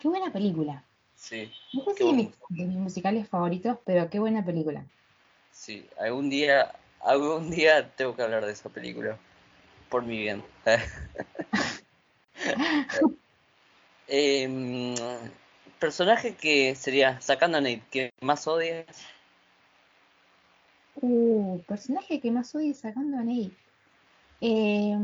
Qué 0.01 0.09
buena 0.09 0.33
película. 0.33 0.83
Sí. 1.15 1.53
No 1.73 1.85
sé 1.85 1.95
si 1.95 2.07
de 2.07 2.13
mis, 2.13 2.31
mis, 2.49 2.69
musicales 2.69 3.29
favoritos, 3.29 3.79
pero 3.85 4.09
qué 4.09 4.19
buena 4.19 4.45
película. 4.45 4.85
Sí, 5.53 5.87
algún 5.99 6.31
día, 6.31 6.73
algún 7.01 7.51
día 7.51 7.89
tengo 7.91 8.17
que 8.17 8.23
hablar 8.23 8.47
de 8.47 8.53
esa 8.53 8.69
película. 8.69 9.19
Por 9.89 10.05
mi 10.05 10.19
bien. 10.19 10.45
eh, 14.09 14.95
personaje 15.79 16.35
que 16.35 16.75
sería, 16.75 17.21
sacando 17.21 17.59
a 17.59 17.61
Nate, 17.61 17.83
que 17.91 18.13
más 18.21 18.47
odias. 18.47 18.87
Uh, 21.01 21.61
personaje 21.67 22.21
que 22.21 22.31
más 22.31 22.55
odies 22.55 22.81
sacando 22.81 23.19
a 23.19 23.25
Nate. 23.25 23.53
Eh, 24.41 24.97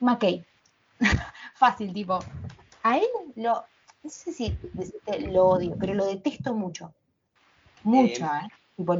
McKay. 0.00 0.44
Fácil, 1.54 1.92
tipo. 1.92 2.18
A 2.82 2.98
él 2.98 3.06
lo. 3.36 3.64
No 4.02 4.10
sé 4.10 4.32
si 4.32 4.56
lo 5.30 5.46
odio, 5.46 5.76
pero 5.80 5.94
lo 5.94 6.06
detesto 6.06 6.54
mucho. 6.54 6.92
Mucho, 7.82 8.24
¿eh? 8.24 8.48
Tipo, 8.76 8.96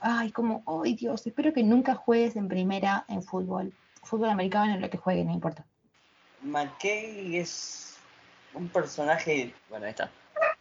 ay, 0.00 0.30
como, 0.30 0.62
ay 0.82 0.94
Dios, 0.94 1.26
espero 1.26 1.52
que 1.52 1.62
nunca 1.62 1.94
juegues 1.94 2.36
en 2.36 2.48
primera 2.48 3.04
en 3.08 3.22
fútbol. 3.22 3.72
Fútbol 4.02 4.30
americano, 4.30 4.74
en 4.74 4.80
lo 4.80 4.88
que 4.88 4.98
juegue, 4.98 5.24
no 5.24 5.32
importa. 5.32 5.66
McKay 6.42 7.36
es 7.36 7.96
un 8.54 8.68
personaje. 8.68 9.52
Bueno, 9.68 9.86
ahí 9.86 9.90
está. 9.90 10.10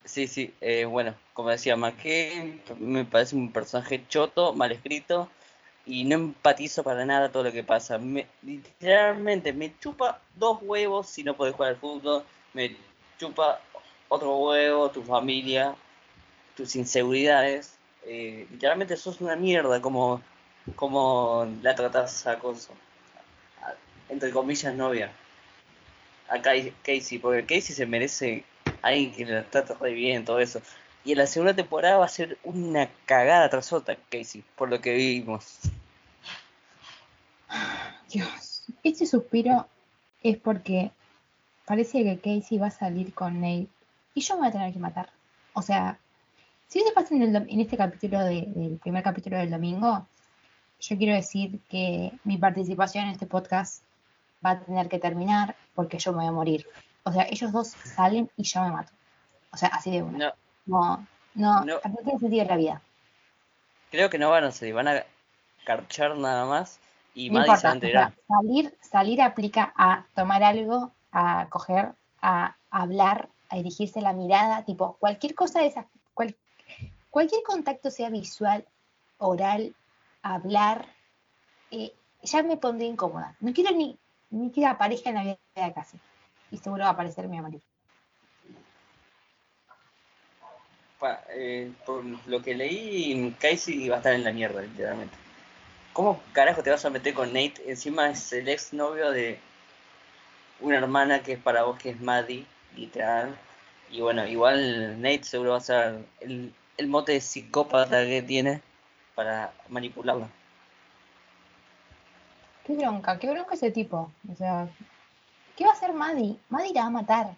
Sí, 0.03 0.27
sí, 0.27 0.53
eh, 0.59 0.83
bueno, 0.83 1.15
como 1.33 1.49
decía, 1.49 1.77
McKay 1.77 2.61
me 2.79 3.05
parece 3.05 3.35
un 3.35 3.51
personaje 3.51 4.05
choto, 4.09 4.53
mal 4.53 4.73
escrito 4.73 5.29
y 5.85 6.03
no 6.05 6.15
empatizo 6.15 6.83
para 6.83 7.05
nada 7.05 7.31
todo 7.31 7.43
lo 7.43 7.51
que 7.51 7.63
pasa. 7.63 7.97
Me, 7.97 8.27
literalmente 8.41 9.53
me 9.53 9.77
chupa 9.79 10.21
dos 10.35 10.59
huevos 10.61 11.07
si 11.07 11.23
no 11.23 11.35
puedes 11.35 11.55
jugar 11.55 11.71
al 11.71 11.77
fútbol, 11.77 12.23
me 12.53 12.75
chupa 13.19 13.59
otro 14.07 14.35
huevo, 14.37 14.89
tu 14.89 15.03
familia, 15.03 15.75
tus 16.55 16.75
inseguridades. 16.75 17.77
Eh, 18.05 18.47
literalmente 18.51 18.97
sos 18.97 19.21
una 19.21 19.35
mierda 19.35 19.81
como, 19.81 20.21
como 20.75 21.47
la 21.61 21.75
tratas 21.75 22.27
a 22.27 22.39
Conso. 22.39 22.73
Entre 24.09 24.31
comillas, 24.31 24.75
novia 24.75 25.11
a 26.29 26.41
Casey, 26.41 27.19
porque 27.19 27.43
Casey 27.43 27.75
se 27.75 27.85
merece 27.85 28.43
alguien 28.81 29.13
que 29.13 29.25
la 29.25 29.43
trata 29.43 29.75
re 29.79 29.93
bien, 29.93 30.25
todo 30.25 30.39
eso. 30.39 30.61
Y 31.05 31.11
en 31.11 31.17
la 31.17 31.27
segunda 31.27 31.53
temporada 31.53 31.97
va 31.97 32.05
a 32.05 32.09
ser 32.09 32.37
una 32.43 32.89
cagada 33.05 33.49
tras 33.49 33.73
otra, 33.73 33.97
Casey, 34.09 34.43
por 34.55 34.69
lo 34.69 34.79
que 34.79 34.93
vimos. 34.93 35.59
Dios, 38.09 38.63
este 38.83 39.05
suspiro 39.05 39.67
es 40.21 40.37
porque 40.37 40.91
parece 41.65 42.03
que 42.03 42.17
Casey 42.19 42.57
va 42.57 42.67
a 42.67 42.71
salir 42.71 43.13
con 43.13 43.41
Nate 43.41 43.67
y 44.13 44.21
yo 44.21 44.35
me 44.35 44.41
voy 44.41 44.49
a 44.49 44.51
tener 44.51 44.73
que 44.73 44.79
matar. 44.79 45.09
O 45.53 45.61
sea, 45.61 45.99
si 46.67 46.79
eso 46.79 46.93
pasa 46.93 47.13
en, 47.15 47.35
en 47.35 47.59
este 47.59 47.75
capítulo 47.75 48.23
del 48.23 48.79
primer 48.81 49.03
capítulo 49.03 49.37
del 49.37 49.51
domingo, 49.51 50.07
yo 50.79 50.97
quiero 50.97 51.13
decir 51.13 51.59
que 51.69 52.11
mi 52.23 52.37
participación 52.37 53.05
en 53.05 53.11
este 53.11 53.25
podcast 53.25 53.83
va 54.45 54.51
a 54.51 54.59
tener 54.59 54.89
que 54.89 54.99
terminar 54.99 55.55
porque 55.75 55.99
yo 55.99 56.11
me 56.11 56.19
voy 56.19 56.27
a 56.27 56.31
morir. 56.31 56.67
O 57.03 57.11
sea, 57.11 57.27
ellos 57.29 57.51
dos 57.51 57.69
salen 57.69 58.29
y 58.37 58.43
yo 58.43 58.61
me 58.61 58.71
mato. 58.71 58.91
O 59.51 59.57
sea, 59.57 59.69
así 59.69 59.91
de 59.91 60.03
una. 60.03 60.17
No, 60.17 60.33
no, 60.65 61.05
no, 61.35 61.65
no 61.65 61.79
tiene 62.03 62.19
sentido 62.19 62.45
la 62.45 62.57
vida. 62.57 62.81
Creo 63.91 64.09
que 64.09 64.17
no 64.17 64.29
van 64.29 64.45
a 64.45 64.51
salir, 64.51 64.73
van 64.73 64.87
a 64.87 65.05
carchar 65.65 66.17
nada 66.17 66.45
más 66.45 66.79
y 67.13 67.29
no 67.29 67.39
Maddie 67.39 67.57
se 67.57 67.93
va 67.93 68.03
a 68.03 68.13
salir, 68.27 68.77
salir 68.81 69.21
aplica 69.21 69.73
a 69.75 70.05
tomar 70.15 70.43
algo, 70.43 70.91
a 71.11 71.47
coger, 71.49 71.93
a 72.21 72.55
hablar, 72.71 73.29
a 73.49 73.57
dirigirse 73.57 74.01
la 74.01 74.13
mirada, 74.13 74.65
tipo, 74.65 74.97
cualquier 74.99 75.35
cosa 75.35 75.59
de 75.59 75.67
esas, 75.67 75.85
cualquier 77.09 77.43
contacto 77.43 77.91
sea 77.91 78.09
visual, 78.09 78.65
oral, 79.19 79.75
hablar, 80.23 80.87
eh, 81.69 81.93
ya 82.23 82.41
me 82.41 82.57
pondré 82.57 82.87
incómoda. 82.87 83.35
No 83.39 83.53
quiero 83.53 83.75
ni, 83.75 83.99
ni 84.31 84.51
que 84.51 84.65
aparezca 84.65 85.09
en 85.09 85.15
la 85.15 85.23
vida 85.23 85.73
casi. 85.75 85.99
Y 86.49 86.57
seguro 86.57 86.83
va 86.83 86.89
a 86.89 86.93
aparecer 86.93 87.27
mi 87.27 87.37
Eh, 91.29 91.71
por 91.85 92.03
lo 92.27 92.41
que 92.41 92.55
leí, 92.55 93.35
Casey 93.39 93.89
va 93.89 93.95
a 93.95 93.97
estar 93.99 94.13
en 94.13 94.23
la 94.23 94.31
mierda, 94.31 94.61
literalmente. 94.61 95.15
¿Cómo 95.93 96.21
carajo 96.33 96.63
te 96.63 96.71
vas 96.71 96.85
a 96.85 96.89
meter 96.89 97.13
con 97.13 97.33
Nate? 97.33 97.61
Encima 97.67 98.09
es 98.09 98.33
el 98.33 98.47
ex 98.49 98.73
novio 98.73 99.11
de 99.11 99.39
una 100.59 100.77
hermana 100.77 101.21
que 101.21 101.33
es 101.33 101.39
para 101.39 101.63
vos 101.63 101.77
que 101.77 101.89
es 101.89 102.01
Maddie, 102.01 102.45
literal. 102.75 103.37
Y 103.91 104.01
bueno, 104.01 104.25
igual 104.25 105.01
Nate 105.01 105.23
seguro 105.23 105.51
va 105.51 105.57
a 105.57 105.61
ser 105.61 106.05
el, 106.21 106.53
el 106.77 106.87
mote 106.87 107.11
de 107.11 107.21
psicópata 107.21 108.03
que 108.05 108.23
tiene 108.23 108.61
para 109.13 109.53
manipularla. 109.69 110.29
Qué 112.65 112.75
bronca, 112.75 113.19
qué 113.19 113.29
bronca 113.29 113.53
ese 113.53 113.71
tipo. 113.71 114.11
O 114.31 114.35
sea, 114.35 114.67
¿qué 115.55 115.65
va 115.65 115.71
a 115.71 115.73
hacer 115.73 115.93
Maddie? 115.93 116.39
Maddie 116.49 116.73
la 116.73 116.81
va 116.81 116.87
a 116.87 116.91
matar. 116.91 117.35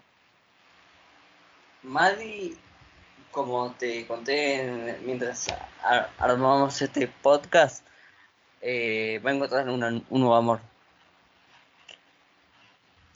Maddie 1.83 2.55
como 3.35 3.69
te 3.71 4.07
conté 4.07 4.97
mientras 5.03 5.47
armamos 6.17 6.81
este 6.81 7.09
podcast, 7.09 7.85
eh, 8.61 9.19
va 9.23 9.31
a 9.31 9.33
encontrar 9.33 9.67
un 9.69 10.05
nuevo 10.09 10.35
amor. 10.35 10.61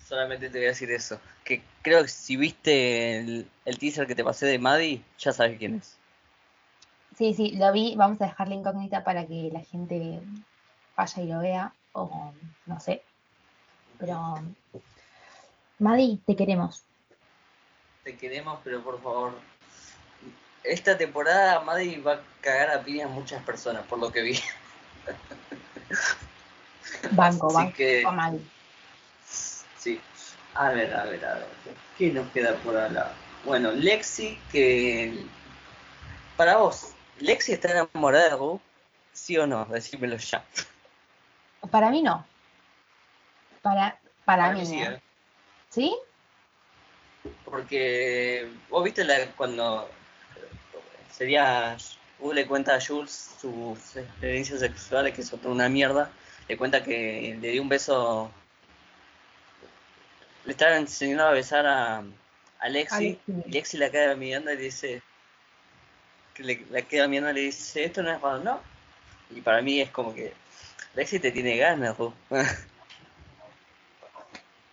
Solamente 0.06 0.50
te 0.50 0.58
voy 0.58 0.66
a 0.66 0.72
decir 0.72 0.92
eso. 0.92 1.22
Que 1.46 1.64
creo 1.82 2.02
que 2.02 2.10
si 2.10 2.36
viste 2.36 3.20
el, 3.20 3.48
teaser 3.80 4.08
que 4.08 4.16
te 4.16 4.26
pasé 4.26 4.46
de 4.46 4.60
Maddie, 4.60 5.02
ya 5.18 5.32
sabes 5.32 5.58
quién 5.58 5.76
es. 5.76 5.98
Sí, 7.18 7.34
sí, 7.34 7.52
lo 7.56 7.72
vi. 7.72 7.96
Vamos 7.96 8.20
a 8.22 8.26
dejar 8.26 8.50
la 8.50 8.56
incógnita 8.56 9.06
para 9.06 9.26
que 9.26 9.50
la 9.54 9.62
gente 9.62 10.20
vaya 10.98 11.24
y 11.24 11.28
lo 11.28 11.40
vea. 11.40 11.74
O 11.94 12.34
no 12.66 12.80
sé. 12.82 13.04
Pero, 14.00 14.36
Maddie, 15.80 16.20
te 16.26 16.36
queremos. 16.36 16.84
Te 18.04 18.18
queremos, 18.18 18.60
pero 18.66 18.84
por 18.84 19.02
favor, 19.02 19.34
esta 20.64 20.98
temporada 20.98 21.62
Maddie 21.62 22.02
va 22.02 22.14
a 22.14 22.22
cagar 22.42 22.72
a 22.72 22.84
piñas 22.84 23.10
muchas 23.10 23.42
personas, 23.44 23.86
por 23.86 24.00
lo 24.00 24.12
que 24.12 24.22
vi. 24.22 24.40
Banco, 27.12 27.52
banco 27.54 27.78
Sí. 29.78 30.02
A 30.56 30.70
ver, 30.70 30.94
a 30.94 31.06
ver, 31.06 31.26
a 31.26 31.36
ver. 31.36 31.48
¿Qué 31.98 32.12
nos 32.12 32.30
queda 32.32 32.56
por 32.58 32.76
hablar? 32.76 33.14
Bueno, 33.46 33.72
Lexi, 33.72 34.38
que. 34.52 35.26
Para 36.36 36.58
vos, 36.58 36.94
¿Lexi 37.20 37.54
está 37.54 37.72
enamorada 37.72 38.26
de 38.26 38.36
Ru? 38.36 38.60
¿Sí 39.14 39.38
o 39.38 39.48
no? 39.48 39.66
Decímelo 39.66 40.18
ya. 40.18 40.44
Para 41.72 41.90
mí 41.90 42.02
no. 42.02 42.26
Para, 43.62 44.00
para, 44.26 44.52
mí. 44.52 44.66
sí, 44.66 44.82
¿eh? 44.82 45.02
¿Sí? 45.70 45.96
Porque 47.46 48.50
vos 48.70 48.84
viste 48.84 49.04
la, 49.04 49.26
cuando 49.36 49.90
sería, 51.20 51.78
Hugo 52.18 52.34
le 52.34 52.48
cuenta 52.48 52.76
a 52.76 52.82
Jules 52.82 53.36
sus 53.42 53.98
experiencias 53.98 54.62
sexuales, 54.62 55.14
que 55.14 55.22
son 55.22 55.42
una 55.46 55.68
mierda, 55.68 56.10
le 56.48 56.56
cuenta 56.58 56.82
que 56.82 57.38
le 57.40 57.52
dio 57.52 57.62
un 57.62 57.68
beso, 57.68 58.32
le 60.46 60.54
estaba 60.54 60.78
enseñando 60.78 61.26
a 61.26 61.32
besar 61.32 61.66
a, 61.68 62.04
Alexi, 62.60 63.20
y 63.28 63.52
Lexi 63.52 63.78
la 63.78 63.90
queda 63.90 64.16
mirando 64.16 64.52
y 64.52 64.56
le 64.56 64.64
dice, 64.64 65.02
que 66.34 66.44
le, 66.44 66.66
la 66.70 66.82
queda 66.84 67.10
mirando 67.10 67.32
y 67.32 67.34
le 67.36 67.42
dice, 67.42 67.84
esto 67.84 68.02
no 68.02 68.12
es 68.12 68.22
raro, 68.22 68.40
no. 68.40 68.62
Y 69.30 69.42
para 69.42 69.62
mí 69.62 69.82
es 69.82 69.90
como 69.92 70.16
que 70.16 70.34
Lexi 70.96 71.20
te 71.20 71.32
tiene 71.32 71.58
ganas, 71.58 71.98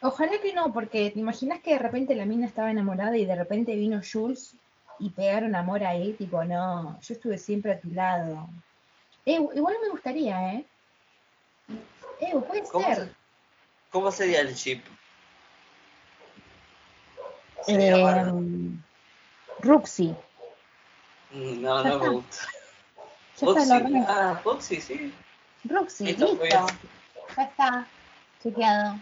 Ojalá 0.01 0.41
que 0.41 0.53
no, 0.53 0.73
porque 0.73 1.11
te 1.11 1.19
imaginas 1.19 1.61
que 1.61 1.73
de 1.73 1.79
repente 1.81 2.15
la 2.15 2.27
mina 2.27 2.47
estaba 2.47 2.71
enamorada 2.71 3.17
y 3.17 3.25
de 3.25 3.35
repente 3.35 3.75
vino 3.75 4.01
Jules 4.01 4.55
y 4.99 5.11
pegaron 5.11 5.55
amor 5.55 5.85
ahí, 5.85 6.13
tipo, 6.15 6.45
no, 6.45 6.99
yo 7.01 7.15
estuve 7.15 7.39
siempre 7.39 7.73
a 7.73 7.81
tu 7.81 7.91
lado. 7.91 8.49
Eh, 9.25 9.35
igual 9.55 9.77
me 9.83 9.91
gustaría, 9.91 10.55
¿eh? 10.55 10.67
Eh, 12.21 12.33
puede 12.47 12.63
¿Cómo 12.63 12.95
ser. 12.95 13.15
¿Cómo 13.91 14.11
sería 14.11 14.41
el 14.41 14.55
chip? 14.55 14.85
Eh, 17.69 18.73
Ruxy. 19.61 20.15
Mm, 21.33 21.63
no, 21.63 21.85
no 21.85 21.99
me 21.99 22.09
gusta. 22.09 22.37
Ruxy. 23.41 24.05
Ah, 24.09 24.41
Ruxy, 24.45 24.81
sí. 24.81 25.15
Ruxy, 25.65 26.05
listo. 26.05 26.39
Ya 27.37 27.43
está, 27.43 27.87
chequeado. 28.43 28.99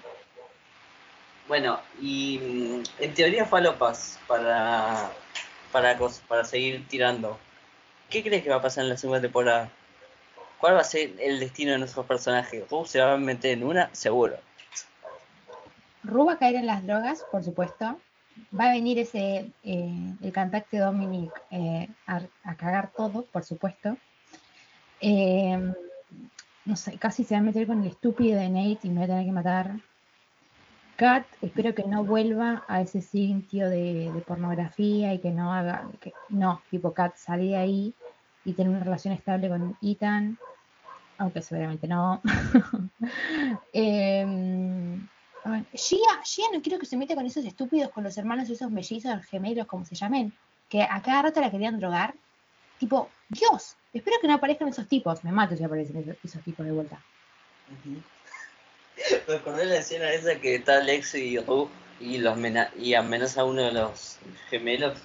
Bueno, 1.47 1.78
y 2.01 2.38
mm, 2.38 3.03
en 3.03 3.14
teoría 3.14 3.45
falopas 3.45 4.18
para 4.26 5.11
para, 5.75 5.99
para 6.29 6.45
seguir 6.45 6.87
tirando. 6.87 7.37
¿Qué 8.09 8.22
crees 8.22 8.45
que 8.45 8.49
va 8.49 8.57
a 8.57 8.62
pasar 8.62 8.85
en 8.85 8.91
la 8.91 8.97
segunda 8.97 9.20
temporada? 9.20 9.72
¿Cuál 10.61 10.77
va 10.77 10.81
a 10.81 10.85
ser 10.85 11.14
el 11.18 11.41
destino 11.41 11.72
de 11.72 11.79
nuestros 11.79 12.07
personajes? 12.07 12.62
¿Ru 12.70 12.87
se 12.87 13.01
va 13.01 13.14
a 13.14 13.16
meter 13.16 13.59
en 13.59 13.64
una? 13.64 13.91
Seguro. 13.93 14.37
Ru 16.05 16.27
va 16.27 16.35
a 16.35 16.39
caer 16.39 16.55
en 16.55 16.66
las 16.66 16.87
drogas, 16.87 17.27
por 17.29 17.43
supuesto. 17.43 17.99
Va 18.57 18.66
a 18.66 18.72
venir 18.72 19.01
ese, 19.01 19.51
eh, 19.64 20.14
el 20.22 20.33
cantante 20.33 20.79
Dominic 20.79 21.33
eh, 21.51 21.89
a, 22.07 22.20
cagar 22.55 22.93
todo, 22.97 23.22
por 23.22 23.43
supuesto. 23.43 23.97
Eh, 25.01 25.59
no 26.66 26.77
sé, 26.77 26.99
casi 26.99 27.25
se 27.25 27.35
va 27.35 27.41
a 27.41 27.43
meter 27.43 27.66
con 27.66 27.83
el 27.83 27.89
estúpido 27.89 28.39
de 28.39 28.49
Nate 28.49 28.87
y 28.87 28.91
me 28.91 29.01
va 29.01 29.05
a 29.07 29.09
tener 29.09 29.25
que 29.27 29.33
matar. 29.33 29.72
Kat, 30.97 31.26
espero 31.42 31.74
que 31.74 31.84
no 31.84 32.05
vuelva 32.05 32.64
a 32.68 32.80
ese 32.80 33.03
sitio 33.03 33.68
de, 33.68 34.12
pornografía 34.26 35.12
y 35.12 35.18
que 35.18 35.30
no 35.30 35.53
haga, 35.53 35.88
que, 36.01 36.12
no, 36.28 36.62
tipo 36.70 36.92
Kat, 36.92 37.16
salí 37.16 37.51
de 37.51 37.57
ahí 37.57 37.95
y 38.45 38.53
tener 38.53 38.70
una 38.70 38.84
relación 38.84 39.12
estable 39.14 39.49
con 39.49 39.76
Ethan, 39.82 40.38
aunque 41.18 41.42
seguramente 41.42 41.88
no. 41.88 42.20
eh, 43.72 44.99
Gia, 45.72 46.51
no 46.53 46.62
quiero 46.62 46.78
que 46.78 46.86
se 46.86 46.97
meta 46.97 47.14
con 47.14 47.26
esos 47.26 47.45
estúpidos, 47.45 47.90
con 47.90 48.03
los 48.05 48.16
hermanos 48.16 48.49
esos 48.49 48.70
mellizos, 48.70 49.24
gemelos, 49.26 49.66
como 49.66 49.84
se 49.84 49.95
llamen, 49.95 50.32
que 50.68 50.82
a 50.82 51.03
cada 51.03 51.22
rato 51.22 51.40
la 51.40 51.51
querían 51.51 51.78
drogar. 51.78 52.14
Tipo, 52.78 53.11
Dios, 53.28 53.76
espero 53.92 54.16
que 54.20 54.28
no 54.28 54.34
aparezcan 54.34 54.68
esos 54.68 54.88
tipos. 54.88 55.22
Me 55.22 55.32
mato 55.32 55.57
si 55.57 55.62
aparecen 55.62 56.16
esos, 56.22 56.42
tipos 56.42 56.64
de 56.64 56.72
vuelta. 56.72 56.99
Me 59.28 59.34
acordé 59.34 59.66
la 59.66 59.76
escena 59.76 60.12
esa 60.12 60.36
que 60.40 60.55
está 60.55 60.80
Lexi 60.80 61.18
y 61.18 61.38
Ru 61.38 61.68
y, 62.01 62.18
los 62.18 62.38
y 62.78 62.95
amenaza 62.95 63.42
a 63.42 63.45
uno 63.45 63.62
de 63.62 63.72
los 63.72 64.18
gemelos 64.51 64.99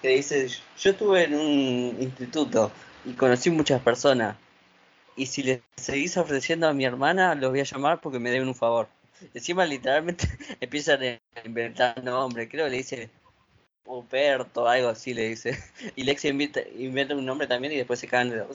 que 0.00 0.08
dice, 0.08 0.48
yo 0.48 0.90
estuve 0.90 1.24
en 1.24 1.34
un 1.34 1.96
instituto 2.00 2.72
y 3.04 3.12
conocí 3.12 3.50
muchas 3.50 3.80
personas 3.80 4.36
y 5.16 5.26
si 5.26 5.42
le 5.42 5.62
seguís 5.76 6.16
ofreciendo 6.16 6.66
a 6.66 6.72
mi 6.72 6.84
hermana 6.84 7.34
los 7.34 7.50
voy 7.50 7.60
a 7.60 7.64
llamar 7.64 8.00
porque 8.00 8.18
me 8.18 8.30
deben 8.30 8.48
un 8.48 8.54
favor. 8.54 8.88
Encima 9.34 9.64
literalmente 9.64 10.26
empiezan 10.60 11.02
a 11.02 11.46
inventar 11.46 12.02
nombres, 12.02 12.48
creo 12.50 12.64
que 12.64 12.70
le 12.70 12.76
dice 12.78 13.10
Ruperto, 13.84 14.68
algo 14.68 14.88
así 14.88 15.14
le 15.14 15.28
dice. 15.28 15.58
Y 15.96 16.04
Lexi 16.04 16.28
inventa, 16.28 16.60
inventa 16.76 17.14
un 17.14 17.24
nombre 17.24 17.46
también 17.46 17.72
y 17.72 17.76
después 17.76 18.00
se 18.00 18.08
caen 18.08 18.30
de 18.30 18.36
la 18.36 18.46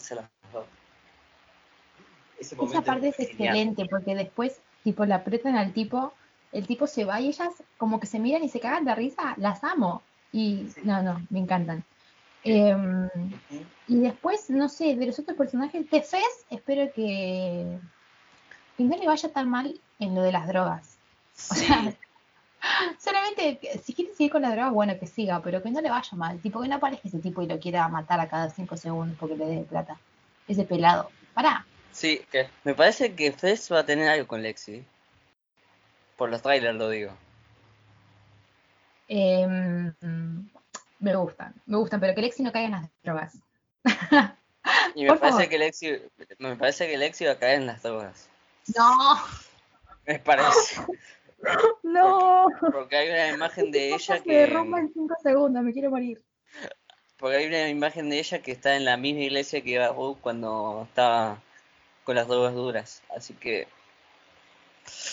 esa 2.39 2.81
parte 2.81 3.09
es 3.09 3.19
excelente 3.19 3.85
porque 3.89 4.15
después, 4.15 4.59
tipo, 4.83 5.05
la 5.05 5.15
apretan 5.15 5.55
al 5.55 5.73
tipo, 5.73 6.13
el 6.51 6.65
tipo 6.67 6.87
se 6.87 7.05
va 7.05 7.19
y 7.19 7.27
ellas 7.27 7.63
como 7.77 7.99
que 7.99 8.07
se 8.07 8.19
miran 8.19 8.43
y 8.43 8.49
se 8.49 8.59
cagan 8.59 8.85
de 8.85 8.95
risa, 8.95 9.33
las 9.37 9.63
amo. 9.63 10.01
Y 10.31 10.67
no, 10.83 11.01
no, 11.01 11.25
me 11.29 11.39
encantan. 11.39 11.83
Em, 12.43 13.09
y 13.87 13.99
después, 13.99 14.49
no 14.49 14.69
sé, 14.69 14.95
de 14.95 15.05
los 15.05 15.19
otros 15.19 15.37
personajes, 15.37 15.89
de 15.89 16.01
Fez, 16.01 16.45
espero 16.49 16.91
que, 16.93 17.79
que 18.77 18.83
no 18.83 18.97
le 18.97 19.07
vaya 19.07 19.29
tan 19.29 19.49
mal 19.49 19.79
en 19.99 20.15
lo 20.15 20.21
de 20.21 20.31
las 20.31 20.47
drogas. 20.47 20.97
O 21.51 21.55
sea, 21.55 21.93
solamente, 22.99 23.59
si 23.83 23.93
quiere 23.93 24.13
seguir 24.13 24.31
con 24.31 24.41
las 24.41 24.51
drogas, 24.51 24.73
bueno, 24.73 24.97
que 24.99 25.07
siga, 25.07 25.41
pero 25.41 25.61
que 25.61 25.71
no 25.71 25.81
le 25.81 25.89
vaya 25.89 26.17
mal. 26.17 26.39
Tipo, 26.39 26.61
que 26.61 26.67
no 26.67 26.75
aparezca 26.75 27.07
ese 27.07 27.19
tipo 27.19 27.41
y 27.41 27.47
lo 27.47 27.59
quiera 27.59 27.87
matar 27.87 28.19
a 28.19 28.27
cada 28.27 28.49
cinco 28.49 28.77
segundos 28.77 29.17
porque 29.19 29.35
le 29.35 29.45
dé 29.45 29.61
plata. 29.63 29.97
Ese 30.47 30.63
pelado. 30.63 31.09
Pará. 31.33 31.65
Sí, 31.97 32.21
que 32.31 32.47
me 32.63 32.75
parece 32.75 33.15
que 33.15 33.31
Fez 33.31 33.71
va 33.71 33.79
a 33.79 33.85
tener 33.87 34.07
algo 34.07 34.27
con 34.27 34.43
Lexi. 34.43 34.85
Por 36.15 36.29
los 36.29 36.43
trailers 36.43 36.77
lo 36.77 36.91
digo. 36.91 37.11
Em, 39.07 39.91
me 40.99 41.15
gustan, 41.15 41.55
me 41.65 41.77
gustan, 41.77 41.99
pero 41.99 42.13
que 42.13 42.21
Lexi 42.21 42.43
no 42.43 42.51
caiga 42.51 42.67
en 42.67 42.71
las 42.73 42.89
drogas. 43.01 43.39
y 44.93 45.05
me 45.05 45.15
parece 45.15 45.49
que 45.49 45.57
Lexi, 45.57 45.99
me 46.37 46.55
parece 46.55 46.87
que 46.87 46.99
Lexi 46.99 47.25
va 47.25 47.31
a 47.31 47.39
caer 47.39 47.61
en 47.61 47.65
las 47.65 47.81
drogas. 47.81 48.29
No. 48.75 49.15
Me 50.05 50.19
parece. 50.19 50.81
No. 51.83 52.47
Porque, 52.59 52.97
hay 52.97 53.09
una 53.09 53.27
imagen 53.29 53.71
de 53.71 53.93
ella 53.93 54.19
que. 54.21 54.27
Me 54.27 54.45
rompa 54.47 54.79
en 54.79 54.91
5 54.91 55.15
segundos, 55.21 55.63
me 55.63 55.71
quiero 55.71 55.91
morir. 55.91 56.19
Porque 57.17 57.37
hay 57.37 57.45
una 57.45 57.69
imagen 57.69 58.09
de 58.09 58.17
ella 58.17 58.41
que 58.41 58.51
está 58.51 58.75
en 58.75 58.85
la 58.85 58.97
misma 58.97 59.21
iglesia 59.21 59.61
que 59.61 59.69
iba 59.69 59.93
cuando 60.19 60.87
estaba 60.89 61.39
con 62.07 62.15
las 62.15 62.29
drogas 62.29 62.55
duras. 62.55 63.03
Así 63.13 63.33
que. 63.33 63.67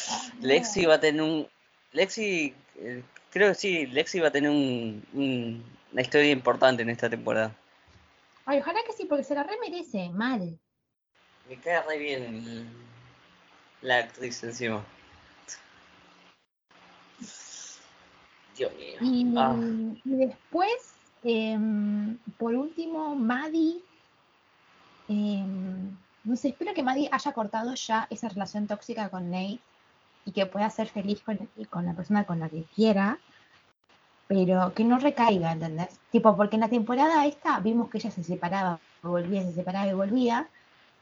Ah, 0.09 0.30
Lexi 0.40 0.86
va 0.86 0.95
a 0.95 1.01
tener 1.01 1.20
un. 1.20 1.49
Lexi. 1.90 2.55
Eh, 2.76 3.03
creo 3.30 3.49
que 3.49 3.57
sí, 3.57 3.86
Lexi 3.86 4.20
va 4.20 4.28
a 4.28 4.30
tener 4.30 4.49
un, 4.49 5.05
una 5.92 6.01
historia 6.01 6.30
importante 6.30 6.84
en 6.84 6.90
esta 6.90 7.11
temporada. 7.11 7.53
Ay, 8.47 8.61
ojalá 8.61 8.78
que 8.86 8.92
sí, 8.92 9.07
porque 9.07 9.24
se 9.24 9.34
la 9.34 9.42
re 9.42 9.57
merece, 9.61 10.09
mal. 10.11 10.57
Me 11.49 11.57
cae 11.57 11.82
re 11.82 11.99
bien 11.99 12.68
la 13.82 13.99
actriz 13.99 14.45
encima. 14.45 14.84
Dios 18.57 18.72
mío. 18.76 18.97
Y, 19.01 19.34
ah. 19.36 19.57
después, 20.05 20.95
em, 21.24 22.16
por 22.38 22.55
último, 22.55 23.16
Maddie. 23.16 23.82
Em, 25.09 25.97
no 26.25 26.37
sé, 26.37 26.49
espero 26.49 26.75
que 26.75 26.83
Maddie 26.83 27.09
haya 27.12 27.33
cortado 27.33 27.75
ya 27.75 28.07
esa 28.11 28.29
relación 28.29 28.66
tóxica 28.66 29.09
con 29.11 29.31
Nate 29.31 29.61
y 30.25 30.33
que 30.33 30.47
pueda 30.47 30.68
ser 30.70 30.89
feliz 30.89 31.20
con, 31.20 31.39
con 31.70 31.87
la 31.87 31.95
persona 31.95 32.25
con 32.25 32.41
la 32.41 32.49
que 32.49 32.64
quiera, 32.75 33.18
pero 34.27 34.72
que 34.75 34.85
no 34.85 34.99
recaiga, 34.99 35.53
¿entendés? 35.53 36.01
Tipo, 36.11 36.37
porque 36.37 36.57
en 36.57 36.61
la 36.61 36.68
temporada 36.68 37.27
esta 37.27 37.61
vimos 37.61 37.91
que 37.91 37.99
ella 37.99 38.11
se 38.11 38.25
separaba, 38.25 38.81
volvía, 39.03 39.43
se 39.43 39.53
separaba 39.53 39.87
y 39.87 39.95
volvía, 39.95 40.49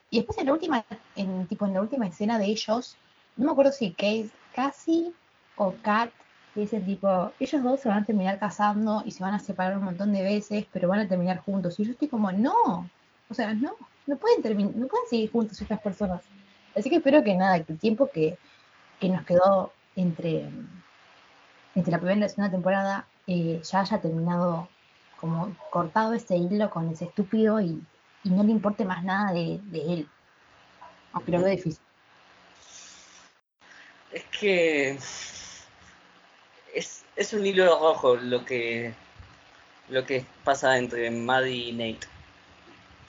y 0.09 0.17
después 0.17 0.37
en 0.37 0.47
la 0.47 0.53
última, 0.53 0.85
en, 1.15 1.47
tipo, 1.47 1.65
en 1.65 1.73
la 1.73 1.81
última 1.81 2.05
escena 2.05 2.37
de 2.37 2.45
ellos, 2.45 2.97
no 3.37 3.45
me 3.45 3.51
acuerdo 3.51 3.71
si 3.71 3.91
Case, 3.91 4.29
Cassie 4.53 5.13
o 5.55 5.73
Kat 5.81 6.11
dicen 6.53 6.85
tipo, 6.85 7.31
ellos 7.39 7.63
dos 7.63 7.79
se 7.79 7.89
van 7.89 8.03
a 8.03 8.05
terminar 8.05 8.37
casando 8.39 9.01
y 9.05 9.11
se 9.11 9.23
van 9.23 9.33
a 9.33 9.39
separar 9.39 9.77
un 9.77 9.85
montón 9.85 10.13
de 10.13 10.21
veces, 10.21 10.65
pero 10.71 10.87
van 10.87 10.99
a 10.99 11.07
terminar 11.07 11.39
juntos. 11.39 11.79
Y 11.79 11.85
yo 11.85 11.91
estoy 11.93 12.07
como, 12.07 12.31
no, 12.31 12.89
o 13.29 13.33
sea, 13.33 13.53
no, 13.53 13.75
no 14.05 14.17
pueden 14.17 14.41
terminar, 14.41 14.75
no 14.75 14.87
pueden 14.87 15.07
seguir 15.07 15.31
juntos 15.31 15.61
estas 15.61 15.79
personas. 15.79 16.21
Así 16.75 16.89
que 16.89 16.97
espero 16.97 17.23
que 17.23 17.35
nada, 17.35 17.63
que 17.63 17.73
el 17.73 17.79
tiempo 17.79 18.09
que, 18.11 18.37
que 18.99 19.09
nos 19.09 19.25
quedó 19.25 19.71
entre, 19.95 20.49
entre 21.75 21.91
la 21.91 21.97
primera 21.97 22.17
y 22.17 22.21
la 22.21 22.29
segunda 22.29 22.51
temporada 22.51 23.07
eh, 23.27 23.61
ya 23.63 23.81
haya 23.81 24.01
terminado 24.01 24.67
como 25.19 25.55
cortado 25.69 26.13
ese 26.13 26.35
hilo 26.35 26.69
con 26.69 26.89
ese 26.89 27.05
estúpido 27.05 27.61
y, 27.61 27.81
no 28.25 28.41
le 28.41 28.51
importe 28.51 28.85
más 28.85 29.03
nada 29.03 29.33
de, 29.33 29.59
él. 29.73 30.07
Aunque 31.11 31.31
lo 31.31 31.39
veo 31.39 31.49
difícil. 31.49 31.83
Es 34.11 34.23
que 34.25 34.91
es, 36.73 37.05
es 37.17 37.33
un 37.33 37.45
hilo 37.45 37.65
rojo 37.79 38.15
lo 38.15 38.45
que 38.45 38.93
lo 39.89 40.05
que 40.05 40.25
pasa 40.43 40.77
entre 40.77 41.11
Maddie 41.11 41.69
y 41.69 41.71
Nate. 41.73 42.12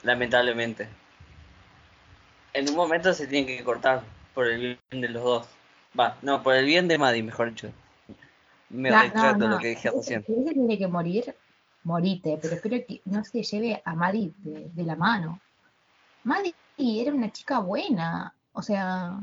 Lamentablemente. 0.05 0.87
En 2.53 2.69
un 2.69 2.75
momento 2.75 3.11
se 3.11 3.25
tiene 3.25 3.47
que 3.47 3.63
cortar 3.63 4.03
por 4.35 4.47
el 4.47 4.77
bien 4.91 5.01
de 5.01 5.09
los 5.09 5.23
dos. 5.23 5.47
Va, 5.99 6.15
no, 6.21 6.43
por 6.43 6.53
el 6.53 6.65
bien 6.65 6.87
de 6.87 6.99
Maddie, 6.99 7.23
mejor 7.23 7.49
dicho. 7.49 7.71
Me 8.69 8.91
retrato 8.91 9.47
lo 9.47 9.57
que 9.57 9.69
dije 9.69 9.89
recién. 9.89 10.23
Si 10.23 10.53
tiene 10.53 10.77
que 10.77 10.87
morir, 10.87 11.35
morite, 11.83 12.37
pero 12.39 12.53
espero 12.53 12.77
que 12.87 13.01
no 13.05 13.23
se 13.23 13.41
lleve 13.41 13.81
a 13.83 13.95
Maddie 13.95 14.31
de, 14.37 14.83
la 14.83 14.95
mano. 14.95 15.39
Maddie 16.23 16.53
era 16.77 17.11
una 17.11 17.31
chica 17.31 17.59
buena, 17.59 18.31
o 18.53 18.61
sea, 18.61 19.19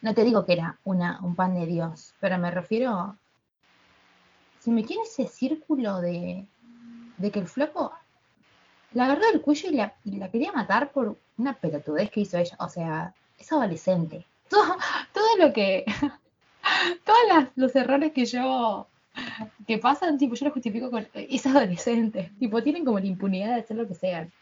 no 0.00 0.14
te 0.14 0.24
digo 0.24 0.44
que 0.44 0.54
era 0.54 0.78
una, 0.82 1.20
un 1.22 1.36
pan 1.36 1.54
de 1.54 1.66
Dios, 1.66 2.12
pero 2.20 2.38
me 2.38 2.50
refiero, 2.50 3.16
si 4.58 4.72
me 4.72 4.82
tiene 4.82 5.04
ese 5.04 5.28
círculo 5.28 6.00
de, 6.00 6.44
de 7.18 7.30
que 7.30 7.38
el 7.38 7.46
flaco 7.46 7.92
la 8.94 9.04
agarró 9.04 9.26
del 9.26 9.40
cuello 9.40 9.70
y 9.70 9.74
la, 9.74 9.94
la, 10.04 10.30
quería 10.30 10.52
matar 10.52 10.90
por 10.90 11.16
una 11.36 11.54
pelotudez 11.54 12.10
que 12.10 12.20
hizo 12.20 12.38
ella, 12.38 12.56
o 12.58 12.68
sea, 12.68 13.14
es 13.38 13.52
adolescente. 13.52 14.24
Todo, 14.48 14.76
todo 15.12 15.36
lo 15.38 15.52
que, 15.52 15.84
todos 17.04 17.48
los 17.56 17.74
errores 17.74 18.12
que 18.12 18.24
yo 18.26 18.86
que 19.66 19.78
pasan, 19.78 20.18
tipo, 20.18 20.34
yo 20.34 20.46
lo 20.46 20.52
justifico 20.52 20.90
con 20.90 21.08
es 21.14 21.46
adolescente, 21.46 22.30
tipo, 22.38 22.62
tienen 22.62 22.84
como 22.84 22.98
la 22.98 23.06
impunidad 23.06 23.54
de 23.54 23.60
hacer 23.60 23.76
lo 23.76 23.88
que 23.88 23.94
sean. 23.94 24.32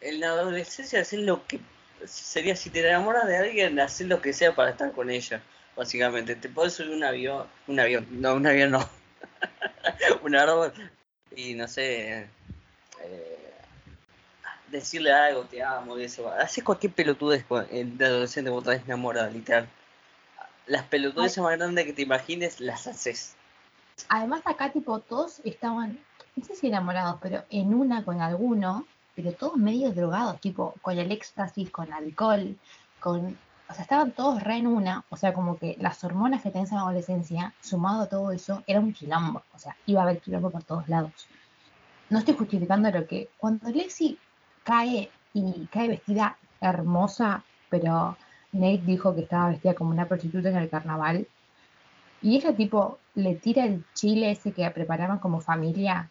En 0.00 0.20
la 0.20 0.28
adolescencia 0.28 1.00
hacer 1.00 1.20
lo 1.20 1.46
que 1.46 1.60
sería 2.06 2.56
si 2.56 2.70
te 2.70 2.86
enamoras 2.86 3.26
de 3.26 3.36
alguien, 3.36 3.80
hacer 3.80 4.06
lo 4.06 4.22
que 4.22 4.32
sea 4.32 4.54
para 4.54 4.70
estar 4.70 4.92
con 4.92 5.10
ella, 5.10 5.42
básicamente. 5.76 6.36
Te 6.36 6.48
puedes 6.48 6.74
subir 6.74 6.92
un 6.92 7.04
avión, 7.04 7.46
un 7.66 7.80
avión, 7.80 8.06
no, 8.10 8.34
un 8.34 8.46
avión 8.46 8.70
no, 8.70 8.88
un 10.22 10.36
árbol 10.36 10.72
y 11.34 11.54
no 11.54 11.68
sé, 11.68 12.28
eh, 13.02 13.49
decirle 14.70 15.12
algo, 15.12 15.44
te 15.44 15.62
amo 15.62 15.98
y 15.98 16.04
eso. 16.04 16.30
Haces 16.30 16.64
cualquier 16.64 16.92
pelotudez 16.92 17.44
de 17.48 18.04
adolescente 18.04 18.50
cuando 18.50 18.72
estás 18.72 18.86
enamorada, 18.86 19.30
literal 19.30 19.68
las 20.70 20.84
pelotudes 20.84 21.36
más 21.38 21.58
grandes 21.58 21.84
que 21.84 21.92
te 21.92 22.02
imagines 22.02 22.60
las 22.60 22.86
haces. 22.86 23.34
Además 24.08 24.42
acá 24.44 24.70
tipo 24.70 25.00
todos 25.00 25.40
estaban, 25.44 25.98
no 26.36 26.44
sé 26.44 26.54
si 26.54 26.68
enamorados, 26.68 27.18
pero 27.20 27.44
en 27.50 27.74
una 27.74 28.04
con 28.04 28.20
alguno, 28.20 28.86
pero 29.16 29.32
todos 29.32 29.56
medio 29.56 29.92
drogados, 29.92 30.40
tipo 30.40 30.74
con 30.80 30.96
el 30.96 31.10
éxtasis, 31.10 31.70
con 31.70 31.92
alcohol, 31.92 32.56
con, 33.00 33.36
o 33.68 33.74
sea, 33.74 33.82
estaban 33.82 34.12
todos 34.12 34.42
re 34.42 34.58
en 34.58 34.68
una, 34.68 35.04
o 35.10 35.16
sea, 35.16 35.34
como 35.34 35.58
que 35.58 35.76
las 35.80 36.02
hormonas 36.04 36.42
que 36.42 36.50
tenés 36.50 36.70
en 36.70 36.76
la 36.76 36.82
adolescencia, 36.82 37.52
sumado 37.60 38.02
a 38.02 38.08
todo 38.08 38.30
eso, 38.30 38.62
era 38.68 38.78
un 38.78 38.92
quilombo, 38.92 39.42
o 39.52 39.58
sea, 39.58 39.76
iba 39.86 40.00
a 40.00 40.04
haber 40.04 40.20
quilombo 40.20 40.50
por 40.50 40.62
todos 40.62 40.88
lados. 40.88 41.26
No 42.10 42.20
estoy 42.20 42.34
justificando 42.34 42.90
lo 42.92 43.06
que, 43.08 43.28
cuando 43.38 43.70
Lexi 43.70 44.18
cae 44.64 45.10
y 45.32 45.66
cae 45.66 45.88
vestida 45.88 46.36
hermosa, 46.60 47.44
pero 47.68 48.16
Nate 48.52 48.82
dijo 48.84 49.14
que 49.14 49.22
estaba 49.22 49.50
vestida 49.50 49.74
como 49.74 49.90
una 49.90 50.06
prostituta 50.06 50.48
en 50.48 50.56
el 50.56 50.70
carnaval. 50.70 51.26
Y 52.22 52.36
ella 52.36 52.54
tipo 52.54 52.98
le 53.14 53.34
tira 53.36 53.64
el 53.64 53.84
chile 53.94 54.32
ese 54.32 54.52
que 54.52 54.68
preparaban 54.70 55.18
como 55.18 55.40
familia. 55.40 56.10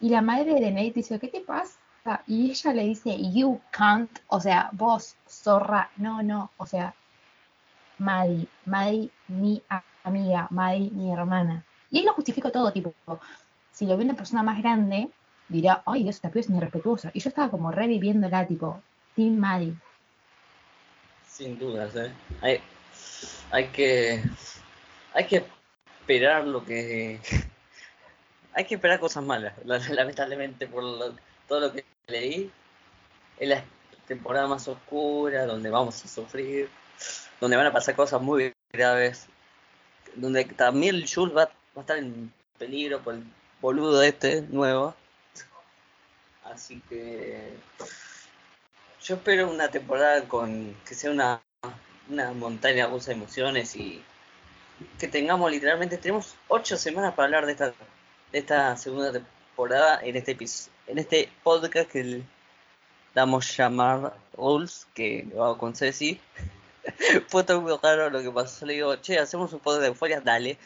Y 0.00 0.08
la 0.08 0.22
madre 0.22 0.54
de 0.54 0.70
Nate 0.70 0.92
dice, 0.94 1.18
¿qué 1.18 1.28
te 1.28 1.40
pasa? 1.40 1.78
Y 2.26 2.50
ella 2.50 2.72
le 2.72 2.84
dice, 2.84 3.16
you 3.32 3.60
can't, 3.70 4.10
o 4.28 4.40
sea, 4.40 4.70
vos, 4.72 5.16
zorra, 5.28 5.90
no, 5.96 6.22
no, 6.22 6.50
o 6.56 6.66
sea, 6.66 6.94
Maddie, 7.98 8.48
Maddie, 8.64 9.10
mi 9.28 9.62
amiga, 10.02 10.48
Maddie, 10.50 10.90
mi 10.90 11.12
hermana. 11.12 11.64
Y 11.90 12.00
él 12.00 12.06
lo 12.06 12.14
justifica 12.14 12.50
todo, 12.50 12.72
tipo, 12.72 12.92
si 13.70 13.86
lo 13.86 13.96
ve 13.96 14.04
una 14.04 14.14
persona 14.14 14.42
más 14.42 14.58
grande, 14.58 15.10
dirá, 15.52 15.82
ay, 15.86 16.02
Dios, 16.02 16.16
esta 16.16 16.30
piba 16.30 16.40
es 16.40 16.50
irrespetuosa. 16.50 17.10
Y 17.14 17.20
yo 17.20 17.28
estaba 17.28 17.50
como 17.50 17.70
reviviéndola, 17.70 18.46
tipo, 18.46 18.82
Team 19.14 19.36
Maddie. 19.36 19.74
Sin 21.26 21.58
dudas, 21.58 21.94
¿eh? 21.96 22.12
Hay, 22.40 22.60
hay 23.50 23.68
que 23.68 24.22
hay 25.14 25.26
que 25.26 25.44
esperar 26.00 26.46
lo 26.46 26.64
que 26.64 27.20
hay 28.54 28.64
que 28.64 28.74
esperar 28.74 29.00
cosas 29.00 29.24
malas, 29.24 29.54
lamentablemente 29.90 30.66
por 30.66 30.84
todo 31.48 31.60
lo 31.60 31.72
que 31.72 31.84
leí. 32.06 32.50
Es 33.38 33.48
la 33.48 33.64
temporada 34.06 34.46
más 34.46 34.68
oscura, 34.68 35.46
donde 35.46 35.70
vamos 35.70 36.04
a 36.04 36.08
sufrir, 36.08 36.68
donde 37.40 37.56
van 37.56 37.66
a 37.66 37.72
pasar 37.72 37.94
cosas 37.96 38.20
muy 38.20 38.52
graves, 38.72 39.26
donde 40.14 40.44
también 40.44 41.04
Jules 41.06 41.36
va, 41.36 41.46
va 41.46 41.50
a 41.76 41.80
estar 41.80 41.96
en 41.96 42.32
peligro 42.58 43.00
por 43.00 43.14
el 43.14 43.24
boludo 43.60 44.02
este 44.02 44.42
nuevo. 44.42 44.94
Así 46.52 46.82
que 46.88 47.54
yo 49.02 49.14
espero 49.14 49.50
una 49.50 49.70
temporada 49.70 50.28
con 50.28 50.76
que 50.86 50.94
sea 50.94 51.10
una, 51.10 51.42
una 52.08 52.32
montaña 52.32 52.86
rusa 52.86 53.10
de 53.10 53.16
emociones 53.16 53.74
y 53.76 54.02
que 54.98 55.08
tengamos 55.08 55.50
literalmente, 55.50 55.96
tenemos 55.96 56.34
ocho 56.48 56.76
semanas 56.76 57.14
para 57.14 57.26
hablar 57.26 57.46
de 57.46 57.52
esta, 57.52 57.66
de 58.32 58.38
esta 58.38 58.76
segunda 58.76 59.12
temporada 59.12 60.00
en 60.02 60.16
este 60.16 60.36
en 60.88 60.98
este 60.98 61.28
podcast 61.42 61.90
que 61.90 62.22
damos 63.14 63.56
llamar 63.56 64.14
Rules, 64.34 64.86
que 64.94 65.26
lo 65.32 65.44
hago 65.44 65.58
con 65.58 65.74
Ceci. 65.74 66.20
Fue 67.28 67.44
muy 67.60 67.78
raro 67.82 68.10
lo 68.10 68.22
que 68.22 68.30
pasó. 68.30 68.66
Le 68.66 68.74
digo, 68.74 68.96
che, 68.96 69.18
hacemos 69.18 69.52
un 69.52 69.60
podcast 69.60 69.82
de 69.82 69.88
euforia, 69.88 70.20
dale. 70.20 70.58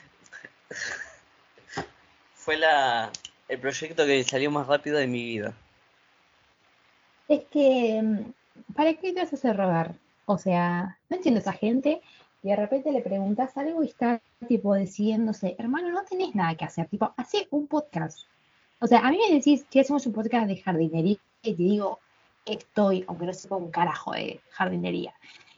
Fue 2.34 2.56
la 2.56 3.12
el 3.48 3.60
proyecto 3.60 4.04
que 4.04 4.24
salió 4.24 4.50
más 4.50 4.66
rápido 4.66 4.98
de 4.98 5.06
mi 5.06 5.24
vida. 5.24 5.54
Es 7.28 7.44
que, 7.50 8.00
mm, 8.02 8.74
¿para 8.74 8.94
qué 8.94 9.12
te 9.12 9.20
vas 9.20 9.32
a 9.32 9.36
hacer 9.36 9.56
rogar? 9.56 9.94
O 10.26 10.38
sea, 10.38 10.98
no 11.08 11.16
entiendo 11.16 11.40
esa 11.40 11.52
gente 11.52 12.00
y 12.42 12.48
de 12.48 12.56
repente 12.56 12.92
le 12.92 13.00
preguntas 13.00 13.56
algo 13.56 13.82
y 13.82 13.88
está 13.88 14.20
tipo 14.46 14.74
decidiéndose, 14.74 15.56
hermano, 15.58 15.90
no 15.90 16.04
tenés 16.04 16.34
nada 16.34 16.54
que 16.54 16.64
hacer, 16.64 16.86
tipo, 16.88 17.12
hace 17.16 17.48
un 17.50 17.66
podcast. 17.66 18.26
O 18.80 18.86
sea, 18.86 19.00
a 19.00 19.10
mí 19.10 19.18
me 19.18 19.34
decís 19.34 19.64
que 19.70 19.80
hacemos 19.80 20.06
un 20.06 20.12
podcast 20.12 20.46
de 20.46 20.56
jardinería 20.58 21.16
y 21.42 21.54
te 21.54 21.62
digo, 21.62 21.98
estoy, 22.44 23.04
aunque 23.08 23.26
no 23.26 23.32
sepa 23.32 23.56
un 23.56 23.70
carajo 23.70 24.12
de 24.12 24.40
jardinería. 24.50 25.14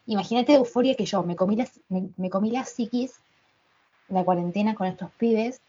Imagínate 0.07 0.53
de 0.53 0.59
euforia 0.59 0.95
que 0.95 1.05
yo 1.05 1.23
me 1.23 1.37
comí 1.37 1.57
las, 1.57 1.81
me, 1.89 2.31
comí 2.31 2.51
las 2.51 2.71
psiquis, 2.71 3.21
la 4.09 4.25
cuarentena 4.25 4.75
con 4.75 4.87
estos 4.87 5.11
pibes, 5.13 5.61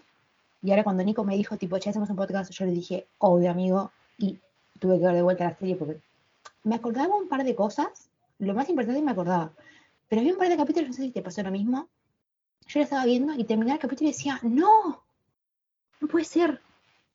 y 0.61 0.71
ahora 0.71 0.83
cuando 0.83 1.03
Nico 1.03 1.23
me 1.25 1.35
dijo, 1.35 1.57
tipo, 1.57 1.77
ya 1.77 1.89
hacemos 1.89 2.09
un 2.09 2.15
podcast, 2.15 2.51
yo 2.51 2.65
le 2.65 2.71
dije, 2.71 3.07
obvio, 3.17 3.51
amigo, 3.51 3.91
y 4.17 4.39
tuve 4.79 4.97
que 4.97 5.05
dar 5.05 5.15
de 5.15 5.21
vuelta 5.21 5.45
a 5.45 5.51
la 5.51 5.57
serie 5.57 5.75
porque 5.75 5.99
me 6.63 6.75
acordaba 6.75 7.15
un 7.15 7.27
par 7.27 7.43
de 7.43 7.55
cosas, 7.55 8.09
lo 8.39 8.53
más 8.53 8.69
importante 8.69 9.01
me 9.01 9.11
acordaba, 9.11 9.51
pero 10.07 10.21
había 10.21 10.33
un 10.33 10.39
par 10.39 10.49
de 10.49 10.57
capítulos, 10.57 10.89
no 10.89 10.95
sé 10.95 11.03
si 11.03 11.11
te 11.11 11.21
pasó 11.21 11.43
lo 11.43 11.51
mismo, 11.51 11.89
yo 12.67 12.79
lo 12.79 12.83
estaba 12.83 13.05
viendo 13.05 13.33
y 13.33 13.43
terminaba 13.43 13.75
el 13.75 13.81
capítulo 13.81 14.09
y 14.09 14.13
decía, 14.13 14.39
no, 14.43 15.03
no 15.99 16.07
puede 16.07 16.25
ser. 16.25 16.61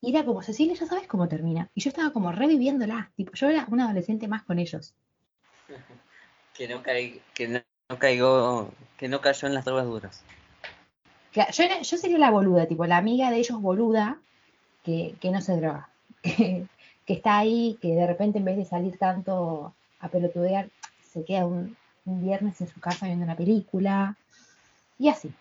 Y 0.01 0.11
era 0.11 0.25
como, 0.25 0.43
Cecilia, 0.43 0.75
ya 0.75 0.87
sabes 0.87 1.07
cómo 1.07 1.29
termina. 1.29 1.71
Y 1.75 1.81
yo 1.81 1.89
estaba 1.89 2.13
como 2.13 2.31
reviviéndola, 2.33 3.11
tipo, 3.17 3.33
yo 3.35 3.49
era 3.49 3.67
una 3.71 3.85
adolescente 3.85 4.29
más 4.29 4.43
con 4.43 4.59
ellos. 4.59 4.95
que 6.55 6.69
no, 6.69 6.83
que 6.83 7.49
no, 7.49 7.99
caigo, 7.99 8.71
que 8.99 9.09
no 9.09 9.21
cayó 9.21 9.49
en 9.49 9.55
las 9.55 9.65
drogas 9.65 9.87
duras. 9.87 10.25
yo, 11.33 11.65
yo 11.83 11.97
sería 11.97 12.19
la 12.19 12.31
boluda, 12.31 12.67
tipo, 12.67 12.85
la 12.87 12.97
amiga 12.97 13.31
de 13.31 13.39
ellos 13.39 13.61
boluda, 13.61 14.19
que, 14.83 15.15
que 15.21 15.31
no 15.31 15.41
se 15.41 15.57
droga. 15.57 15.89
que 16.23 16.67
está 17.13 17.39
ahí, 17.39 17.79
que 17.83 17.89
de 17.95 18.07
repente 18.07 18.39
en 18.39 18.45
vez 18.47 18.57
de 18.57 18.65
salir 18.65 18.97
tanto 18.99 19.75
a 20.01 20.09
pelotudear, 20.09 20.71
se 21.03 21.25
queda 21.25 21.47
un, 21.47 21.77
viernes 22.07 22.61
en 22.61 22.69
su 22.69 22.81
casa 22.81 23.07
viendo 23.07 23.25
una 23.25 23.37
película. 23.37 24.17
Y 24.99 25.09
así. 25.09 25.33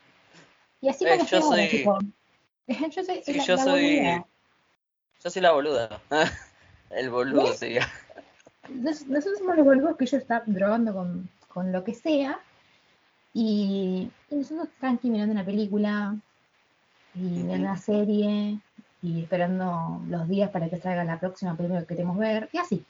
Y 0.81 0.89
así 0.89 1.05
eh, 1.05 1.19
yo, 1.29 1.41
soy... 1.41 1.67
tipo, 1.69 1.97
yo 2.67 3.03
soy... 3.03 3.21
Sí, 3.23 3.39
yo 3.45 3.57
soy... 3.57 4.23
Yo 5.23 5.29
soy 5.29 5.41
la 5.41 5.51
boluda. 5.51 6.01
El 6.89 7.09
boludo 7.09 7.53
sería. 7.53 7.87
Nosotros 8.69 9.37
somos 9.37 9.55
los 9.55 9.65
boludos 9.65 9.97
que 9.97 10.03
ellos 10.03 10.21
están 10.21 10.43
drogando 10.47 10.93
con, 10.93 11.29
con 11.47 11.71
lo 11.71 11.83
que 11.83 11.93
sea. 11.93 12.39
Y, 13.33 14.11
y 14.29 14.35
nosotros 14.35 14.67
tranqui 14.79 15.09
mirando 15.09 15.33
una 15.33 15.45
película 15.45 16.15
y 17.15 17.29
viendo 17.29 17.53
una 17.53 17.77
serie 17.77 18.59
y 19.03 19.21
esperando 19.21 20.01
los 20.07 20.27
días 20.29 20.49
para 20.49 20.69
que 20.69 20.79
salga 20.79 21.03
la 21.03 21.19
próxima 21.19 21.55
película 21.55 21.81
que 21.81 21.87
queremos 21.87 22.17
ver, 22.17 22.49
y 22.53 22.57
así. 22.57 22.83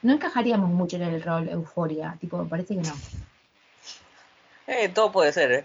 No 0.00 0.14
encajaríamos 0.14 0.70
mucho 0.70 0.96
en 0.96 1.02
el 1.02 1.22
rol 1.22 1.48
euforia, 1.48 2.16
tipo, 2.18 2.44
parece 2.48 2.74
que 2.74 2.82
no. 2.82 2.94
Eh, 4.66 4.88
todo 4.88 5.12
puede 5.12 5.32
ser, 5.32 5.52
¿eh? 5.52 5.64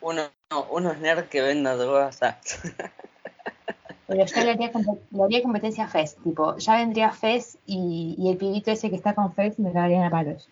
Uno, 0.00 0.22
uno 0.70 0.92
es 0.92 1.00
nerd 1.00 1.28
que 1.28 1.42
venda 1.42 1.76
drogas 1.76 2.22
a... 2.22 2.38
Pero 4.06 4.24
yo 4.26 4.42
le 4.42 4.50
haría, 4.50 5.42
competencia 5.42 5.84
a 5.84 5.88
Fez, 5.88 6.16
tipo, 6.16 6.56
ya 6.56 6.76
vendría 6.76 7.12
Fez 7.12 7.58
y, 7.66 8.16
y, 8.18 8.30
el 8.30 8.38
pibito 8.38 8.70
ese 8.70 8.90
que 8.90 8.96
está 8.96 9.14
con 9.14 9.34
Fez 9.34 9.58
me 9.58 9.72
cagarían 9.72 10.02
a 10.02 10.10
palos. 10.10 10.48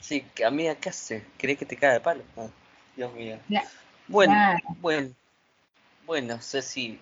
Sí, 0.00 0.24
a 0.44 0.50
mí 0.50 0.68
¿qué 0.80 0.88
hace? 0.88 1.24
¿Crees 1.36 1.58
que 1.58 1.66
te 1.66 1.76
cae 1.76 1.94
de 1.94 2.00
palo? 2.00 2.22
Ah, 2.36 2.46
Dios 2.96 3.12
mío. 3.12 3.38
bueno, 4.08 4.34
bueno. 4.80 5.10
Bueno, 6.06 6.40
Ceci, 6.40 7.00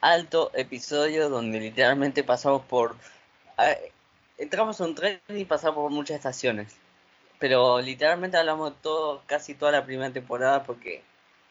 alto 0.00 0.50
episodio 0.54 1.28
donde 1.28 1.60
literalmente 1.60 2.24
pasamos 2.24 2.62
por... 2.62 2.96
entramos 4.38 4.80
en 4.80 4.86
un 4.86 4.94
tren 4.94 5.20
y 5.28 5.44
pasamos 5.44 5.76
por 5.82 5.90
muchas 5.90 6.16
estaciones. 6.16 6.74
Pero 7.38 7.78
literalmente 7.82 8.38
hablamos 8.38 8.72
todo, 8.80 9.22
casi 9.26 9.54
toda 9.54 9.72
la 9.72 9.84
primera 9.84 10.10
temporada 10.10 10.64
porque 10.64 11.02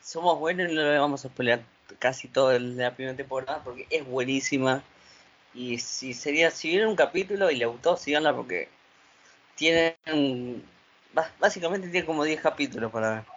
somos 0.01 0.39
buenos 0.39 0.71
y 0.71 0.73
no 0.73 0.81
le 0.81 0.97
vamos 0.97 1.23
a 1.23 1.29
pelear 1.29 1.61
casi 1.99 2.27
toda 2.27 2.57
la 2.57 2.95
primera 2.95 3.15
temporada 3.15 3.61
porque 3.63 3.85
es 3.91 4.03
buenísima. 4.03 4.81
Y 5.53 5.77
si 5.77 6.15
sería, 6.15 6.49
si 6.49 6.69
viene 6.69 6.87
un 6.87 6.95
capítulo 6.95 7.51
y 7.51 7.57
le 7.57 7.67
gustó, 7.67 7.95
síganla 7.95 8.35
porque 8.35 8.69
tienen, 9.53 10.65
básicamente 11.39 11.89
tiene 11.89 12.07
como 12.07 12.23
10 12.23 12.41
capítulos 12.41 12.91
para 12.91 13.11
ver. 13.11 13.34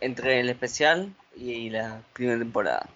Entre 0.00 0.40
el 0.40 0.48
especial 0.48 1.14
y 1.36 1.70
la 1.70 2.02
primera 2.12 2.38
temporada. 2.38 2.88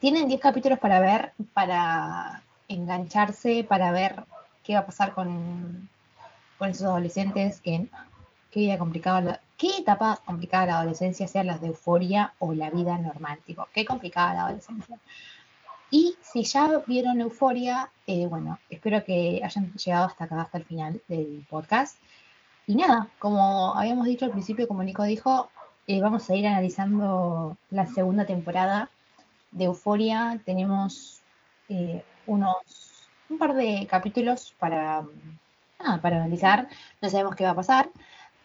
Tienen 0.00 0.28
10 0.28 0.40
capítulos 0.40 0.78
para 0.78 1.00
ver, 1.00 1.32
para 1.54 2.42
engancharse, 2.68 3.64
para 3.64 3.92
ver 3.92 4.24
qué 4.64 4.74
va 4.74 4.80
a 4.80 4.86
pasar 4.86 5.14
con, 5.14 5.88
con 6.58 6.70
esos 6.70 6.86
adolescentes, 6.86 7.60
que, 7.60 7.86
qué 8.50 8.60
vida 8.60 8.78
complicada, 8.78 9.40
qué 9.56 9.78
etapa 9.78 10.20
complicada 10.24 10.66
la 10.66 10.78
adolescencia, 10.80 11.28
sea 11.28 11.44
las 11.44 11.60
de 11.60 11.68
euforia 11.68 12.34
o 12.40 12.52
la 12.52 12.70
vida 12.70 12.98
normal, 12.98 13.38
tipo, 13.46 13.68
qué 13.72 13.84
complicada 13.84 14.34
la 14.34 14.46
adolescencia. 14.46 14.98
Y 15.92 16.16
si 16.22 16.42
ya 16.44 16.82
vieron 16.86 17.20
Euforia, 17.20 17.90
eh, 18.06 18.26
bueno, 18.26 18.58
espero 18.70 19.04
que 19.04 19.42
hayan 19.44 19.74
llegado 19.74 20.06
hasta 20.06 20.24
acá, 20.24 20.40
hasta 20.40 20.56
el 20.56 20.64
final 20.64 21.02
del 21.06 21.46
podcast. 21.50 21.98
Y 22.66 22.76
nada, 22.76 23.08
como 23.18 23.74
habíamos 23.74 24.06
dicho 24.06 24.24
al 24.24 24.30
principio, 24.30 24.68
como 24.68 24.84
Nico 24.84 25.02
dijo, 25.02 25.50
eh, 25.88 26.00
vamos 26.00 26.30
a 26.30 26.36
ir 26.36 26.46
analizando 26.46 27.56
la 27.70 27.86
segunda 27.86 28.24
temporada 28.24 28.88
de 29.50 29.64
Euforia. 29.64 30.40
Tenemos 30.44 31.22
eh, 31.68 32.04
unos 32.26 33.08
un 33.28 33.38
par 33.38 33.54
de 33.54 33.86
capítulos 33.90 34.54
para, 34.58 35.04
para 36.00 36.16
analizar. 36.16 36.68
No 37.00 37.10
sabemos 37.10 37.34
qué 37.34 37.44
va 37.44 37.50
a 37.50 37.56
pasar, 37.56 37.90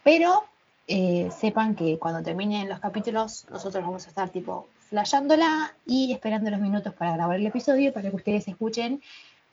pero 0.03 0.45
eh, 0.87 1.29
sepan 1.37 1.75
que 1.75 1.99
cuando 1.99 2.23
terminen 2.23 2.69
los 2.69 2.79
capítulos, 2.79 3.45
nosotros 3.51 3.83
vamos 3.83 4.05
a 4.05 4.09
estar 4.09 4.29
tipo 4.29 4.67
flasheándola 4.89 5.75
y 5.85 6.13
esperando 6.13 6.49
los 6.49 6.61
minutos 6.61 6.93
para 6.93 7.13
grabar 7.13 7.35
el 7.35 7.45
episodio 7.45 7.93
para 7.93 8.09
que 8.09 8.15
ustedes 8.15 8.47
escuchen 8.47 9.01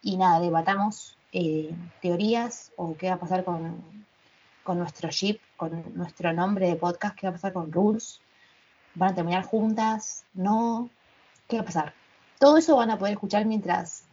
y 0.00 0.16
nada, 0.16 0.40
debatamos 0.40 1.18
teorías 2.00 2.70
o 2.76 2.96
qué 2.96 3.08
va 3.08 3.16
a 3.16 3.18
pasar 3.18 3.42
con, 3.42 3.82
con 4.64 4.78
nuestro 4.78 5.10
ship, 5.10 5.38
con 5.56 5.94
nuestro 5.94 6.32
nombre 6.32 6.66
de 6.66 6.76
podcast, 6.76 7.16
qué 7.16 7.26
va 7.26 7.30
a 7.30 7.34
pasar 7.34 7.52
con 7.52 7.70
Rules, 7.70 8.20
van 8.94 9.12
a 9.12 9.14
terminar 9.14 9.44
juntas, 9.44 10.24
no, 10.34 10.90
qué 11.46 11.56
va 11.56 11.62
a 11.62 11.66
pasar. 11.66 11.94
Todo 12.40 12.56
eso 12.56 12.76
van 12.76 12.90
a 12.90 12.98
poder 12.98 13.12
escuchar 13.12 13.44
mientras 13.44 14.04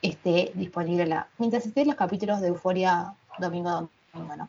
esté 0.00 0.52
disponible 0.54 1.06
la, 1.06 1.28
mientras 1.38 1.66
estén 1.66 1.88
los 1.88 1.96
capítulos 1.96 2.40
de 2.40 2.48
Euforia 2.48 3.14
domingo 3.38 3.90
domingo, 4.12 4.36
¿no? 4.36 4.48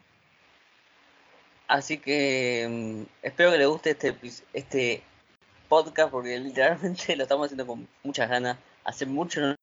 Así 1.68 1.98
que 1.98 2.68
mm, 2.70 3.26
espero 3.26 3.52
que 3.52 3.58
les 3.58 3.68
guste 3.68 3.92
este 3.92 4.16
este 4.54 5.04
podcast 5.68 6.12
porque 6.12 6.40
literalmente 6.40 7.16
lo 7.18 7.24
estamos 7.24 7.46
haciendo 7.46 7.68
con 7.68 7.88
muchas 8.04 8.30
ganas. 8.30 8.58
Hace 8.84 9.06
mucho 9.06 9.42
no, 9.42 9.56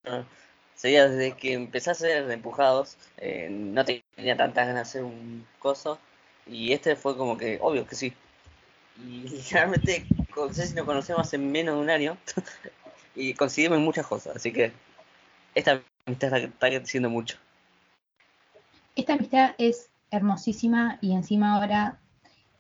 sería 0.77 1.09
desde 1.09 1.33
que 1.33 1.55
empecé 1.55 1.91
a 1.91 1.95
ser 1.95 2.31
empujados, 2.31 2.97
eh, 3.17 3.49
no 3.51 3.85
tenía 3.85 4.37
tantas 4.37 4.67
ganas 4.67 4.75
de 4.75 4.81
hacer 4.83 5.05
un 5.05 5.47
coso, 5.59 5.99
y 6.47 6.73
este 6.73 6.95
fue 6.95 7.17
como 7.17 7.37
que, 7.37 7.59
obvio 7.61 7.87
que 7.87 7.97
sí. 7.97 8.13
Y 8.99 9.23
literalmente, 9.29 10.07
no 10.37 10.53
sé 10.53 10.69
si 10.69 10.75
nos 10.75 10.87
conocemos 10.87 11.23
hace 11.23 11.39
menos 11.39 11.77
de 11.77 11.81
un 11.81 11.91
año, 11.91 12.17
y 13.17 13.35
en 13.41 13.83
muchas 13.83 14.07
cosas, 14.07 14.37
así 14.37 14.53
que 14.53 14.73
esta 15.55 15.83
amistad 16.05 16.37
está, 16.37 16.69
creciendo 16.69 17.09
mucho. 17.11 17.39
Esta 18.95 19.15
amistad 19.15 19.55
es 19.59 19.89
hermosísima 20.11 20.99
y 21.01 21.15
encima 21.15 21.57
ahora 21.57 21.99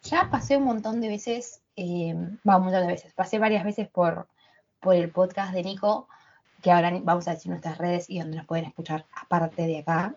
ya 0.03 0.31
pasé 0.31 0.57
un 0.57 0.65
montón 0.65 1.01
de 1.01 1.09
veces, 1.09 1.61
eh, 1.77 2.15
un 2.15 2.41
montón 2.43 2.81
de 2.81 2.87
veces, 2.87 3.13
pasé 3.13 3.39
varias 3.39 3.65
veces 3.65 3.89
por, 3.89 4.27
por 4.81 4.95
el 4.95 5.11
podcast 5.11 5.53
de 5.53 5.63
Nico 5.63 6.09
que 6.67 6.73
ahora 6.73 6.91
vamos 7.01 7.29
a 7.29 7.31
decir 7.31 7.49
nuestras 7.49 7.79
redes 7.79 8.07
y 8.11 8.19
donde 8.19 8.39
nos 8.39 8.45
pueden 8.45 8.65
escuchar 8.65 9.07
aparte 9.15 9.69
de 9.69 9.79
acá. 9.79 10.17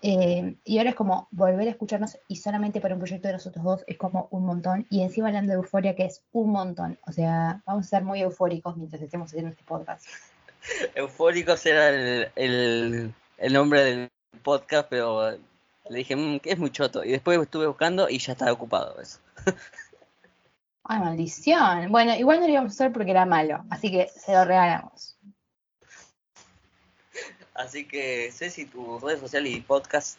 Eh, 0.00 0.54
y 0.64 0.78
ahora 0.78 0.90
es 0.90 0.94
como 0.94 1.26
volver 1.32 1.66
a 1.66 1.72
escucharnos 1.72 2.18
y 2.28 2.36
solamente 2.36 2.80
para 2.80 2.94
un 2.94 3.00
proyecto 3.00 3.26
de 3.26 3.34
nosotros 3.34 3.64
dos 3.64 3.84
es 3.88 3.98
como 3.98 4.28
un 4.30 4.46
montón. 4.46 4.86
Y 4.90 5.02
encima 5.02 5.26
hablando 5.26 5.50
de 5.50 5.56
euforia, 5.56 5.96
que 5.96 6.04
es 6.04 6.22
un 6.30 6.52
montón. 6.52 7.00
O 7.04 7.10
sea, 7.10 7.62
vamos 7.66 7.86
a 7.86 7.88
ser 7.88 8.04
muy 8.04 8.20
eufóricos 8.20 8.76
mientras 8.76 9.02
estemos 9.02 9.26
haciendo 9.26 9.50
este 9.50 9.64
podcast. 9.64 10.06
Eufóricos 10.94 11.66
era 11.66 11.88
el, 11.88 13.12
el, 13.36 13.52
nombre 13.52 13.82
del 13.82 14.10
podcast, 14.44 14.86
pero 14.88 15.32
le 15.32 15.98
dije, 15.98 16.14
mm, 16.14 16.38
que 16.38 16.52
es 16.52 16.60
muy 16.60 16.70
choto. 16.70 17.02
Y 17.02 17.10
después 17.10 17.40
estuve 17.40 17.66
buscando 17.66 18.08
y 18.08 18.18
ya 18.18 18.34
estaba 18.34 18.52
ocupado 18.52 19.00
eso. 19.00 19.18
Ay, 20.84 21.00
maldición. 21.00 21.90
Bueno, 21.90 22.14
igual 22.14 22.38
no 22.38 22.46
lo 22.46 22.52
íbamos 22.52 22.70
a 22.70 22.74
hacer 22.74 22.92
porque 22.92 23.10
era 23.10 23.26
malo, 23.26 23.64
así 23.68 23.90
que 23.90 24.06
se 24.06 24.32
lo 24.32 24.44
regalamos. 24.44 25.16
Así 27.56 27.86
que, 27.86 28.30
Ceci, 28.32 28.66
tus 28.66 29.02
redes 29.02 29.20
sociales 29.20 29.52
y 29.52 29.60
podcast. 29.60 30.18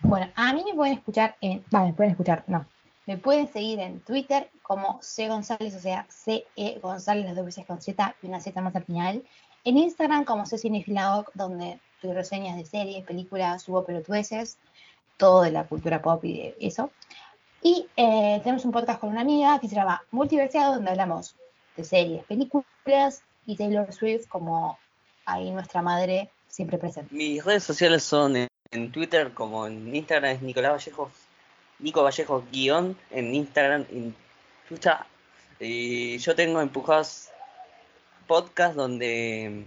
Bueno, 0.00 0.28
a 0.34 0.52
mí 0.52 0.64
me 0.64 0.74
pueden 0.74 0.94
escuchar 0.94 1.36
en. 1.40 1.64
Vale, 1.70 1.88
me 1.88 1.92
pueden 1.92 2.10
escuchar, 2.12 2.44
no. 2.48 2.66
Me 3.06 3.18
pueden 3.18 3.52
seguir 3.52 3.78
en 3.80 4.00
Twitter 4.00 4.50
como 4.62 4.98
C 5.02 5.28
González, 5.28 5.74
o 5.74 5.80
sea, 5.80 6.06
C-E 6.08 6.78
González, 6.80 7.24
las 7.24 7.36
dos 7.36 7.46
veces 7.46 7.66
con 7.66 7.80
Z 7.80 8.14
y 8.22 8.26
una 8.26 8.40
Z 8.40 8.60
más 8.60 8.74
al 8.74 8.84
final. 8.84 9.22
En 9.64 9.78
Instagram 9.78 10.24
como 10.24 10.46
C 10.46 10.58
Cinefiladoc, 10.58 11.32
donde 11.34 11.78
doy 12.02 12.12
reseñas 12.14 12.56
de 12.56 12.64
series, 12.64 13.04
películas, 13.04 13.62
subo 13.62 13.84
pelotudeces, 13.84 14.58
todo 15.16 15.42
de 15.42 15.52
la 15.52 15.64
cultura 15.64 16.02
pop 16.02 16.24
y 16.24 16.36
de 16.36 16.56
eso. 16.60 16.90
Y 17.60 17.86
eh, 17.96 18.40
tenemos 18.42 18.64
un 18.64 18.72
podcast 18.72 19.00
con 19.00 19.10
una 19.10 19.20
amiga 19.20 19.60
que 19.60 19.68
se 19.68 19.76
llama 19.76 20.02
Multiversiado, 20.10 20.74
donde 20.74 20.90
hablamos 20.90 21.36
de 21.76 21.84
series, 21.84 22.24
películas 22.24 23.22
y 23.46 23.56
Taylor 23.56 23.92
Swift 23.92 24.26
como 24.28 24.78
ahí 25.26 25.50
nuestra 25.50 25.82
madre 25.82 26.30
siempre 26.48 26.78
presente. 26.78 27.14
Mis 27.14 27.44
redes 27.44 27.64
sociales 27.64 28.02
son 28.02 28.36
en, 28.70 28.92
Twitter 28.92 29.32
como 29.32 29.66
en 29.66 29.94
Instagram 29.94 30.36
es 30.36 30.42
Nicolás 30.42 30.72
Vallejo, 30.72 31.10
Nico 31.78 32.02
Vallejo 32.02 32.44
guion 32.50 32.96
en 33.10 33.34
Instagram, 33.34 33.86
en. 33.90 34.14
Y 35.60 36.16
yo 36.18 36.34
tengo 36.34 36.60
empujados 36.60 37.28
podcast 38.26 38.74
donde 38.74 39.66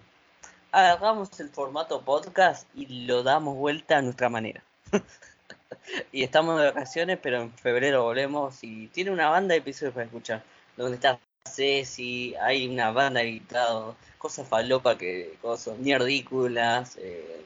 agarramos 0.72 1.40
el 1.40 1.50
formato 1.50 2.02
podcast 2.02 2.68
y 2.74 3.06
lo 3.06 3.24
damos 3.24 3.56
vuelta 3.56 3.98
a 3.98 4.02
nuestra 4.02 4.28
manera. 4.30 4.64
y 6.12 6.24
estamos 6.24 6.60
de 6.60 6.66
vacaciones, 6.66 7.20
pero 7.22 7.42
en 7.42 7.54
febrero 7.54 8.04
volvemos 8.04 8.64
y 8.64 8.88
tiene 8.88 9.12
una 9.12 9.30
banda 9.30 9.54
de 9.54 9.60
episodios 9.60 9.94
para 9.94 10.06
escuchar. 10.06 10.44
Donde 10.76 10.96
está 10.96 11.20
Ceci, 11.46 12.36
hay 12.42 12.68
una 12.68 12.92
banda 12.92 13.22
editado, 13.22 13.96
cosas 14.18 14.48
falopa 14.48 14.98
que 14.98 15.38
cosas, 15.42 15.78
ni 15.80 15.98
ridículas. 15.98 16.98
Eh, 16.98 17.46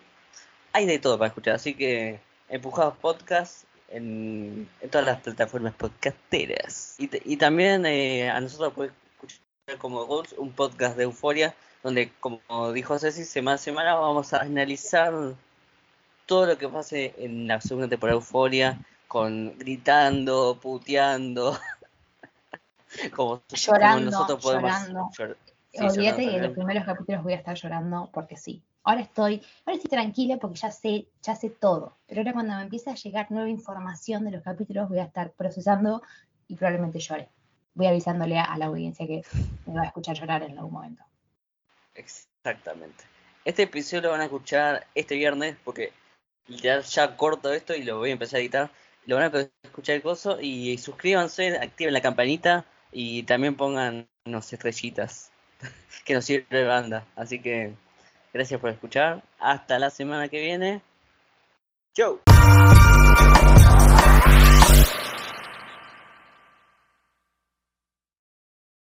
hay 0.73 0.85
de 0.85 0.99
todo 0.99 1.17
para 1.17 1.27
escuchar, 1.29 1.55
así 1.55 1.73
que 1.75 2.19
empujados 2.49 2.97
podcast 2.97 3.65
en, 3.89 4.67
todas 4.91 5.05
las 5.05 5.21
plataformas 5.21 5.73
podcasteras. 5.73 6.95
Y, 6.97 7.09
y 7.33 7.37
también 7.37 7.85
eh, 7.85 8.29
a 8.29 8.39
nosotros 8.41 8.73
puede 8.73 8.91
escuchar 9.13 9.77
como 9.77 10.05
Goals, 10.05 10.33
un 10.37 10.51
podcast 10.51 10.97
de 10.97 11.03
euforia, 11.03 11.55
donde 11.83 12.11
como 12.19 12.73
dijo 12.73 12.97
Ceci, 12.99 13.25
semana 13.25 13.55
a 13.55 13.57
semana 13.57 13.95
vamos 13.95 14.33
a 14.33 14.41
analizar 14.41 15.13
todo 16.29 16.45
lo 16.45 16.57
que 16.59 16.69
pase 16.69 17.15
en 17.17 17.47
la 17.47 17.59
segunda 17.59 17.89
temporada 17.89 18.15
de 18.15 18.21
Euforia, 18.21 18.79
con 19.07 19.57
gritando, 19.57 20.59
puteando, 20.61 21.57
como, 23.15 23.41
llorando, 23.49 24.11
nosotros 24.11 24.43
podemos 24.43 24.71
llorando. 24.71 25.09
Olvídate 25.77 26.25
que 26.25 26.35
en 26.35 26.43
los 26.43 26.51
primeros 26.53 26.83
capítulos 26.83 27.23
voy 27.23 27.33
a 27.33 27.37
estar 27.37 27.55
llorando 27.55 28.09
porque 28.11 28.37
sí. 28.37 28.63
Ahora 28.83 29.01
estoy, 29.01 29.41
ahora 29.65 29.77
estoy 29.77 29.89
tranquila 29.89 30.37
porque 30.37 30.57
ya 30.57 30.71
sé, 30.71 31.07
ya 31.21 31.35
sé 31.35 31.49
todo. 31.49 31.97
Pero 32.07 32.21
ahora 32.21 32.33
cuando 32.33 32.55
me 32.55 32.63
empiece 32.63 32.89
a 32.89 32.95
llegar 32.95 33.27
nueva 33.29 33.49
información 33.49 34.25
de 34.25 34.31
los 34.31 34.41
capítulos 34.41 34.89
voy 34.89 34.99
a 34.99 35.03
estar 35.03 35.31
procesando 35.31 36.01
y 36.47 36.55
probablemente 36.55 36.99
llore. 36.99 37.29
Voy 37.75 37.87
avisándole 37.87 38.39
a 38.39 38.57
la 38.57 38.65
audiencia 38.65 39.05
que 39.05 39.21
me 39.67 39.75
va 39.75 39.83
a 39.83 39.85
escuchar 39.85 40.17
llorar 40.17 40.43
en 40.43 40.57
algún 40.57 40.73
momento. 40.73 41.03
Exactamente. 41.93 43.03
Este 43.45 43.63
episodio 43.63 44.03
lo 44.03 44.11
van 44.11 44.21
a 44.21 44.25
escuchar 44.25 44.87
este 44.95 45.15
viernes 45.15 45.55
porque 45.63 45.93
ya, 46.47 46.79
ya 46.81 47.15
corto 47.15 47.53
esto 47.53 47.75
y 47.75 47.83
lo 47.83 47.99
voy 47.99 48.09
a 48.09 48.13
empezar 48.13 48.37
a 48.37 48.41
editar. 48.41 48.71
Lo 49.05 49.17
van 49.17 49.33
a 49.33 49.49
escuchar 49.63 49.95
el 49.95 50.01
coso 50.01 50.39
y 50.41 50.77
suscríbanse, 50.77 51.57
activen 51.57 51.93
la 51.93 52.01
campanita 52.01 52.65
y 52.91 53.23
también 53.23 53.55
pongan 53.55 54.07
unos 54.25 54.51
estrellitas 54.51 55.31
que 56.05 56.13
nos 56.13 56.25
sirve 56.25 56.65
banda. 56.65 57.05
Así 57.15 57.39
que 57.39 57.73
gracias 58.33 58.59
por 58.59 58.69
escuchar. 58.69 59.23
Hasta 59.39 59.79
la 59.79 59.89
semana 59.89 60.27
que 60.27 60.41
viene. 60.41 60.81
Chau. 61.93 62.19